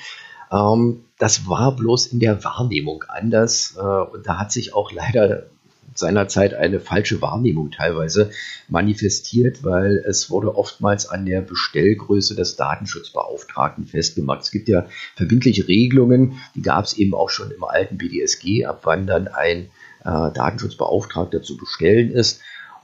Ähm, 0.49 1.03
das 1.19 1.49
war 1.49 1.75
bloß 1.75 2.07
in 2.07 2.21
der 2.21 2.45
Wahrnehmung 2.45 3.03
anders 3.09 3.75
äh, 3.77 3.81
und 3.81 4.25
da 4.25 4.39
hat 4.39 4.53
sich 4.53 4.73
auch 4.73 4.93
leider 4.93 5.47
seinerzeit 5.95 6.53
eine 6.53 6.79
falsche 6.79 7.21
Wahrnehmung 7.21 7.71
teilweise 7.71 8.31
manifestiert, 8.69 9.65
weil 9.65 10.01
es 10.07 10.29
wurde 10.29 10.55
oftmals 10.55 11.05
an 11.05 11.25
der 11.25 11.41
Bestellgröße 11.41 12.35
des 12.35 12.55
Datenschutzbeauftragten 12.55 13.85
festgemacht. 13.85 14.43
Es 14.43 14.51
gibt 14.51 14.69
ja 14.69 14.85
verbindliche 15.17 15.67
Regelungen, 15.67 16.37
die 16.55 16.61
gab 16.61 16.85
es 16.85 16.93
eben 16.93 17.15
auch 17.15 17.29
schon 17.29 17.51
im 17.51 17.65
alten 17.65 17.97
BDSG, 17.97 18.65
ab 18.65 18.79
wann 18.83 19.07
dann 19.07 19.27
ein 19.27 19.63
äh, 20.05 20.31
Datenschutzbeauftragter 20.31 21.41
zu 21.41 21.57
bestellen 21.57 22.11
ist. 22.11 22.39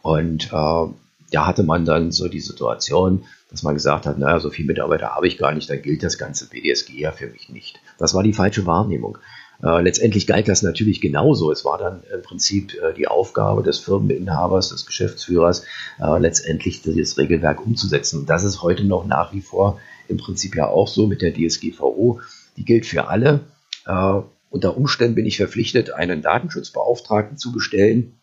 Und 0.08 0.46
äh, 0.54 0.94
da 1.32 1.46
hatte 1.46 1.64
man 1.64 1.84
dann 1.84 2.14
so 2.14 2.30
die 2.30 2.40
Situation, 2.40 3.26
dass 3.52 3.64
man 3.64 3.74
gesagt 3.74 4.06
hat, 4.06 4.18
naja, 4.18 4.40
so 4.40 4.50
viele 4.50 4.68
Mitarbeiter 4.68 5.10
habe 5.10 5.28
ich 5.28 5.38
gar 5.38 5.54
nicht, 5.54 5.70
dann 5.70 5.82
gilt 5.82 6.02
das 6.02 6.18
ganze 6.18 6.48
BDSG 6.48 6.98
ja 6.98 7.12
für 7.12 7.28
mich 7.28 7.50
nicht. 7.50 7.82
Das 7.98 8.14
war 8.14 8.24
die 8.24 8.32
falsche 8.32 8.66
Wahrnehmung. 8.66 9.18
Äh, 9.62 9.82
letztendlich 9.82 10.26
galt 10.26 10.48
das 10.48 10.62
natürlich 10.62 11.02
genauso. 11.02 11.52
Es 11.52 11.66
war 11.66 11.78
dann 11.78 12.04
im 12.14 12.22
Prinzip 12.22 12.74
äh, 12.76 12.94
die 12.94 13.10
Aufgabe 13.10 13.64
des 13.64 13.80
Firmeninhabers, 13.80 14.70
des 14.70 14.86
Geschäftsführers, 14.86 15.66
äh, 16.00 16.18
letztendlich 16.20 16.84
dieses 16.84 17.18
Regelwerk 17.18 17.66
umzusetzen. 17.66 18.22
Und 18.22 18.30
das 18.30 18.46
ist 18.46 18.62
heute 18.62 18.86
noch 18.86 19.06
nach 19.06 19.34
wie 19.34 19.42
vor 19.42 19.78
im 20.08 20.16
Prinzip 20.16 20.56
ja 20.56 20.68
auch 20.68 20.88
so 20.88 21.06
mit 21.06 21.22
der 21.22 21.34
DSGVO. 21.34 22.22
Die 22.56 22.64
gilt 22.64 22.86
für 22.86 23.10
alle. 23.10 23.42
Äh, 23.86 24.22
unter 24.52 24.78
Umständen 24.78 25.16
bin 25.16 25.26
ich 25.26 25.36
verpflichtet, 25.36 25.92
einen 25.92 26.22
Datenschutzbeauftragten 26.22 27.38
zu 27.38 27.52
bestellen. 27.52 28.14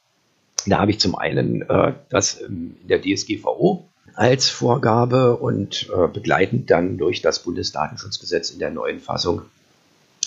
Da 0.66 0.80
habe 0.80 0.90
ich 0.90 1.00
zum 1.00 1.14
einen 1.16 1.62
äh, 1.62 1.92
das 2.08 2.34
in 2.34 2.76
der 2.88 3.00
DSGVO 3.00 3.88
als 4.14 4.48
Vorgabe 4.48 5.36
und 5.36 5.90
äh, 5.94 6.08
begleitend 6.08 6.70
dann 6.70 6.98
durch 6.98 7.20
das 7.20 7.42
Bundesdatenschutzgesetz 7.42 8.50
in 8.50 8.60
der 8.60 8.70
neuen 8.70 9.00
Fassung 9.00 9.42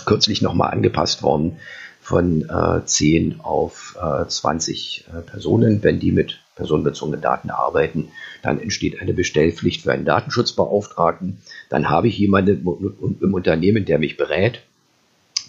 kürzlich 0.06 0.42
nochmal 0.42 0.72
angepasst 0.72 1.24
worden 1.24 1.58
von 2.02 2.48
äh, 2.50 2.86
10 2.86 3.42
auf 3.42 3.98
äh, 4.02 4.28
20 4.28 5.06
äh, 5.08 5.22
Personen. 5.22 5.84
Wenn 5.84 6.00
die 6.00 6.12
mit 6.12 6.40
personenbezogenen 6.56 7.22
Daten 7.22 7.50
arbeiten, 7.50 8.10
dann 8.42 8.60
entsteht 8.60 9.02
eine 9.02 9.14
Bestellpflicht 9.14 9.84
für 9.84 9.92
einen 9.92 10.06
Datenschutzbeauftragten. 10.06 11.38
Dann 11.70 11.90
habe 11.90 12.08
ich 12.08 12.18
jemanden 12.18 12.66
im 13.22 13.34
Unternehmen, 13.34 13.86
der 13.86 14.00
mich 14.00 14.18
berät, 14.18 14.62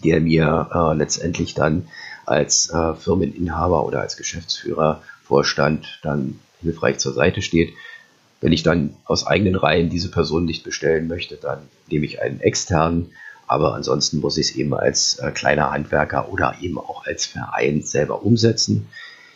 der 0.05 0.21
mir 0.21 0.69
äh, 0.73 0.97
letztendlich 0.97 1.55
dann 1.55 1.89
als 2.29 2.71
äh, 2.71 2.95
Firmeninhaber 2.95 3.85
oder 3.85 4.01
als 4.01 4.17
Geschäftsführer, 4.17 5.03
Vorstand 5.25 6.01
dann 6.03 6.39
hilfreich 6.61 6.99
zur 6.99 7.13
Seite 7.13 7.43
steht. 7.43 7.75
Wenn 8.41 8.53
ich 8.53 8.63
dann 8.63 8.95
aus 9.05 9.27
eigenen 9.27 9.57
Reihen 9.57 9.91
diese 9.91 10.11
Person 10.11 10.45
nicht 10.45 10.65
bestellen 10.65 11.09
möchte, 11.09 11.37
dann 11.37 11.59
nehme 11.89 12.07
ich 12.07 12.23
einen 12.23 12.41
externen 12.41 13.11
aber 13.49 13.75
ansonsten 13.75 14.21
muss 14.21 14.37
ich 14.37 14.51
es 14.51 14.57
eben 14.57 14.75
als 14.75 15.19
äh, 15.19 15.33
kleiner 15.33 15.73
Handwerker 15.73 16.31
oder 16.31 16.57
eben 16.61 16.79
auch 16.79 17.07
als 17.07 17.25
Verein 17.27 17.83
selber 17.83 18.23
umsetzen. 18.23 18.87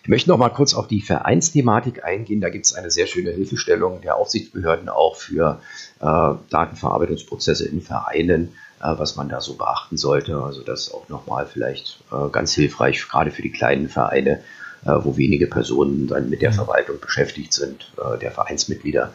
Ich 0.03 0.09
möchte 0.09 0.31
noch 0.31 0.37
mal 0.37 0.51
kurz 0.51 0.75
auf 0.75 0.87
die 0.87 1.01
Vereinsthematik 1.01 2.05
eingehen. 2.05 2.41
Da 2.41 2.51
gibt 2.51 2.67
es 2.67 2.75
eine 2.75 2.91
sehr 2.91 3.07
schöne 3.07 3.31
Hilfestellung 3.31 4.03
der 4.03 4.17
Aufsichtsbehörden 4.17 4.89
auch 4.89 5.17
für 5.17 5.61
äh, 6.01 6.35
Datenverarbeitungsprozesse 6.51 7.67
in 7.67 7.81
Vereinen, 7.81 8.53
was 8.89 9.17
man 9.17 9.29
da 9.29 9.41
so 9.41 9.55
beachten 9.55 9.97
sollte. 9.97 10.37
Also 10.39 10.63
das 10.63 10.93
auch 10.93 11.09
noch 11.09 11.27
mal 11.27 11.47
vielleicht 11.47 12.03
äh, 12.11 12.29
ganz 12.31 12.53
hilfreich, 12.53 13.07
gerade 13.09 13.31
für 13.31 13.43
die 13.43 13.53
kleinen 13.53 13.89
Vereine, 13.89 14.41
äh, 14.85 14.93
wo 15.01 15.17
wenige 15.17 15.47
Personen 15.47 16.07
dann 16.09 16.29
mit 16.29 16.43
der 16.43 16.51
mhm. 16.51 16.57
Verwaltung 16.57 17.01
beschäftigt 17.01 17.53
sind, 17.53 17.93
äh, 17.99 18.19
der 18.19 18.31
Vereinsmitglieder, 18.31 19.13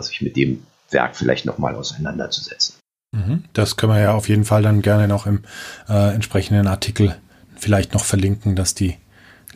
sich 0.00 0.20
mit 0.20 0.36
dem 0.36 0.64
Werk 0.90 1.16
vielleicht 1.16 1.46
noch 1.46 1.56
mal 1.56 1.74
auseinanderzusetzen. 1.74 2.74
Mhm. 3.12 3.44
Das 3.52 3.76
können 3.76 3.92
wir 3.92 4.00
ja 4.00 4.14
auf 4.14 4.28
jeden 4.28 4.44
Fall 4.44 4.62
dann 4.62 4.82
gerne 4.82 5.08
noch 5.08 5.26
im 5.26 5.42
äh, 5.88 6.14
entsprechenden 6.14 6.66
Artikel 6.66 7.16
vielleicht 7.56 7.94
noch 7.94 8.04
verlinken, 8.04 8.56
dass 8.56 8.74
die 8.74 8.96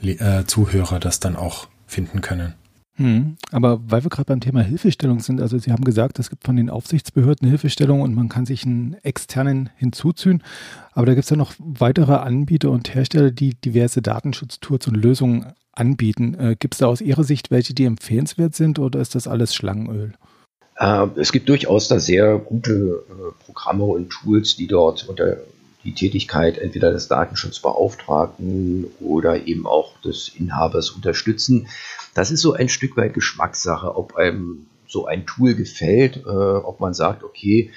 äh, 0.03 0.45
Zuhörer 0.45 0.99
das 0.99 1.21
dann 1.21 1.37
auch 1.37 1.69
finden 1.87 2.21
können. 2.21 2.55
Hm, 2.97 3.37
aber 3.51 3.81
weil 3.91 4.05
wir 4.05 4.11
gerade 4.11 4.27
beim 4.27 4.41
Thema 4.41 4.63
Hilfestellung 4.63 5.19
sind, 5.19 5.41
also 5.41 5.59
Sie 5.59 5.73
haben 5.73 5.85
gesagt, 5.85 6.21
es 6.21 6.31
gibt 6.31 6.45
von 6.45 6.55
den 6.55 6.71
Aufsichtsbehörden 6.71 7.49
Hilfestellung 7.49 8.03
und 8.03 8.15
man 8.15 8.29
kann 8.29 8.47
sich 8.47 8.65
einen 8.65 8.95
externen 9.03 9.71
hinzuziehen, 9.77 10.45
aber 10.93 11.07
da 11.07 11.15
gibt 11.15 11.25
es 11.25 11.31
ja 11.31 11.37
noch 11.37 11.55
weitere 11.59 12.15
Anbieter 12.15 12.71
und 12.71 12.95
Hersteller, 12.95 13.33
die 13.33 13.55
diverse 13.55 14.01
Datenschutztools 14.01 14.87
und 14.87 14.95
Lösungen 14.95 15.55
anbieten. 15.73 16.35
Äh, 16.35 16.57
gibt 16.57 16.75
es 16.75 16.79
da 16.79 16.87
aus 16.87 17.01
Ihrer 17.01 17.25
Sicht 17.25 17.51
welche, 17.51 17.75
die 17.75 17.85
empfehlenswert 17.85 18.55
sind 18.55 18.79
oder 18.79 19.01
ist 19.01 19.17
das 19.17 19.27
alles 19.27 19.55
Schlangenöl? 19.57 20.13
Äh, 20.77 21.07
es 21.17 21.33
gibt 21.33 21.49
durchaus 21.49 21.89
da 21.89 21.99
sehr 21.99 22.39
gute 22.39 23.05
äh, 23.09 23.45
Programme 23.45 23.85
und 23.85 24.11
Tools, 24.11 24.55
die 24.55 24.69
dort 24.69 25.09
unter 25.09 25.39
die 25.85 25.95
Tätigkeit 25.95 26.59
entweder 26.59 26.91
des 26.91 27.09
Datenschutzbeauftragten 27.09 28.87
oder 29.01 29.47
eben 29.47 29.67
auch 29.67 30.01
des 30.01 30.29
Inhabers 30.29 30.91
unterstützen. 30.91 31.69
Das 32.15 32.31
ist 32.31 32.41
so 32.41 32.55
ein 32.55 32.69
Stück 32.69 32.97
weit 32.97 33.15
Geschmackssache, 33.15 33.97
ob 33.97 34.17
einem 34.17 34.67
so 34.89 35.07
ein 35.07 35.27
Tool 35.27 35.55
gefällt, 35.55 36.19
äh, 36.25 36.29
ob 36.29 36.81
man 36.81 36.95
sagt, 36.95 37.23
okay, 37.23 37.71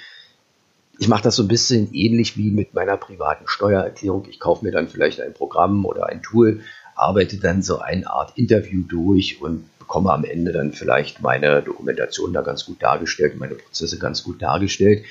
ich 0.98 1.08
mache 1.08 1.22
das 1.22 1.36
so 1.36 1.44
ein 1.44 1.48
bisschen 1.48 1.92
ähnlich 1.94 2.36
wie 2.36 2.50
mit 2.50 2.74
meiner 2.74 2.96
privaten 2.96 3.46
Steuererklärung. 3.46 4.26
Ich 4.28 4.40
kaufe 4.40 4.64
mir 4.64 4.72
dann 4.72 4.88
vielleicht 4.88 5.20
ein 5.20 5.32
Programm 5.32 5.84
oder 5.84 6.06
ein 6.06 6.22
Tool, 6.22 6.62
arbeite 6.96 7.38
dann 7.38 7.62
so 7.62 7.78
eine 7.78 8.10
Art 8.10 8.36
Interview 8.36 8.82
durch 8.82 9.40
und 9.40 9.64
bekomme 9.78 10.12
am 10.12 10.24
Ende 10.24 10.52
dann 10.52 10.72
vielleicht 10.72 11.22
meine 11.22 11.62
Dokumentation 11.62 12.32
da 12.32 12.42
ganz 12.42 12.66
gut 12.66 12.82
dargestellt, 12.82 13.38
meine 13.38 13.54
Prozesse 13.54 13.98
ganz 13.98 14.24
gut 14.24 14.42
dargestellt. 14.42 15.04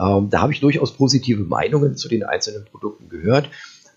Ähm, 0.00 0.30
da 0.30 0.40
habe 0.40 0.52
ich 0.52 0.60
durchaus 0.60 0.96
positive 0.96 1.42
Meinungen 1.42 1.96
zu 1.96 2.08
den 2.08 2.22
einzelnen 2.22 2.64
Produkten 2.64 3.08
gehört. 3.08 3.46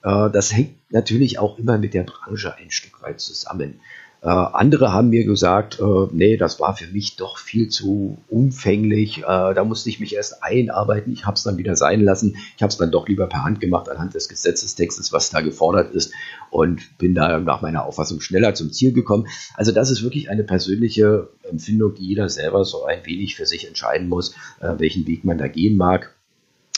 Äh, 0.03 0.29
das 0.29 0.53
hängt 0.53 0.75
natürlich 0.91 1.39
auch 1.39 1.57
immer 1.57 1.77
mit 1.77 1.93
der 1.93 2.03
Branche 2.03 2.55
ein 2.55 2.71
Stück 2.71 3.01
weit 3.01 3.21
zusammen. 3.21 3.79
Äh, 4.23 4.29
andere 4.29 4.93
haben 4.93 5.09
mir 5.09 5.25
gesagt, 5.25 5.81
äh, 5.81 6.07
nee, 6.13 6.37
das 6.37 6.61
war 6.61 6.77
für 6.77 6.87
mich 6.87 7.17
doch 7.17 7.37
viel 7.37 7.67
zu 7.67 8.17
umfänglich. 8.29 9.17
Äh, 9.17 9.53
da 9.53 9.65
musste 9.65 9.89
ich 9.89 9.99
mich 9.99 10.15
erst 10.15 10.41
einarbeiten. 10.41 11.11
Ich 11.11 11.25
habe 11.25 11.35
es 11.35 11.43
dann 11.43 11.57
wieder 11.57 11.75
sein 11.75 11.99
lassen. 11.99 12.37
Ich 12.55 12.63
habe 12.63 12.71
es 12.71 12.77
dann 12.77 12.89
doch 12.89 13.09
lieber 13.09 13.27
per 13.27 13.43
Hand 13.43 13.59
gemacht 13.59 13.89
anhand 13.89 14.13
des 14.13 14.29
Gesetzestextes, 14.29 15.11
was 15.11 15.29
da 15.29 15.41
gefordert 15.41 15.93
ist 15.93 16.13
und 16.51 16.97
bin 16.97 17.15
da 17.15 17.37
nach 17.39 17.61
meiner 17.61 17.83
Auffassung 17.85 18.21
schneller 18.21 18.53
zum 18.53 18.71
Ziel 18.71 18.93
gekommen. 18.93 19.27
Also 19.55 19.73
das 19.73 19.91
ist 19.91 20.03
wirklich 20.03 20.29
eine 20.29 20.45
persönliche 20.45 21.27
Empfindung, 21.43 21.93
die 21.93 22.07
jeder 22.07 22.29
selber 22.29 22.63
so 22.63 22.85
ein 22.85 23.05
wenig 23.05 23.35
für 23.35 23.45
sich 23.45 23.67
entscheiden 23.67 24.07
muss, 24.07 24.35
äh, 24.61 24.73
welchen 24.77 25.05
Weg 25.05 25.25
man 25.25 25.37
da 25.37 25.49
gehen 25.49 25.75
mag. 25.75 26.15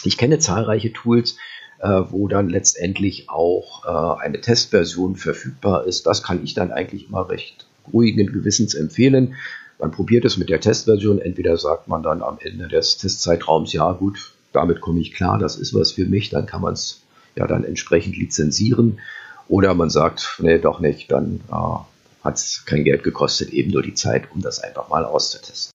Ich 0.03 0.17
kenne 0.17 0.39
zahlreiche 0.39 0.93
Tools, 0.93 1.37
wo 2.09 2.27
dann 2.27 2.49
letztendlich 2.49 3.29
auch 3.29 3.85
äh, 3.85 4.23
eine 4.23 4.41
Testversion 4.41 5.15
verfügbar 5.15 5.85
ist. 5.85 6.05
Das 6.05 6.23
kann 6.23 6.43
ich 6.43 6.53
dann 6.53 6.71
eigentlich 6.71 7.09
immer 7.09 7.29
recht 7.29 7.67
ruhigen 7.91 8.31
Gewissens 8.31 8.73
empfehlen. 8.73 9.35
Man 9.79 9.91
probiert 9.91 10.25
es 10.25 10.37
mit 10.37 10.49
der 10.49 10.61
Testversion. 10.61 11.19
Entweder 11.19 11.57
sagt 11.57 11.87
man 11.87 12.01
dann 12.01 12.23
am 12.23 12.37
Ende 12.39 12.67
des 12.67 12.97
Testzeitraums, 12.97 13.73
ja 13.73 13.91
gut, 13.91 14.31
damit 14.53 14.79
komme 14.79 15.01
ich 15.01 15.13
klar, 15.13 15.37
das 15.37 15.57
ist 15.57 15.73
was 15.73 15.91
für 15.91 16.05
mich, 16.05 16.29
dann 16.29 16.45
kann 16.45 16.61
man 16.61 16.73
es 16.73 17.01
ja 17.35 17.45
dann 17.45 17.65
entsprechend 17.65 18.17
lizenzieren. 18.17 18.99
Oder 19.47 19.73
man 19.73 19.89
sagt, 19.89 20.39
nee, 20.39 20.57
doch 20.57 20.79
nicht, 20.79 21.11
dann 21.11 21.41
äh, 21.51 22.23
hat 22.23 22.35
es 22.37 22.63
kein 22.65 22.83
Geld 22.83 23.03
gekostet, 23.03 23.51
eben 23.51 23.71
nur 23.71 23.83
die 23.83 23.93
Zeit, 23.93 24.31
um 24.33 24.41
das 24.41 24.59
einfach 24.59 24.89
mal 24.89 25.05
auszutesten. 25.05 25.74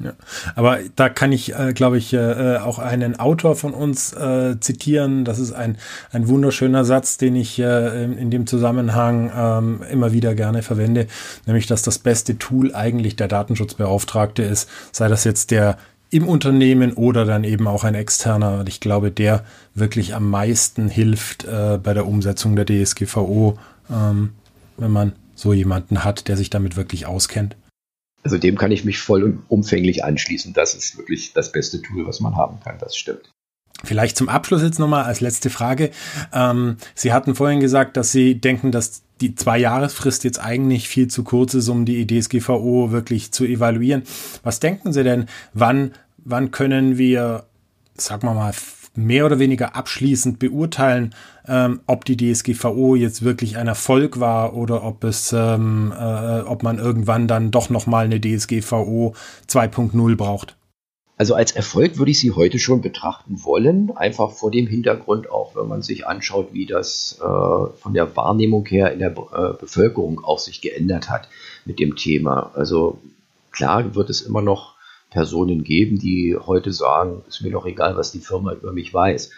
Ja. 0.00 0.12
Aber 0.54 0.78
da 0.94 1.08
kann 1.08 1.32
ich, 1.32 1.54
äh, 1.54 1.72
glaube 1.72 1.98
ich, 1.98 2.12
äh, 2.12 2.18
äh, 2.18 2.58
auch 2.58 2.78
einen 2.78 3.18
Autor 3.18 3.56
von 3.56 3.74
uns 3.74 4.12
äh, 4.12 4.58
zitieren. 4.60 5.24
Das 5.24 5.40
ist 5.40 5.52
ein, 5.52 5.76
ein 6.12 6.28
wunderschöner 6.28 6.84
Satz, 6.84 7.16
den 7.16 7.34
ich 7.34 7.58
äh, 7.58 8.04
in, 8.04 8.16
in 8.16 8.30
dem 8.30 8.46
Zusammenhang 8.46 9.30
ähm, 9.34 9.82
immer 9.90 10.12
wieder 10.12 10.34
gerne 10.34 10.62
verwende, 10.62 11.08
nämlich, 11.46 11.66
dass 11.66 11.82
das 11.82 11.98
beste 11.98 12.38
Tool 12.38 12.74
eigentlich 12.74 13.16
der 13.16 13.26
Datenschutzbeauftragte 13.26 14.42
ist, 14.42 14.68
sei 14.92 15.08
das 15.08 15.24
jetzt 15.24 15.50
der 15.50 15.78
im 16.10 16.26
Unternehmen 16.26 16.92
oder 16.94 17.24
dann 17.24 17.44
eben 17.44 17.66
auch 17.66 17.84
ein 17.84 17.94
externer. 17.94 18.60
Und 18.60 18.68
ich 18.68 18.80
glaube, 18.80 19.10
der 19.10 19.44
wirklich 19.74 20.14
am 20.14 20.30
meisten 20.30 20.88
hilft 20.88 21.44
äh, 21.44 21.78
bei 21.82 21.92
der 21.92 22.06
Umsetzung 22.06 22.56
der 22.56 22.66
DSGVO, 22.66 23.58
ähm, 23.90 24.30
wenn 24.76 24.90
man 24.90 25.12
so 25.34 25.52
jemanden 25.52 26.04
hat, 26.04 26.28
der 26.28 26.36
sich 26.36 26.50
damit 26.50 26.76
wirklich 26.76 27.06
auskennt. 27.06 27.56
Also 28.22 28.38
dem 28.38 28.58
kann 28.58 28.72
ich 28.72 28.84
mich 28.84 28.98
voll 28.98 29.22
und 29.22 29.42
umfänglich 29.48 30.04
anschließen. 30.04 30.52
Das 30.52 30.74
ist 30.74 30.98
wirklich 30.98 31.32
das 31.32 31.52
beste 31.52 31.80
Tool, 31.80 32.06
was 32.06 32.20
man 32.20 32.36
haben 32.36 32.60
kann. 32.60 32.76
Das 32.78 32.96
stimmt. 32.96 33.30
Vielleicht 33.84 34.16
zum 34.16 34.28
Abschluss 34.28 34.62
jetzt 34.62 34.80
nochmal 34.80 35.04
als 35.04 35.20
letzte 35.20 35.50
Frage. 35.50 35.90
Ähm, 36.32 36.78
Sie 36.94 37.12
hatten 37.12 37.36
vorhin 37.36 37.60
gesagt, 37.60 37.96
dass 37.96 38.10
Sie 38.10 38.40
denken, 38.40 38.72
dass 38.72 39.02
die 39.20 39.34
Zwei-Jahresfrist 39.34 40.24
jetzt 40.24 40.40
eigentlich 40.40 40.88
viel 40.88 41.08
zu 41.08 41.22
kurz 41.22 41.54
ist, 41.54 41.68
um 41.68 41.84
die 41.84 42.06
DSGVO 42.06 42.90
wirklich 42.90 43.30
zu 43.32 43.44
evaluieren. 43.44 44.02
Was 44.42 44.58
denken 44.58 44.92
Sie 44.92 45.04
denn, 45.04 45.26
wann, 45.52 45.92
wann 46.18 46.50
können 46.50 46.98
wir, 46.98 47.44
sagen 47.96 48.24
wir 48.24 48.34
mal, 48.34 48.52
mehr 48.94 49.26
oder 49.26 49.38
weniger 49.38 49.76
abschließend 49.76 50.38
beurteilen, 50.38 51.14
ähm, 51.46 51.80
ob 51.86 52.04
die 52.04 52.16
DSGVO 52.16 52.96
jetzt 52.96 53.22
wirklich 53.22 53.56
ein 53.56 53.68
Erfolg 53.68 54.20
war 54.20 54.54
oder 54.54 54.84
ob 54.84 55.04
es, 55.04 55.32
ähm, 55.32 55.92
äh, 55.98 56.40
ob 56.40 56.62
man 56.62 56.78
irgendwann 56.78 57.28
dann 57.28 57.50
doch 57.50 57.70
noch 57.70 57.86
mal 57.86 58.04
eine 58.04 58.20
DSGVO 58.20 59.14
2.0 59.48 60.16
braucht. 60.16 60.56
Also 61.18 61.34
als 61.34 61.50
Erfolg 61.50 61.98
würde 61.98 62.12
ich 62.12 62.20
sie 62.20 62.30
heute 62.30 62.60
schon 62.60 62.80
betrachten 62.80 63.42
wollen, 63.42 63.90
einfach 63.96 64.30
vor 64.30 64.52
dem 64.52 64.68
Hintergrund 64.68 65.28
auch, 65.28 65.56
wenn 65.56 65.66
man 65.66 65.82
sich 65.82 66.06
anschaut, 66.06 66.50
wie 66.52 66.64
das 66.64 67.18
äh, 67.20 67.24
von 67.24 67.92
der 67.92 68.14
Wahrnehmung 68.16 68.64
her 68.66 68.92
in 68.92 69.00
der 69.00 69.10
äh, 69.10 69.52
Bevölkerung 69.58 70.24
auch 70.24 70.38
sich 70.38 70.60
geändert 70.60 71.10
hat 71.10 71.28
mit 71.64 71.80
dem 71.80 71.96
Thema. 71.96 72.52
Also 72.54 72.98
klar 73.50 73.96
wird 73.96 74.10
es 74.10 74.20
immer 74.22 74.42
noch 74.42 74.77
Personen 75.10 75.64
geben, 75.64 75.98
die 75.98 76.36
heute 76.36 76.72
sagen, 76.72 77.22
ist 77.28 77.42
mir 77.42 77.50
doch 77.50 77.66
egal, 77.66 77.96
was 77.96 78.12
die 78.12 78.20
Firma 78.20 78.52
über 78.52 78.72
mich 78.72 78.92
weiß. 78.92 79.30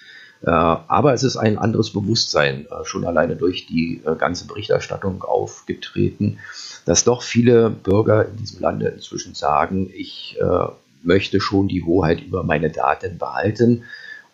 Äh, 0.43 0.51
aber 0.51 1.13
es 1.13 1.23
ist 1.23 1.37
ein 1.37 1.59
anderes 1.59 1.93
Bewusstsein, 1.93 2.67
äh, 2.67 2.85
schon 2.85 3.05
alleine 3.05 3.37
durch 3.37 3.67
die 3.67 4.01
äh, 4.05 4.17
ganze 4.17 4.47
Berichterstattung 4.47 5.23
aufgetreten, 5.23 6.39
dass 6.87 7.05
doch 7.05 7.23
viele 7.23 7.69
Bürger 7.69 8.27
in 8.27 8.37
diesem 8.37 8.61
Lande 8.61 8.89
inzwischen 8.89 9.35
sagen, 9.35 9.91
ich 9.95 10.39
möchte 11.03 11.41
schon 11.41 11.69
die 11.69 11.83
Hoheit 11.83 12.23
über 12.23 12.43
meine 12.43 12.71
Daten 12.71 13.19
behalten. 13.19 13.85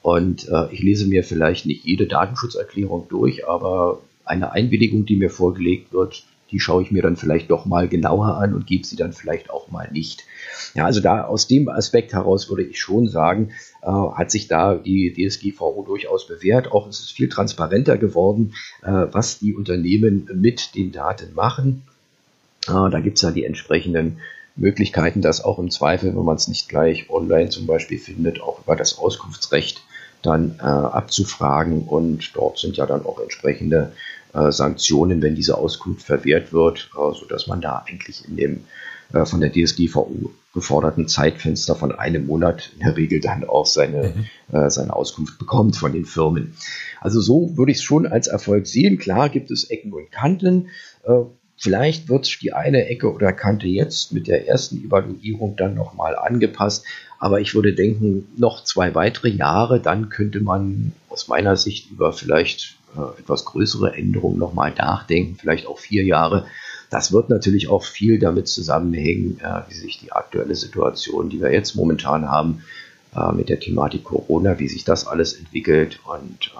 Und 0.01 0.49
ich 0.71 0.81
lese 0.81 1.07
mir 1.07 1.25
vielleicht 1.25 1.67
nicht 1.67 1.85
jede 1.85 2.07
Datenschutzerklärung 2.07 3.09
durch, 3.09 3.49
aber 3.49 3.99
eine 4.25 4.53
Einwilligung, 4.53 5.05
die 5.05 5.17
mir 5.17 5.31
vorgelegt 5.31 5.93
wird, 5.93 6.25
die 6.51 6.61
schaue 6.61 6.83
ich 6.83 6.91
mir 6.91 7.03
dann 7.03 7.17
vielleicht 7.17 7.51
doch 7.51 7.67
mal 7.67 7.89
genauer 7.89 8.37
an 8.37 8.55
und 8.55 8.67
gebe 8.67 8.87
sie 8.87 8.97
dann 8.97 9.13
vielleicht 9.13 9.51
auch 9.51 9.71
mal 9.71 9.91
nicht. 9.91 10.25
Ja, 10.75 10.85
also 10.85 11.01
da 11.01 11.25
aus 11.25 11.49
dem 11.49 11.69
Aspekt 11.69 12.13
heraus 12.13 12.49
würde 12.49 12.63
ich 12.63 12.81
schon 12.81 13.09
sagen, 13.09 13.51
äh, 13.83 13.89
hat 13.89 14.31
sich 14.31 14.49
da 14.49 14.75
die 14.77 15.13
DSGVO 15.13 15.85
durchaus 15.87 16.27
bewährt. 16.27 16.71
Auch 16.71 16.87
es 16.87 17.01
ist 17.01 17.13
viel 17.13 17.29
transparenter 17.29 17.99
geworden, 17.99 18.55
äh, 18.83 19.07
was 19.11 19.39
die 19.39 19.55
Unternehmen 19.55 20.29
mit 20.35 20.75
den 20.75 20.93
Daten 20.93 21.35
machen. 21.35 21.83
Äh, 22.69 22.91
da 22.91 23.01
gibt 23.01 23.17
es 23.17 23.23
ja 23.23 23.31
die 23.31 23.45
entsprechenden 23.45 24.19
Möglichkeiten, 24.57 25.21
das 25.21 25.45
auch 25.45 25.59
im 25.59 25.71
Zweifel, 25.71 26.17
wenn 26.17 26.25
man 26.25 26.37
es 26.37 26.49
nicht 26.49 26.69
gleich 26.69 27.11
online 27.11 27.51
zum 27.51 27.67
Beispiel 27.67 27.99
findet, 27.99 28.41
auch 28.41 28.61
über 28.61 28.75
das 28.75 28.99
Auskunftsrecht 28.99 29.83
dann 30.23 30.57
äh, 30.59 30.63
abzufragen. 30.63 31.83
Und 31.83 32.35
dort 32.35 32.59
sind 32.59 32.77
ja 32.77 32.87
dann 32.87 33.05
auch 33.05 33.21
entsprechende 33.21 33.93
Sanktionen, 34.51 35.23
wenn 35.23 35.35
diese 35.35 35.57
Auskunft 35.57 36.03
verwehrt 36.03 36.53
wird, 36.53 36.91
äh, 36.95 37.15
sodass 37.19 37.47
man 37.47 37.61
da 37.61 37.85
eigentlich 37.87 38.29
in 38.29 38.37
dem 38.37 38.61
äh, 39.13 39.25
von 39.25 39.41
der 39.41 39.53
DSGVO 39.53 40.31
geforderten 40.53 41.07
Zeitfenster 41.07 41.77
von 41.77 41.93
einem 41.93 42.27
Monat 42.27 42.71
in 42.75 42.81
der 42.81 42.97
Regel 42.97 43.21
dann 43.21 43.45
auch 43.45 43.67
seine, 43.67 44.15
mhm. 44.51 44.57
äh, 44.57 44.71
seine 44.71 44.97
Auskunft 44.97 45.39
bekommt 45.39 45.77
von 45.77 45.93
den 45.93 46.07
Firmen. 46.07 46.57
Also 47.01 47.21
so 47.21 47.57
würde 47.57 47.73
ich 47.73 47.79
es 47.79 47.85
schon 47.85 48.07
als 48.07 48.27
Erfolg 48.27 48.67
sehen. 48.67 48.99
Klar 48.99 49.29
gibt 49.29 49.51
es 49.51 49.65
Ecken 49.65 49.93
und 49.93 50.11
Kanten. 50.11 50.69
Äh, 51.05 51.21
vielleicht 51.57 52.09
wird 52.09 52.43
die 52.43 52.53
eine 52.53 52.87
Ecke 52.87 53.13
oder 53.13 53.33
Kante 53.33 53.69
jetzt 53.69 54.13
mit 54.13 54.27
der 54.27 54.49
ersten 54.49 54.85
Evaluierung 54.85 55.57
dann 55.57 55.75
nochmal 55.75 56.17
angepasst. 56.17 56.85
Aber 57.19 57.41
ich 57.41 57.55
würde 57.55 57.75
denken, 57.75 58.27
noch 58.37 58.65
zwei 58.65 58.95
weitere 58.95 59.29
Jahre, 59.29 59.81
dann 59.81 60.09
könnte 60.09 60.41
man 60.41 60.93
aus 61.09 61.29
meiner 61.29 61.57
Sicht 61.57 61.91
über 61.91 62.13
vielleicht 62.13 62.77
äh, 62.97 63.21
etwas 63.21 63.45
größere 63.45 63.95
Änderungen 63.95 64.39
nochmal 64.39 64.73
nachdenken, 64.77 65.37
vielleicht 65.39 65.67
auch 65.67 65.79
vier 65.79 66.05
Jahre. 66.05 66.47
Das 66.91 67.13
wird 67.13 67.31
natürlich 67.31 67.69
auch 67.69 67.85
viel 67.85 68.19
damit 68.19 68.49
zusammenhängen, 68.49 69.41
äh, 69.41 69.63
wie 69.69 69.75
sich 69.75 69.99
die 69.99 70.13
aktuelle 70.13 70.55
Situation, 70.55 71.31
die 71.31 71.41
wir 71.41 71.53
jetzt 71.53 71.75
momentan 71.75 72.29
haben, 72.31 72.63
äh, 73.15 73.33
mit 73.33 73.49
der 73.49 73.61
Thematik 73.61 74.05
Corona, 74.05 74.59
wie 74.59 74.69
sich 74.69 74.85
das 74.85 75.07
alles 75.07 75.35
entwickelt. 75.35 76.01
Und 76.05 76.53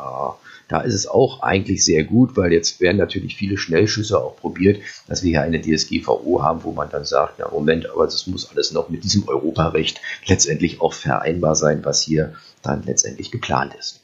da 0.69 0.81
ist 0.81 0.95
es 0.95 1.07
auch 1.07 1.43
eigentlich 1.43 1.85
sehr 1.85 2.03
gut, 2.03 2.37
weil 2.37 2.53
jetzt 2.53 2.81
werden 2.81 2.97
natürlich 2.97 3.37
viele 3.37 3.57
Schnellschüsse 3.57 4.19
auch 4.19 4.37
probiert, 4.37 4.81
dass 5.07 5.23
wir 5.23 5.31
hier 5.31 5.43
eine 5.43 5.61
DSGVO 5.61 6.43
haben, 6.43 6.65
wo 6.65 6.73
man 6.73 6.91
dann 6.91 7.05
sagt, 7.05 7.39
na 7.39 7.49
Moment, 7.49 7.89
aber 7.89 8.05
das 8.05 8.27
muss 8.27 8.51
alles 8.51 8.73
noch 8.73 8.89
mit 8.89 9.05
diesem 9.05 9.29
Europarecht 9.29 10.01
letztendlich 10.27 10.81
auch 10.81 10.93
vereinbar 10.93 11.55
sein, 11.55 11.85
was 11.85 12.03
hier 12.03 12.35
dann 12.63 12.83
letztendlich 12.83 13.31
geplant 13.31 13.75
ist. 13.79 14.01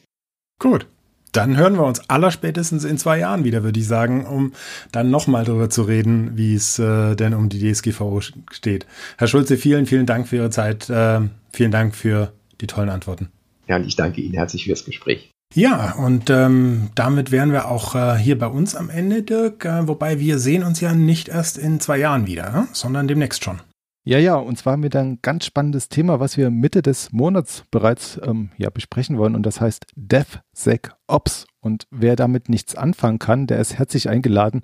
Gut, 0.59 0.85
dann 1.33 1.57
hören 1.57 1.75
wir 1.75 1.83
uns 1.83 2.09
allerspätestens 2.09 2.85
in 2.85 2.97
zwei 2.97 3.19
Jahren 3.19 3.43
wieder, 3.43 3.63
würde 3.63 3.79
ich 3.79 3.87
sagen, 3.87 4.25
um 4.25 4.53
dann 4.91 5.09
nochmal 5.09 5.43
darüber 5.43 5.69
zu 5.69 5.83
reden, 5.83 6.37
wie 6.37 6.55
es 6.55 6.79
äh, 6.79 7.15
denn 7.15 7.33
um 7.33 7.49
die 7.49 7.59
DSGVO 7.59 8.21
steht. 8.51 8.85
Herr 9.17 9.27
Schulze, 9.27 9.57
vielen, 9.57 9.85
vielen 9.85 10.05
Dank 10.05 10.27
für 10.27 10.37
Ihre 10.37 10.49
Zeit. 10.51 10.89
Äh, 10.89 11.21
vielen 11.51 11.71
Dank 11.71 11.95
für 11.95 12.31
die 12.61 12.67
tollen 12.67 12.89
Antworten. 12.89 13.29
Ja, 13.67 13.75
und 13.77 13.85
ich 13.85 13.95
danke 13.95 14.21
Ihnen 14.21 14.35
herzlich 14.35 14.65
fürs 14.65 14.85
Gespräch. 14.85 15.31
Ja, 15.55 15.93
und 15.93 16.29
ähm, 16.31 16.89
damit 16.95 17.31
wären 17.31 17.51
wir 17.51 17.67
auch 17.67 17.93
äh, 17.93 18.17
hier 18.17 18.37
bei 18.39 18.47
uns 18.47 18.75
am 18.75 18.89
Ende, 18.89 19.21
Dirk. 19.21 19.65
Äh, 19.65 19.87
wobei 19.87 20.19
wir 20.19 20.39
sehen 20.39 20.63
uns 20.63 20.81
ja 20.81 20.93
nicht 20.93 21.29
erst 21.29 21.57
in 21.57 21.79
zwei 21.79 21.97
Jahren 21.99 22.25
wieder, 22.25 22.51
ne? 22.51 22.67
sondern 22.73 23.07
demnächst 23.07 23.43
schon. 23.43 23.59
Ja, 24.05 24.19
ja, 24.19 24.35
und 24.35 24.57
zwar 24.57 24.75
mit 24.75 24.95
ein 24.97 25.19
ganz 25.21 25.45
spannendes 25.45 25.87
Thema, 25.87 26.19
was 26.19 26.35
wir 26.35 26.49
Mitte 26.49 26.81
des 26.81 27.13
Monats 27.13 27.63
bereits 27.71 28.19
ähm, 28.21 28.51
ja, 28.57 28.69
besprechen 28.69 29.17
wollen, 29.17 29.33
und 29.33 29.43
das 29.43 29.61
heißt 29.61 29.85
DevSecOps. 29.95 31.47
Und 31.61 31.87
wer 31.89 32.17
damit 32.17 32.49
nichts 32.49 32.75
anfangen 32.75 33.19
kann, 33.19 33.47
der 33.47 33.59
ist 33.59 33.77
herzlich 33.77 34.09
eingeladen, 34.09 34.61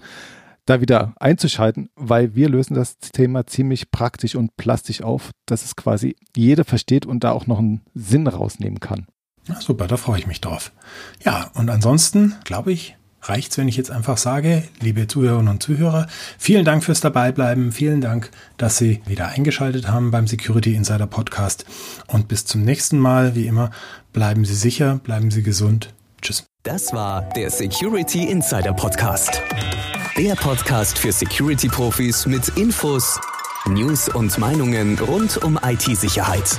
da 0.66 0.82
wieder 0.82 1.14
einzuschalten, 1.20 1.90
weil 1.96 2.36
wir 2.36 2.50
lösen 2.50 2.74
das 2.74 2.98
Thema 3.00 3.48
ziemlich 3.48 3.92
praktisch 3.92 4.36
und 4.36 4.58
plastisch 4.58 5.02
auf, 5.02 5.32
dass 5.46 5.64
es 5.64 5.78
quasi 5.78 6.18
jeder 6.36 6.66
versteht 6.66 7.06
und 7.06 7.24
da 7.24 7.32
auch 7.32 7.48
noch 7.48 7.60
einen 7.60 7.82
Sinn 7.94 8.28
rausnehmen 8.28 8.82
kann. 8.82 9.08
Ja, 9.48 9.60
super, 9.62 9.88
da 9.88 9.96
freue 9.96 10.20
ich 10.20 10.28
mich 10.28 10.42
drauf. 10.42 10.74
Ja, 11.24 11.50
und 11.56 11.70
ansonsten, 11.70 12.36
glaube 12.44 12.74
ich, 12.74 12.98
reicht's, 13.22 13.58
wenn 13.58 13.68
ich 13.68 13.78
jetzt 13.78 13.92
einfach 13.92 14.18
sage, 14.18 14.64
liebe 14.80 15.08
Zuhörerinnen 15.08 15.50
und 15.50 15.64
Zuhörer, 15.64 16.08
vielen 16.38 16.66
Dank 16.66 16.84
fürs 16.84 17.02
Dabeibleiben, 17.02 17.72
vielen 17.72 18.02
Dank, 18.02 18.32
dass 18.58 18.78
Sie 18.78 19.02
wieder 19.06 19.30
eingeschaltet 19.30 19.88
haben 19.88 20.12
beim 20.12 20.28
Security 20.28 20.76
Insider 20.76 21.08
Podcast 21.08 21.66
und 22.08 22.28
bis 22.28 22.46
zum 22.46 22.64
nächsten 22.64 23.00
Mal, 23.00 23.36
wie 23.36 23.48
immer, 23.48 23.72
bleiben 24.14 24.46
Sie 24.46 24.56
sicher, 24.56 25.00
bleiben 25.04 25.32
Sie 25.32 25.44
gesund. 25.44 25.94
Tschüss. 26.22 26.46
Das 26.64 26.94
war 26.94 27.22
der 27.36 27.50
Security 27.50 28.26
Insider 28.26 28.74
Podcast. 28.74 29.42
Der 30.18 30.36
Podcast 30.36 30.98
für 30.98 31.14
Security-Profis 31.14 32.26
mit 32.26 32.50
Infos, 32.58 33.20
News 33.66 34.10
und 34.10 34.38
Meinungen 34.38 35.00
rund 35.00 35.38
um 35.38 35.58
IT-Sicherheit. 35.64 36.58